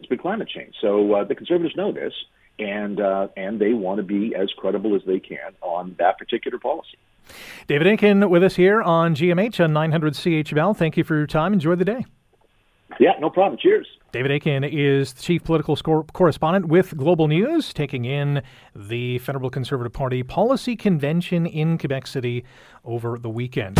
it's 0.00 0.08
been 0.08 0.18
climate 0.18 0.48
change. 0.48 0.74
So 0.80 1.14
uh, 1.14 1.24
the 1.24 1.34
conservatives 1.34 1.76
know 1.76 1.92
this, 1.92 2.12
and 2.58 3.00
uh, 3.00 3.28
and 3.36 3.60
they 3.60 3.74
want 3.74 3.98
to 3.98 4.02
be 4.02 4.34
as 4.34 4.50
credible 4.56 4.96
as 4.96 5.02
they 5.06 5.20
can 5.20 5.52
on 5.60 5.94
that 5.98 6.18
particular 6.18 6.58
policy. 6.58 6.98
David 7.68 7.86
Akin 7.86 8.28
with 8.28 8.42
us 8.42 8.56
here 8.56 8.82
on 8.82 9.14
GMH 9.14 9.62
on 9.62 9.72
900 9.72 10.14
CHML. 10.14 10.76
Thank 10.76 10.96
you 10.96 11.04
for 11.04 11.16
your 11.16 11.26
time. 11.26 11.52
Enjoy 11.52 11.76
the 11.76 11.84
day. 11.84 12.04
Yeah, 12.98 13.12
no 13.20 13.30
problem. 13.30 13.58
Cheers. 13.62 13.86
David 14.12 14.32
Akin 14.32 14.64
is 14.64 15.12
the 15.12 15.22
chief 15.22 15.44
political 15.44 15.76
correspondent 16.12 16.66
with 16.66 16.96
Global 16.96 17.28
News, 17.28 17.72
taking 17.72 18.04
in 18.04 18.42
the 18.74 19.18
Federal 19.18 19.50
Conservative 19.50 19.92
Party 19.92 20.24
policy 20.24 20.74
convention 20.74 21.46
in 21.46 21.78
Quebec 21.78 22.08
City 22.08 22.44
over 22.84 23.18
the 23.18 23.28
weekend. 23.28 23.78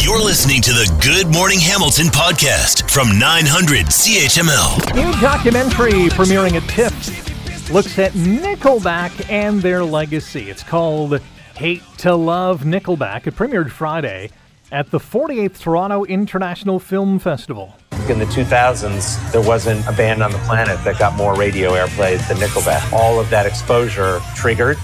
You're 0.00 0.18
listening 0.18 0.60
to 0.62 0.72
the 0.72 0.92
Good 1.00 1.32
Morning 1.32 1.60
Hamilton 1.60 2.06
podcast 2.06 2.90
from 2.90 3.16
900 3.16 3.86
CHML. 3.86 4.94
New 4.96 5.20
documentary 5.20 6.08
premiering 6.10 6.54
at 6.54 6.68
TIFF 6.68 7.70
looks 7.70 7.96
at 8.00 8.10
Nickelback 8.12 9.30
and 9.30 9.62
their 9.62 9.84
legacy. 9.84 10.50
It's 10.50 10.64
called 10.64 11.20
Hate 11.54 11.82
to 11.98 12.16
Love 12.16 12.62
Nickelback. 12.62 13.28
It 13.28 13.36
premiered 13.36 13.70
Friday 13.70 14.30
at 14.72 14.90
the 14.90 14.98
48th 14.98 15.60
Toronto 15.60 16.04
International 16.04 16.80
Film 16.80 17.20
Festival. 17.20 17.76
In 18.10 18.18
the 18.18 18.24
2000s, 18.24 19.30
there 19.30 19.40
wasn't 19.40 19.86
a 19.86 19.92
band 19.92 20.20
on 20.20 20.32
the 20.32 20.38
planet 20.38 20.82
that 20.82 20.98
got 20.98 21.14
more 21.14 21.36
radio 21.36 21.74
airplay 21.74 22.18
than 22.26 22.38
Nickelback. 22.38 22.92
All 22.92 23.20
of 23.20 23.30
that 23.30 23.46
exposure 23.46 24.20
triggered 24.34 24.78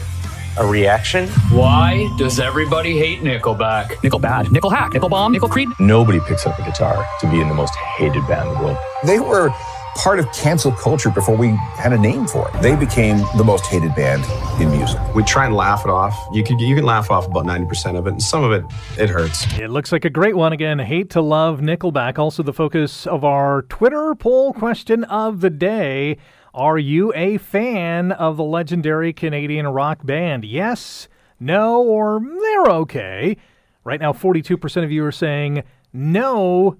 a 0.59 0.65
reaction. 0.65 1.27
Why 1.51 2.09
does 2.19 2.39
everybody 2.39 2.97
hate 2.97 3.23
Nickelback? 3.23 4.01
Nickel 4.05 4.21
bad, 4.21 4.53
Nickel 4.53 4.71
hack, 4.71 4.93
Nickel 4.93 5.09
bomb, 5.09 5.33
Nickel 5.33 5.49
creed. 5.49 5.69
Nobody 5.81 6.21
picks 6.21 6.47
up 6.47 6.57
a 6.61 6.63
guitar 6.63 7.05
to 7.19 7.29
be 7.29 7.41
in 7.41 7.49
the 7.49 7.55
most 7.55 7.75
hated 7.99 8.25
band 8.29 8.49
in 8.49 8.55
the 8.55 8.61
world. 8.63 8.79
They 9.05 9.19
were 9.19 9.51
part 9.97 10.19
of 10.19 10.31
cancel 10.33 10.71
culture 10.71 11.11
before 11.11 11.37
we 11.37 11.49
had 11.75 11.93
a 11.93 11.99
name 11.99 12.27
for 12.27 12.49
it. 12.49 12.63
They 12.63 12.77
became 12.77 13.19
the 13.37 13.45
most 13.45 13.67
hated 13.67 13.95
band 13.95 14.25
in 14.61 14.71
music. 14.71 15.01
We 15.15 15.25
try 15.25 15.47
and 15.47 15.57
laugh 15.57 15.85
it 15.85 15.91
off. 15.91 16.15
You 16.33 16.45
can 16.45 16.59
you 16.59 16.77
can 16.77 16.85
laugh 16.85 17.11
off 17.11 17.27
about 17.27 17.47
90% 17.47 17.99
of 17.99 18.07
it, 18.07 18.11
and 18.11 18.23
some 18.23 18.45
of 18.45 18.53
it 18.53 18.65
it 18.99 19.09
hurts. 19.09 19.47
It 19.59 19.71
looks 19.71 19.93
like 19.93 20.05
a 20.05 20.11
great 20.11 20.37
one 20.37 20.53
again. 20.53 20.79
Hate 20.79 21.11
to 21.11 21.23
love 21.23 21.61
Nickelback. 21.61 22.19
Also 22.19 22.43
the 22.43 22.53
focus 22.53 23.07
of 23.07 23.25
our 23.25 23.63
Twitter 23.63 24.15
poll 24.15 24.53
question 24.53 25.05
of 25.05 25.41
the 25.41 25.51
day. 25.51 26.19
Are 26.55 26.79
you 26.79 27.13
a 27.15 27.39
fan 27.39 28.13
of 28.13 28.37
the 28.37 28.45
legendary 28.45 29.13
Canadian 29.13 29.67
rock 29.67 30.07
band? 30.07 30.45
Yes, 30.45 31.09
no, 31.41 31.83
or 31.83 32.21
they're 32.21 32.73
okay. 32.77 33.37
Right 33.85 34.01
now 34.01 34.13
42% 34.13 34.85
of 34.85 34.91
you 34.91 35.05
are 35.05 35.13
saying 35.13 35.63
no, 35.93 36.77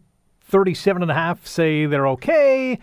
37.5 0.51 1.47
say 1.47 1.87
they're 1.87 2.09
okay. 2.09 2.79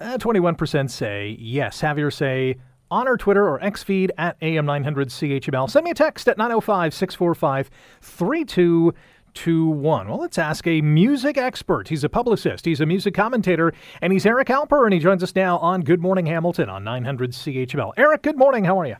Uh, 0.00 0.16
21% 0.16 0.90
say 0.90 1.36
yes. 1.38 1.82
Javier 1.82 2.10
say 2.10 2.56
on 2.90 3.06
our 3.06 3.18
Twitter 3.18 3.46
or 3.46 3.62
X 3.62 3.82
feed 3.82 4.10
at 4.16 4.40
AM900CHML. 4.40 5.70
Send 5.70 5.84
me 5.84 5.90
a 5.90 5.94
text 5.94 6.26
at 6.26 6.38
905 6.38 6.94
645 6.94 7.70
3221. 8.00 10.08
Well, 10.08 10.18
let's 10.18 10.38
ask 10.38 10.66
a 10.66 10.80
music 10.80 11.36
expert. 11.36 11.88
He's 11.88 12.02
a 12.02 12.08
publicist, 12.08 12.64
he's 12.64 12.80
a 12.80 12.86
music 12.86 13.12
commentator, 13.12 13.74
and 14.00 14.10
he's 14.10 14.24
Eric 14.24 14.48
Alper, 14.48 14.86
and 14.86 14.94
he 14.94 15.00
joins 15.00 15.22
us 15.22 15.36
now 15.36 15.58
on 15.58 15.82
Good 15.82 16.00
Morning 16.00 16.24
Hamilton 16.24 16.70
on 16.70 16.82
900 16.82 17.32
CHML. 17.32 17.92
Eric, 17.98 18.22
good 18.22 18.38
morning. 18.38 18.64
How 18.64 18.80
are 18.80 18.86
you? 18.86 18.96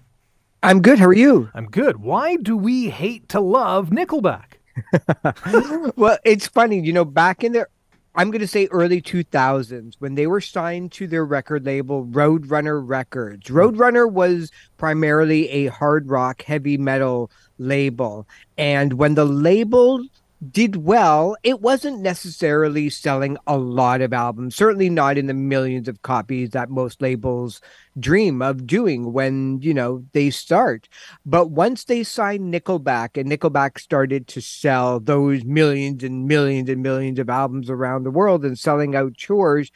I'm 0.63 0.83
good. 0.83 0.99
How 0.99 1.07
are 1.07 1.15
you? 1.15 1.49
I'm 1.55 1.71
good. 1.71 2.03
Why 2.03 2.37
do 2.37 2.59
we 2.59 2.91
hate 2.91 3.27
to 3.31 3.41
love 3.41 3.89
Nickelback? 3.89 4.59
well, 5.97 6.19
it's 6.25 6.47
funny, 6.47 6.79
you 6.79 6.93
know, 6.93 7.07
back 7.07 7.43
in 7.43 7.53
the 7.53 7.67
I'm 8.15 8.31
going 8.31 8.41
to 8.41 8.49
say 8.49 8.67
early 8.73 9.01
2000s 9.01 9.95
when 10.01 10.17
they 10.17 10.27
were 10.27 10.41
signed 10.41 10.93
to 10.93 11.07
their 11.07 11.25
record 11.25 11.65
label 11.65 12.07
Roadrunner 12.07 12.83
Records. 12.87 13.49
Hmm. 13.49 13.57
Roadrunner 13.57 14.11
was 14.11 14.51
primarily 14.79 15.49
a 15.51 15.67
hard 15.67 16.09
rock 16.09 16.43
heavy 16.43 16.77
metal 16.77 17.31
label. 17.59 18.27
And 18.59 18.95
when 18.95 19.15
the 19.15 19.25
label 19.25 20.05
did 20.49 20.77
well, 20.77 21.37
it 21.43 21.61
wasn't 21.61 22.01
necessarily 22.01 22.89
selling 22.89 23.37
a 23.47 23.59
lot 23.59 24.01
of 24.01 24.13
albums, 24.13 24.57
certainly 24.57 24.89
not 24.89 25.19
in 25.19 25.27
the 25.27 25.35
millions 25.35 25.87
of 25.87 26.01
copies 26.03 26.51
that 26.51 26.71
most 26.71 27.03
labels 27.03 27.61
dream 27.99 28.41
of 28.41 28.67
doing 28.67 29.13
when, 29.13 29.61
you 29.61 29.75
know, 29.75 30.03
they 30.13 30.31
start. 30.31 30.89
But 31.27 31.51
once 31.51 31.85
they 31.85 32.03
signed 32.03 32.53
Nickelback 32.53 33.21
and 33.21 33.31
Nickelback 33.31 33.79
started 33.79 34.27
to 34.29 34.41
sell 34.41 34.99
those 34.99 35.45
millions 35.45 36.03
and 36.03 36.27
millions 36.27 36.71
and 36.71 36.83
millions 36.83 37.19
of 37.19 37.29
albums 37.29 37.69
around 37.69 38.05
the 38.05 38.11
world 38.11 38.45
and 38.45 38.59
selling 38.59 38.97
out 38.97 39.19
tours, 39.19 39.71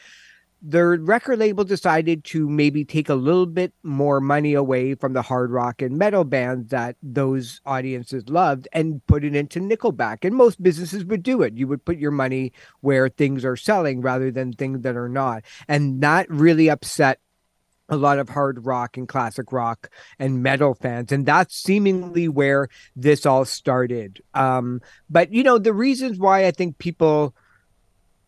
the 0.67 0.99
record 0.99 1.39
label 1.41 1.63
decided 1.63 2.25
to 2.25 2.49
maybe 2.49 2.87
take 2.87 3.11
a 3.11 3.15
little 3.15 3.45
bit 3.45 3.75
more 3.83 4.19
money 4.19 4.55
away 4.55 4.95
from 4.95 5.13
the 5.13 5.21
hard 5.21 5.51
rock 5.51 5.83
and 5.83 5.99
metal 5.99 6.25
bands 6.25 6.71
that 6.71 6.97
those 7.03 7.61
audiences 7.67 8.27
loved 8.31 8.67
and 8.73 9.07
put 9.07 9.25
it 9.25 9.37
into 9.37 9.61
Nickelback. 9.61 10.25
And 10.25 10.35
most 10.35 10.63
businesses 10.63 11.05
would 11.05 11.23
do 11.23 11.43
it. 11.43 11.55
You 11.55 11.69
would 11.69 11.85
put 11.85 11.99
your 11.99 12.13
money 12.13 12.55
where 12.81 13.11
things 13.11 13.45
are 13.45 13.57
selling 13.57 14.01
rather 14.01 14.31
than 14.31 14.55
things 14.55 14.81
that 14.81 14.97
are 14.97 15.09
not. 15.09 15.45
And 15.69 16.01
that 16.03 16.31
really 16.31 16.71
upset 16.71 17.21
a 17.91 17.97
lot 17.99 18.19
of 18.19 18.31
hard 18.31 18.65
rock 18.65 18.97
and 18.97 19.07
classic 19.07 19.53
rock 19.53 19.91
and 20.19 20.43
metal 20.43 20.75
fans 20.75 21.13
and 21.13 21.27
that's 21.27 21.55
seemingly 21.55 22.29
where 22.29 22.69
this 22.97 23.27
all 23.27 23.45
started 23.45 24.23
um 24.33 24.81
but 25.11 25.31
you 25.31 25.43
know 25.43 25.59
the 25.59 25.75
reasons 25.75 26.19
why 26.19 26.47
i 26.47 26.51
think 26.51 26.79
people 26.79 27.35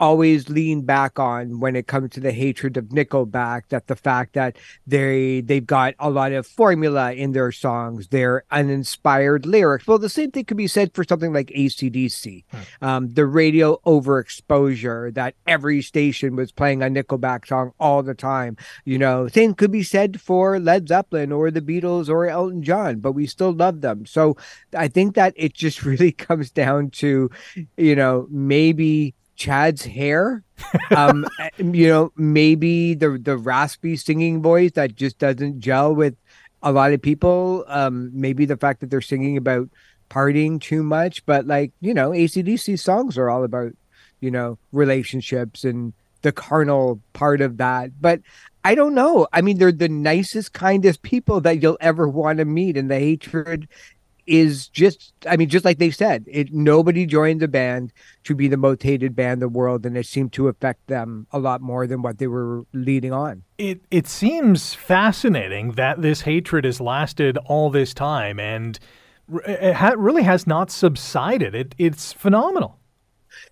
always 0.01 0.49
lean 0.49 0.83
back 0.83 1.19
on 1.19 1.61
when 1.61 1.77
it 1.77 1.87
comes 1.87 2.11
to 2.11 2.21
the 2.21 2.33
hatred 2.33 2.77
of 2.77 2.87
Nickelback 2.87 3.69
that 3.69 3.87
the 3.87 3.97
fact 3.97 4.35
that 4.35 4.57
they 4.87 5.41
they've 5.41 5.67
got 5.67 5.95
a 5.99 6.11
lot 6.11 6.33
of 6.33 6.47
formula 6.47 7.13
in 7.13 7.33
their 7.33 7.53
songs, 7.53 8.09
they're 8.09 8.45
uninspired 8.51 9.47
lyrics. 9.47 9.87
Well, 9.87 9.99
the 9.99 10.09
same 10.09 10.31
thing 10.31 10.45
could 10.45 10.57
be 10.57 10.67
said 10.67 10.95
for 10.95 11.05
something 11.05 11.33
like 11.33 11.49
ACDC. 11.49 12.45
Hmm. 12.51 12.85
Um, 12.85 13.09
the 13.15 13.27
radio 13.27 13.79
overexposure 13.87 15.15
that 15.15 15.35
every 15.47 15.83
station 15.83 16.37
was 16.37 16.53
playing 16.53 16.83
a 16.83 16.87
Nickelback 16.87 17.47
song 17.47 17.73
all 17.79 18.03
the 18.03 18.15
time. 18.15 18.57
You 18.85 18.99
know, 18.99 19.29
same 19.29 19.55
could 19.55 19.73
be 19.73 19.83
said 19.83 20.21
for 20.21 20.59
Led 20.59 20.89
Zeppelin 20.89 21.33
or 21.33 21.51
the 21.51 21.61
Beatles 21.61 22.09
or 22.09 22.27
Elton 22.27 22.63
John, 22.63 23.01
but 23.01 23.13
we 23.13 23.27
still 23.27 23.53
love 23.53 23.81
them. 23.81 24.07
So 24.07 24.37
I 24.75 24.89
think 24.89 25.15
that 25.15 25.35
it 25.37 25.55
just 25.55 25.83
really 25.85 26.13
comes 26.13 26.51
down 26.51 26.91
to, 26.91 27.31
you 27.77 27.97
know, 27.97 28.27
maybe 28.31 29.15
Chad's 29.37 29.85
hair. 29.85 30.43
Um, 30.95 31.27
eh, 31.41 31.51
you 31.59 31.89
know, 31.89 32.13
maybe 32.17 32.95
the 32.95 33.19
the 33.19 33.37
raspy 33.37 33.97
singing 33.97 34.43
voice 34.43 34.73
that 34.73 34.97
just 34.97 35.19
doesn't 35.19 35.61
gel 35.61 35.95
with 35.95 36.17
a 36.63 36.73
lot 36.73 36.93
of 36.93 37.03
people. 37.03 37.65
Um, 37.69 38.11
maybe 38.13 38.45
the 38.45 38.57
fact 38.57 38.81
that 38.81 38.91
they're 38.91 39.01
singing 39.01 39.37
about 39.37 39.69
partying 40.11 40.61
too 40.61 40.83
much, 40.83 41.25
but 41.27 41.47
like 41.47 41.73
you 41.81 41.95
know, 41.95 42.11
ACDC 42.11 42.79
songs 42.79 43.17
are 43.19 43.31
all 43.31 43.45
about 43.45 43.73
you 44.21 44.31
know 44.31 44.59
relationships 44.73 45.65
and 45.65 45.93
the 46.23 46.33
carnal 46.33 47.01
part 47.13 47.41
of 47.41 47.59
that. 47.59 48.01
But 48.01 48.21
I 48.65 48.75
don't 48.75 48.95
know. 48.95 49.29
I 49.33 49.43
mean, 49.43 49.59
they're 49.59 49.71
the 49.71 49.89
nicest, 49.89 50.53
kindest 50.53 51.03
people 51.03 51.41
that 51.43 51.63
you'll 51.63 51.79
ever 51.81 52.09
want 52.09 52.39
to 52.39 52.45
meet, 52.45 52.77
and 52.77 52.91
the 52.91 52.99
hatred 52.99 53.69
is 54.27 54.69
just 54.69 55.13
I 55.29 55.37
mean, 55.37 55.49
just 55.49 55.65
like 55.65 55.79
they 55.79 55.91
said, 55.91 56.25
it 56.27 56.53
nobody 56.53 57.07
joined 57.07 57.41
the 57.41 57.49
band 57.49 57.93
to 58.25 58.35
be 58.35 58.49
the 58.49 58.57
most 58.57 58.83
hated 58.83 59.15
band 59.15 59.35
in 59.35 59.39
the 59.41 59.49
world, 59.49 59.87
and 59.87 59.97
it 59.97 60.07
seemed 60.07 60.33
to 60.35 60.49
affect 60.49 60.87
them 60.87 61.27
a 61.33 61.39
lot 61.39 61.61
more 61.61 61.87
than 61.87 62.03
what 62.03 62.19
they 62.19 62.27
were 62.27 62.65
leading 62.73 63.13
on. 63.13 63.43
It 63.59 63.81
it 63.91 64.07
seems 64.07 64.75
fascinating 64.75 65.73
that 65.73 66.03
this 66.03 66.23
hatred 66.23 66.65
has 66.65 66.81
lasted 66.81 67.39
all 67.47 67.71
this 67.71 67.95
time 67.95 68.39
and 68.39 68.79
it 69.47 69.75
ha- 69.75 69.95
really 69.97 70.23
has 70.23 70.47
not 70.47 70.71
subsided. 70.71 71.55
It 71.55 71.75
it's 71.79 72.13
phenomenal. 72.13 72.79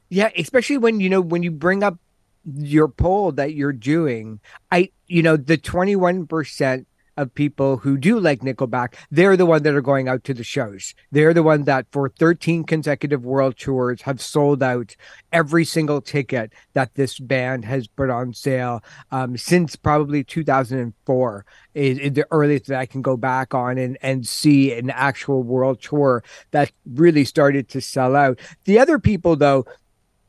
Yeah, 0.08 0.30
especially 0.36 0.78
when 0.78 1.00
you 1.00 1.08
know 1.08 1.20
when 1.20 1.42
you 1.42 1.50
bring 1.50 1.82
up 1.82 1.98
your 2.44 2.88
poll 2.88 3.32
that 3.32 3.54
you're 3.54 3.72
doing, 3.72 4.40
I 4.70 4.90
you 5.06 5.22
know 5.22 5.36
the 5.36 5.56
21 5.56 6.26
percent 6.26 6.86
of 7.16 7.34
people 7.34 7.78
who 7.78 7.96
do 7.96 8.18
like 8.18 8.40
Nickelback, 8.40 8.94
they're 9.10 9.36
the 9.36 9.46
ones 9.46 9.62
that 9.62 9.74
are 9.74 9.80
going 9.80 10.08
out 10.08 10.24
to 10.24 10.34
the 10.34 10.44
shows. 10.44 10.94
They're 11.10 11.34
the 11.34 11.42
ones 11.42 11.66
that 11.66 11.86
for 11.90 12.08
13 12.08 12.64
consecutive 12.64 13.24
world 13.24 13.56
tours 13.56 14.02
have 14.02 14.20
sold 14.20 14.62
out 14.62 14.96
every 15.32 15.64
single 15.64 16.00
ticket 16.00 16.52
that 16.72 16.94
this 16.94 17.18
band 17.18 17.64
has 17.64 17.86
put 17.86 18.10
on 18.10 18.32
sale 18.32 18.82
um, 19.10 19.36
since 19.36 19.76
probably 19.76 20.24
2004 20.24 21.46
is, 21.74 21.98
is, 21.98 22.12
the 22.12 22.26
earliest 22.30 22.66
that 22.66 22.78
I 22.78 22.86
can 22.86 23.02
go 23.02 23.16
back 23.16 23.54
on 23.54 23.78
and, 23.78 23.98
and 24.02 24.26
see 24.26 24.72
an 24.72 24.90
actual 24.90 25.42
world 25.42 25.80
tour 25.80 26.22
that 26.52 26.72
really 26.86 27.24
started 27.24 27.68
to 27.70 27.80
sell 27.80 28.14
out. 28.16 28.38
The 28.64 28.78
other 28.78 28.98
people 28.98 29.36
though 29.36 29.66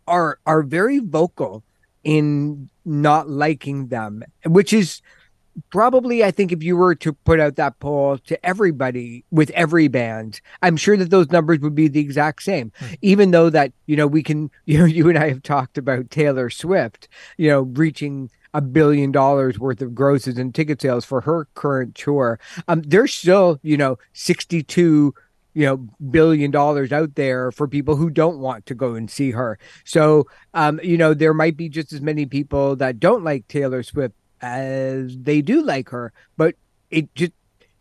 are 0.07 0.39
are 0.45 0.61
very 0.61 0.99
vocal 0.99 1.63
in 2.03 2.69
not 2.85 3.29
liking 3.29 3.87
them, 3.87 4.23
which 4.45 4.71
is 4.71 5.01
probably 5.69 6.23
I 6.23 6.31
think 6.31 6.51
if 6.51 6.63
you 6.63 6.77
were 6.77 6.95
to 6.95 7.13
put 7.13 7.39
out 7.39 7.55
that 7.55 7.79
poll 7.79 8.17
to 8.19 8.45
everybody 8.45 9.23
with 9.31 9.49
every 9.51 9.87
band, 9.87 10.41
I'm 10.61 10.77
sure 10.77 10.97
that 10.97 11.09
those 11.09 11.31
numbers 11.31 11.59
would 11.59 11.75
be 11.75 11.87
the 11.87 11.99
exact 11.99 12.43
same. 12.43 12.71
Mm. 12.79 12.97
Even 13.01 13.31
though 13.31 13.49
that, 13.49 13.71
you 13.85 13.95
know, 13.95 14.07
we 14.07 14.23
can 14.23 14.51
you 14.65 14.79
know, 14.79 14.85
you 14.85 15.09
and 15.09 15.17
I 15.17 15.29
have 15.29 15.43
talked 15.43 15.77
about 15.77 16.09
Taylor 16.09 16.49
Swift, 16.49 17.07
you 17.37 17.49
know, 17.49 17.61
reaching 17.61 18.29
a 18.53 18.61
billion 18.61 19.11
dollars 19.11 19.59
worth 19.59 19.81
of 19.81 19.93
grosses 19.93 20.37
and 20.37 20.55
ticket 20.55 20.81
sales 20.81 21.03
for 21.03 21.21
her 21.21 21.47
current 21.55 21.93
tour. 21.95 22.39
Um, 22.67 22.81
there's 22.83 23.13
still, 23.13 23.59
you 23.63 23.77
know, 23.77 23.97
62 24.13 25.13
you 25.55 25.65
know 25.65 25.77
billion 26.11 26.51
dollars 26.51 26.91
out 26.91 27.15
there 27.15 27.51
for 27.51 27.67
people 27.67 27.95
who 27.95 28.09
don't 28.09 28.39
want 28.39 28.65
to 28.65 28.75
go 28.75 28.93
and 28.93 29.09
see 29.09 29.31
her 29.31 29.57
so 29.85 30.27
um 30.53 30.79
you 30.83 30.97
know 30.97 31.13
there 31.13 31.33
might 31.33 31.55
be 31.55 31.69
just 31.69 31.93
as 31.93 32.01
many 32.01 32.25
people 32.25 32.75
that 32.75 32.99
don't 32.99 33.23
like 33.23 33.47
taylor 33.47 33.81
swift 33.81 34.13
as 34.45 35.17
they 35.17 35.41
do 35.41 35.63
like 35.63 35.89
her, 35.89 36.13
but 36.37 36.55
it 36.91 37.13
just 37.15 37.31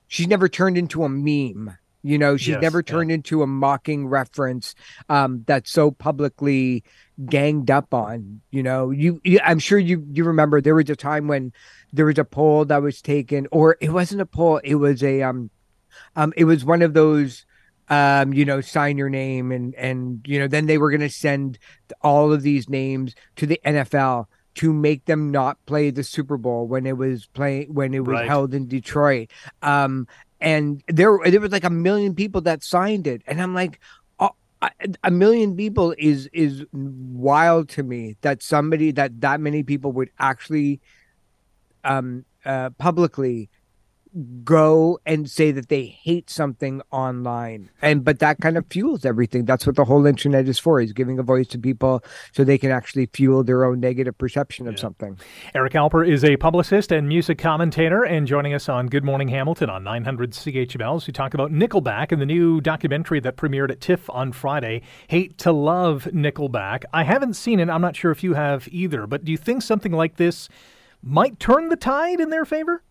she's 0.09 0.27
never 0.27 0.49
turned 0.49 0.79
into 0.79 1.05
a 1.05 1.09
meme. 1.09 1.77
You 2.03 2.19
know, 2.19 2.37
she's 2.37 2.49
yes, 2.49 2.63
never 2.63 2.83
turned 2.83 3.11
yeah. 3.11 3.17
into 3.17 3.43
a 3.43 3.47
mocking 3.47 4.07
reference 4.07 4.75
um, 5.09 5.45
that's 5.47 5.71
so 5.71 5.91
publicly 5.91 6.85
ganged 7.27 7.71
up 7.71 7.93
on. 7.93 8.41
You 8.51 8.63
know, 8.63 8.91
you, 8.91 9.21
you, 9.25 9.41
I'm 9.45 9.59
sure 9.59 9.79
you 9.79 10.07
you 10.11 10.25
remember 10.25 10.61
there 10.61 10.75
was 10.75 10.89
a 10.89 10.97
time 10.97 11.29
when 11.29 11.53
there 11.93 12.07
was 12.07 12.19
a 12.19 12.25
poll 12.25 12.65
that 12.67 12.83
was 12.83 13.03
taken, 13.03 13.47
or 13.53 13.77
it 13.81 13.91
wasn't 13.91 14.23
a 14.23 14.27
poll, 14.27 14.61
it 14.65 14.77
was 14.77 15.03
a 15.03 15.23
um, 15.23 15.51
um, 16.17 16.33
it 16.37 16.45
was 16.45 16.65
one 16.65 16.83
of 16.83 16.95
those 16.95 17.45
um 17.91 18.33
you 18.33 18.47
know 18.47 18.63
sign 18.63 18.97
your 18.97 19.11
name 19.11 19.53
and 19.53 19.75
and 19.75 20.23
you 20.27 20.39
know 20.39 20.49
then 20.49 20.65
they 20.65 20.79
were 20.79 20.91
going 20.91 21.03
to 21.03 21.11
send 21.11 21.59
all 22.01 22.33
of 22.33 22.41
these 22.41 22.67
names 22.67 23.15
to 23.37 23.45
the 23.45 23.61
NFL 23.63 24.25
to 24.55 24.73
make 24.73 25.05
them 25.07 25.31
not 25.31 25.65
play 25.67 25.91
the 25.91 26.05
Super 26.05 26.37
Bowl 26.37 26.67
when 26.67 26.87
it 26.87 26.97
was 26.97 27.27
playing 27.27 27.73
when 27.73 27.95
it 27.95 28.01
was 28.01 28.15
right. 28.15 28.29
held 28.29 28.55
in 28.55 28.67
Detroit. 28.67 29.31
Um, 29.63 30.07
and 30.41 30.83
there 30.89 31.19
there 31.27 31.41
was 31.41 31.53
like 31.53 31.65
a 31.65 31.71
million 31.71 32.15
people 32.15 32.41
that 32.43 32.63
signed 32.63 33.07
it, 33.07 33.23
and 33.27 33.41
I'm 33.41 33.55
like, 33.55 33.81
oh, 34.21 34.35
a 35.03 35.11
million 35.11 35.57
people 35.57 35.95
is 35.99 36.29
is 36.33 36.65
wild 36.73 37.69
to 37.71 37.83
me 37.83 38.17
that 38.21 38.43
somebody 38.43 38.91
that 38.93 39.21
that 39.21 39.41
many 39.41 39.63
people 39.63 39.93
would 39.93 40.11
actually 40.19 40.81
um 41.85 42.25
uh 42.45 42.71
publicly 42.71 43.49
go 44.45 44.99
and 45.05 45.29
say 45.29 45.51
that 45.51 45.69
they 45.69 45.87
hate 45.87 46.31
something 46.31 46.81
online. 46.91 47.71
And 47.83 48.05
but 48.05 48.21
that 48.21 48.39
kind 48.41 48.57
of 48.57 48.65
fuels 48.71 49.05
everything. 49.05 49.45
That's 49.45 49.67
what 49.67 49.77
the 49.77 49.85
whole 49.85 50.07
internet 50.07 50.49
is 50.49 50.59
for 50.59 50.81
is 50.81 50.93
giving 50.93 51.19
a 51.19 51.23
voice 51.23 51.49
to 51.49 51.59
people 51.59 52.05
so 52.33 52.45
they 52.45 52.59
can 52.59 52.71
actually 52.71 53.07
fuel 53.07 53.43
their 53.43 53.65
own 53.65 53.81
negative 53.81 54.17
perception 54.17 54.69
of 54.69 54.75
yeah. 54.75 54.81
something. 54.81 55.19
Eric 55.55 55.73
alper 55.73 56.07
is 56.07 56.25
a 56.25 56.37
publicist 56.37 56.93
and 56.93 57.09
music 57.09 57.39
commentator 57.39 58.05
and 58.05 58.27
joining 58.27 58.55
us 58.55 58.69
on 58.69 58.87
good 58.87 59.05
morning 59.05 59.29
hamilton 59.29 59.69
on 59.69 59.83
900 59.83 60.31
chml 60.31 60.97
as 60.97 61.07
we 61.07 61.13
talk 61.13 61.35
about 61.35 61.51
nickelback 61.51 62.13
and 62.13 62.21
the 62.21 62.27
new 62.27 62.61
documentary 62.61 63.21
that 63.21 63.37
premiered 63.37 63.71
at 63.71 63.81
tiff 63.81 64.09
on 64.11 64.33
friday 64.33 64.81
hate 65.09 65.37
to 65.39 65.51
love 65.51 66.05
nickelback. 66.13 66.85
I 66.93 67.03
haven't 67.03 67.35
seen 67.35 67.59
it. 67.59 67.69
I'm 67.69 67.81
not 67.81 67.97
sure 67.97 68.11
if 68.11 68.23
you 68.23 68.35
have 68.35 68.69
either 68.71 69.07
but 69.07 69.25
do 69.25 69.33
you 69.33 69.39
think 69.39 69.63
something 69.63 69.93
like 69.93 70.17
this 70.17 70.49
might 71.03 71.41
turn 71.41 71.69
the 71.69 71.77
tide 71.77 72.21
in 72.21 72.31
their 72.31 72.45
favor 72.45 72.83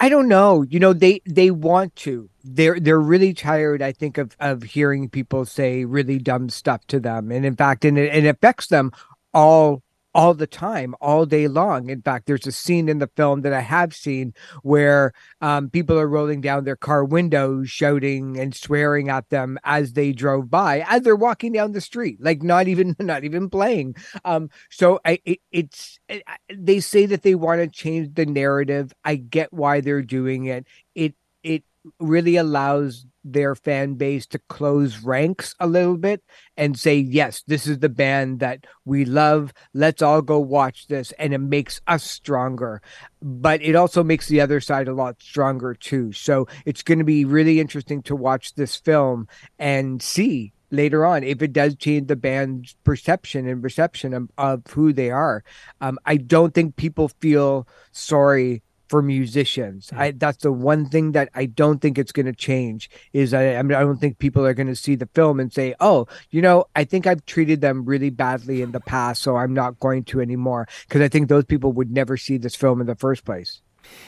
I 0.00 0.08
don't 0.08 0.28
know. 0.28 0.62
You 0.62 0.80
know, 0.80 0.94
they 0.94 1.20
they 1.28 1.50
want 1.50 1.94
to. 1.96 2.30
They're 2.42 2.80
they're 2.80 3.00
really 3.00 3.34
tired. 3.34 3.82
I 3.82 3.92
think 3.92 4.16
of 4.16 4.34
of 4.40 4.62
hearing 4.62 5.10
people 5.10 5.44
say 5.44 5.84
really 5.84 6.18
dumb 6.18 6.48
stuff 6.48 6.86
to 6.86 6.98
them, 7.00 7.30
and 7.30 7.44
in 7.44 7.54
fact, 7.54 7.84
and 7.84 7.98
it, 7.98 8.14
it 8.14 8.26
affects 8.26 8.68
them 8.68 8.92
all 9.34 9.82
all 10.14 10.34
the 10.34 10.46
time, 10.46 10.94
all 11.00 11.24
day 11.26 11.46
long. 11.48 11.88
In 11.88 12.02
fact, 12.02 12.26
there's 12.26 12.46
a 12.46 12.52
scene 12.52 12.88
in 12.88 12.98
the 12.98 13.10
film 13.16 13.42
that 13.42 13.52
I 13.52 13.60
have 13.60 13.94
seen 13.94 14.34
where 14.62 15.12
um, 15.40 15.70
people 15.70 15.98
are 15.98 16.08
rolling 16.08 16.40
down 16.40 16.64
their 16.64 16.76
car 16.76 17.04
windows, 17.04 17.70
shouting 17.70 18.38
and 18.38 18.54
swearing 18.54 19.08
at 19.08 19.28
them 19.30 19.58
as 19.64 19.92
they 19.92 20.12
drove 20.12 20.50
by, 20.50 20.84
as 20.88 21.02
they're 21.02 21.16
walking 21.16 21.52
down 21.52 21.72
the 21.72 21.80
street, 21.80 22.18
like 22.20 22.42
not 22.42 22.68
even 22.68 22.96
not 23.00 23.24
even 23.24 23.48
playing. 23.50 23.94
Um, 24.24 24.50
so 24.70 25.00
I, 25.04 25.20
it, 25.24 25.40
it's 25.52 25.98
it, 26.08 26.22
they 26.52 26.80
say 26.80 27.06
that 27.06 27.22
they 27.22 27.34
want 27.34 27.60
to 27.60 27.68
change 27.68 28.14
the 28.14 28.26
narrative. 28.26 28.92
I 29.04 29.16
get 29.16 29.52
why 29.52 29.80
they're 29.80 30.02
doing 30.02 30.46
it. 30.46 30.66
It 30.94 31.14
it 31.42 31.64
really 31.98 32.36
allows 32.36 33.06
their 33.24 33.54
fan 33.54 33.94
base 33.94 34.26
to 34.26 34.38
close 34.38 35.02
ranks 35.02 35.54
a 35.60 35.66
little 35.66 35.96
bit 35.96 36.22
and 36.56 36.78
say, 36.78 36.96
yes, 36.96 37.42
this 37.46 37.66
is 37.66 37.78
the 37.78 37.88
band 37.88 38.40
that 38.40 38.66
we 38.84 39.04
love. 39.04 39.52
Let's 39.74 40.02
all 40.02 40.22
go 40.22 40.38
watch 40.38 40.86
this. 40.86 41.12
And 41.12 41.34
it 41.34 41.38
makes 41.38 41.80
us 41.86 42.04
stronger. 42.04 42.82
But 43.22 43.62
it 43.62 43.76
also 43.76 44.02
makes 44.02 44.28
the 44.28 44.40
other 44.40 44.60
side 44.60 44.88
a 44.88 44.94
lot 44.94 45.22
stronger 45.22 45.74
too. 45.74 46.12
So 46.12 46.48
it's 46.64 46.82
going 46.82 46.98
to 46.98 47.04
be 47.04 47.24
really 47.24 47.60
interesting 47.60 48.02
to 48.04 48.16
watch 48.16 48.54
this 48.54 48.76
film 48.76 49.28
and 49.58 50.02
see 50.02 50.52
later 50.70 51.04
on 51.04 51.24
if 51.24 51.42
it 51.42 51.52
does 51.52 51.74
change 51.76 52.06
the 52.06 52.16
band's 52.16 52.76
perception 52.84 53.48
and 53.48 53.62
reception 53.62 54.14
of, 54.14 54.30
of 54.38 54.62
who 54.70 54.92
they 54.92 55.10
are. 55.10 55.42
Um, 55.80 55.98
I 56.06 56.16
don't 56.16 56.54
think 56.54 56.76
people 56.76 57.08
feel 57.20 57.66
sorry 57.92 58.62
for 58.90 59.02
musicians. 59.02 59.86
Mm-hmm. 59.86 60.00
I 60.00 60.10
that's 60.10 60.38
the 60.38 60.52
one 60.52 60.88
thing 60.88 61.12
that 61.12 61.30
I 61.34 61.46
don't 61.46 61.78
think 61.80 61.96
it's 61.96 62.10
going 62.10 62.26
to 62.26 62.34
change 62.34 62.90
is 63.12 63.32
I 63.32 63.54
I, 63.54 63.62
mean, 63.62 63.76
I 63.76 63.80
don't 63.80 63.98
think 63.98 64.18
people 64.18 64.44
are 64.44 64.52
going 64.52 64.66
to 64.66 64.74
see 64.74 64.96
the 64.96 65.08
film 65.14 65.38
and 65.38 65.52
say, 65.52 65.74
"Oh, 65.78 66.08
you 66.30 66.42
know, 66.42 66.64
I 66.74 66.84
think 66.84 67.06
I've 67.06 67.24
treated 67.24 67.60
them 67.60 67.84
really 67.84 68.10
badly 68.10 68.62
in 68.62 68.72
the 68.72 68.80
past, 68.80 69.22
so 69.22 69.36
I'm 69.36 69.54
not 69.54 69.78
going 69.78 70.04
to 70.06 70.20
anymore." 70.20 70.66
Because 70.88 71.00
I 71.00 71.08
think 71.08 71.28
those 71.28 71.44
people 71.44 71.72
would 71.72 71.92
never 71.92 72.16
see 72.16 72.36
this 72.36 72.56
film 72.56 72.80
in 72.80 72.88
the 72.88 72.96
first 72.96 73.24
place. 73.24 73.62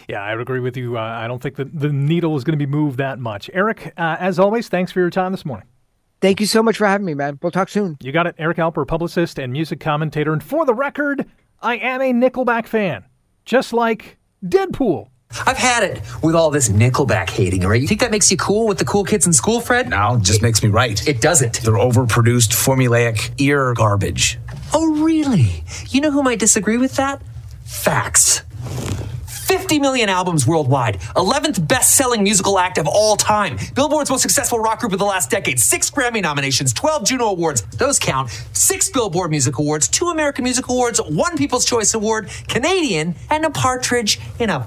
Yeah, 0.09 0.21
I 0.21 0.33
would 0.35 0.43
agree 0.43 0.61
with 0.61 0.77
you. 0.77 0.99
Uh, 0.99 1.01
I 1.01 1.29
don't 1.29 1.41
think 1.41 1.57
that 1.57 1.79
the 1.79 1.93
needle 1.93 2.37
is 2.37 2.45
going 2.45 2.59
to 2.59 2.67
be 2.67 2.71
moved 2.71 2.99
that 2.99 3.19
much. 3.21 3.49
Eric, 3.55 3.95
uh, 3.97 4.17
as 4.19 4.39
always, 4.39 4.69
thanks 4.69 4.91
for 4.93 5.01
your 5.01 5.11
time 5.11 5.33
this 5.33 5.45
morning. 5.45 5.69
Thank 6.21 6.41
you 6.41 6.47
so 6.47 6.63
much 6.63 6.77
for 6.77 6.87
having 6.87 7.07
me, 7.07 7.15
man. 7.15 7.39
We'll 7.41 7.51
talk 7.51 7.69
soon. 7.69 7.97
You 8.01 8.13
got 8.13 8.27
it. 8.27 8.35
Eric 8.39 8.59
Alper, 8.59 8.87
publicist 8.87 9.39
and 9.39 9.53
music 9.53 9.81
commentator. 9.81 10.33
And 10.33 10.43
for 10.43 10.67
the 10.67 10.75
record, 10.75 11.27
I 11.61 11.77
am 11.77 12.01
a 12.01 12.13
Nickelback 12.13 12.67
fan, 12.67 13.05
just 13.45 13.73
like 13.73 14.19
Deadpool. 14.45 15.09
I've 15.47 15.57
had 15.57 15.83
it 15.83 16.03
with 16.23 16.35
all 16.35 16.51
this 16.51 16.69
Nickelback 16.69 17.31
hating, 17.31 17.63
right? 17.63 17.81
You 17.81 17.87
think 17.89 18.01
that 18.01 18.11
makes 18.11 18.31
you 18.31 18.37
cool 18.37 18.67
with 18.67 18.79
the 18.79 18.85
cool 18.85 19.05
kids 19.05 19.27
in 19.27 19.33
school, 19.33 19.61
Fred? 19.61 19.89
No, 19.89 20.17
it 20.17 20.23
just 20.23 20.43
makes 20.43 20.63
me 20.63 20.69
right. 20.69 21.07
It 21.09 21.21
doesn't. 21.21 21.63
They're 21.63 21.75
overproduced, 21.75 22.51
formulaic 22.53 23.33
ear 23.39 23.73
garbage. 23.73 24.39
Oh, 24.75 25.03
really? 25.03 25.65
You 25.89 26.01
know 26.01 26.11
who 26.11 26.23
might 26.23 26.39
disagree 26.39 26.77
with 26.77 26.97
that? 26.97 27.23
Facts. 27.65 28.43
50 29.43 29.79
million 29.79 30.09
albums 30.09 30.47
worldwide, 30.47 31.01
11th 31.17 31.67
best 31.67 31.97
selling 31.97 32.23
musical 32.23 32.59
act 32.59 32.79
of 32.79 32.87
all 32.87 33.17
time, 33.17 33.59
Billboard's 33.75 34.11
most 34.11 34.23
successful 34.23 34.59
rock 34.59 34.81
group 34.81 34.93
of 34.93 34.99
the 34.99 35.05
last 35.05 35.31
decade, 35.31 35.59
six 35.59 35.91
Grammy 35.91 36.23
nominations, 36.23 36.73
12 36.73 37.05
Juno 37.05 37.27
Awards, 37.27 37.63
those 37.77 37.99
count, 37.99 38.31
six 38.53 38.89
Billboard 38.89 39.31
Music 39.31 39.59
Awards, 39.59 39.89
two 39.89 40.09
American 40.09 40.45
Music 40.45 40.69
Awards, 40.69 41.01
one 41.01 41.37
People's 41.37 41.65
Choice 41.65 41.95
Award, 41.95 42.31
Canadian, 42.49 43.15
and 43.31 43.45
a 43.45 43.51
partridge 43.51 44.21
in 44.39 44.51
a 44.51 44.67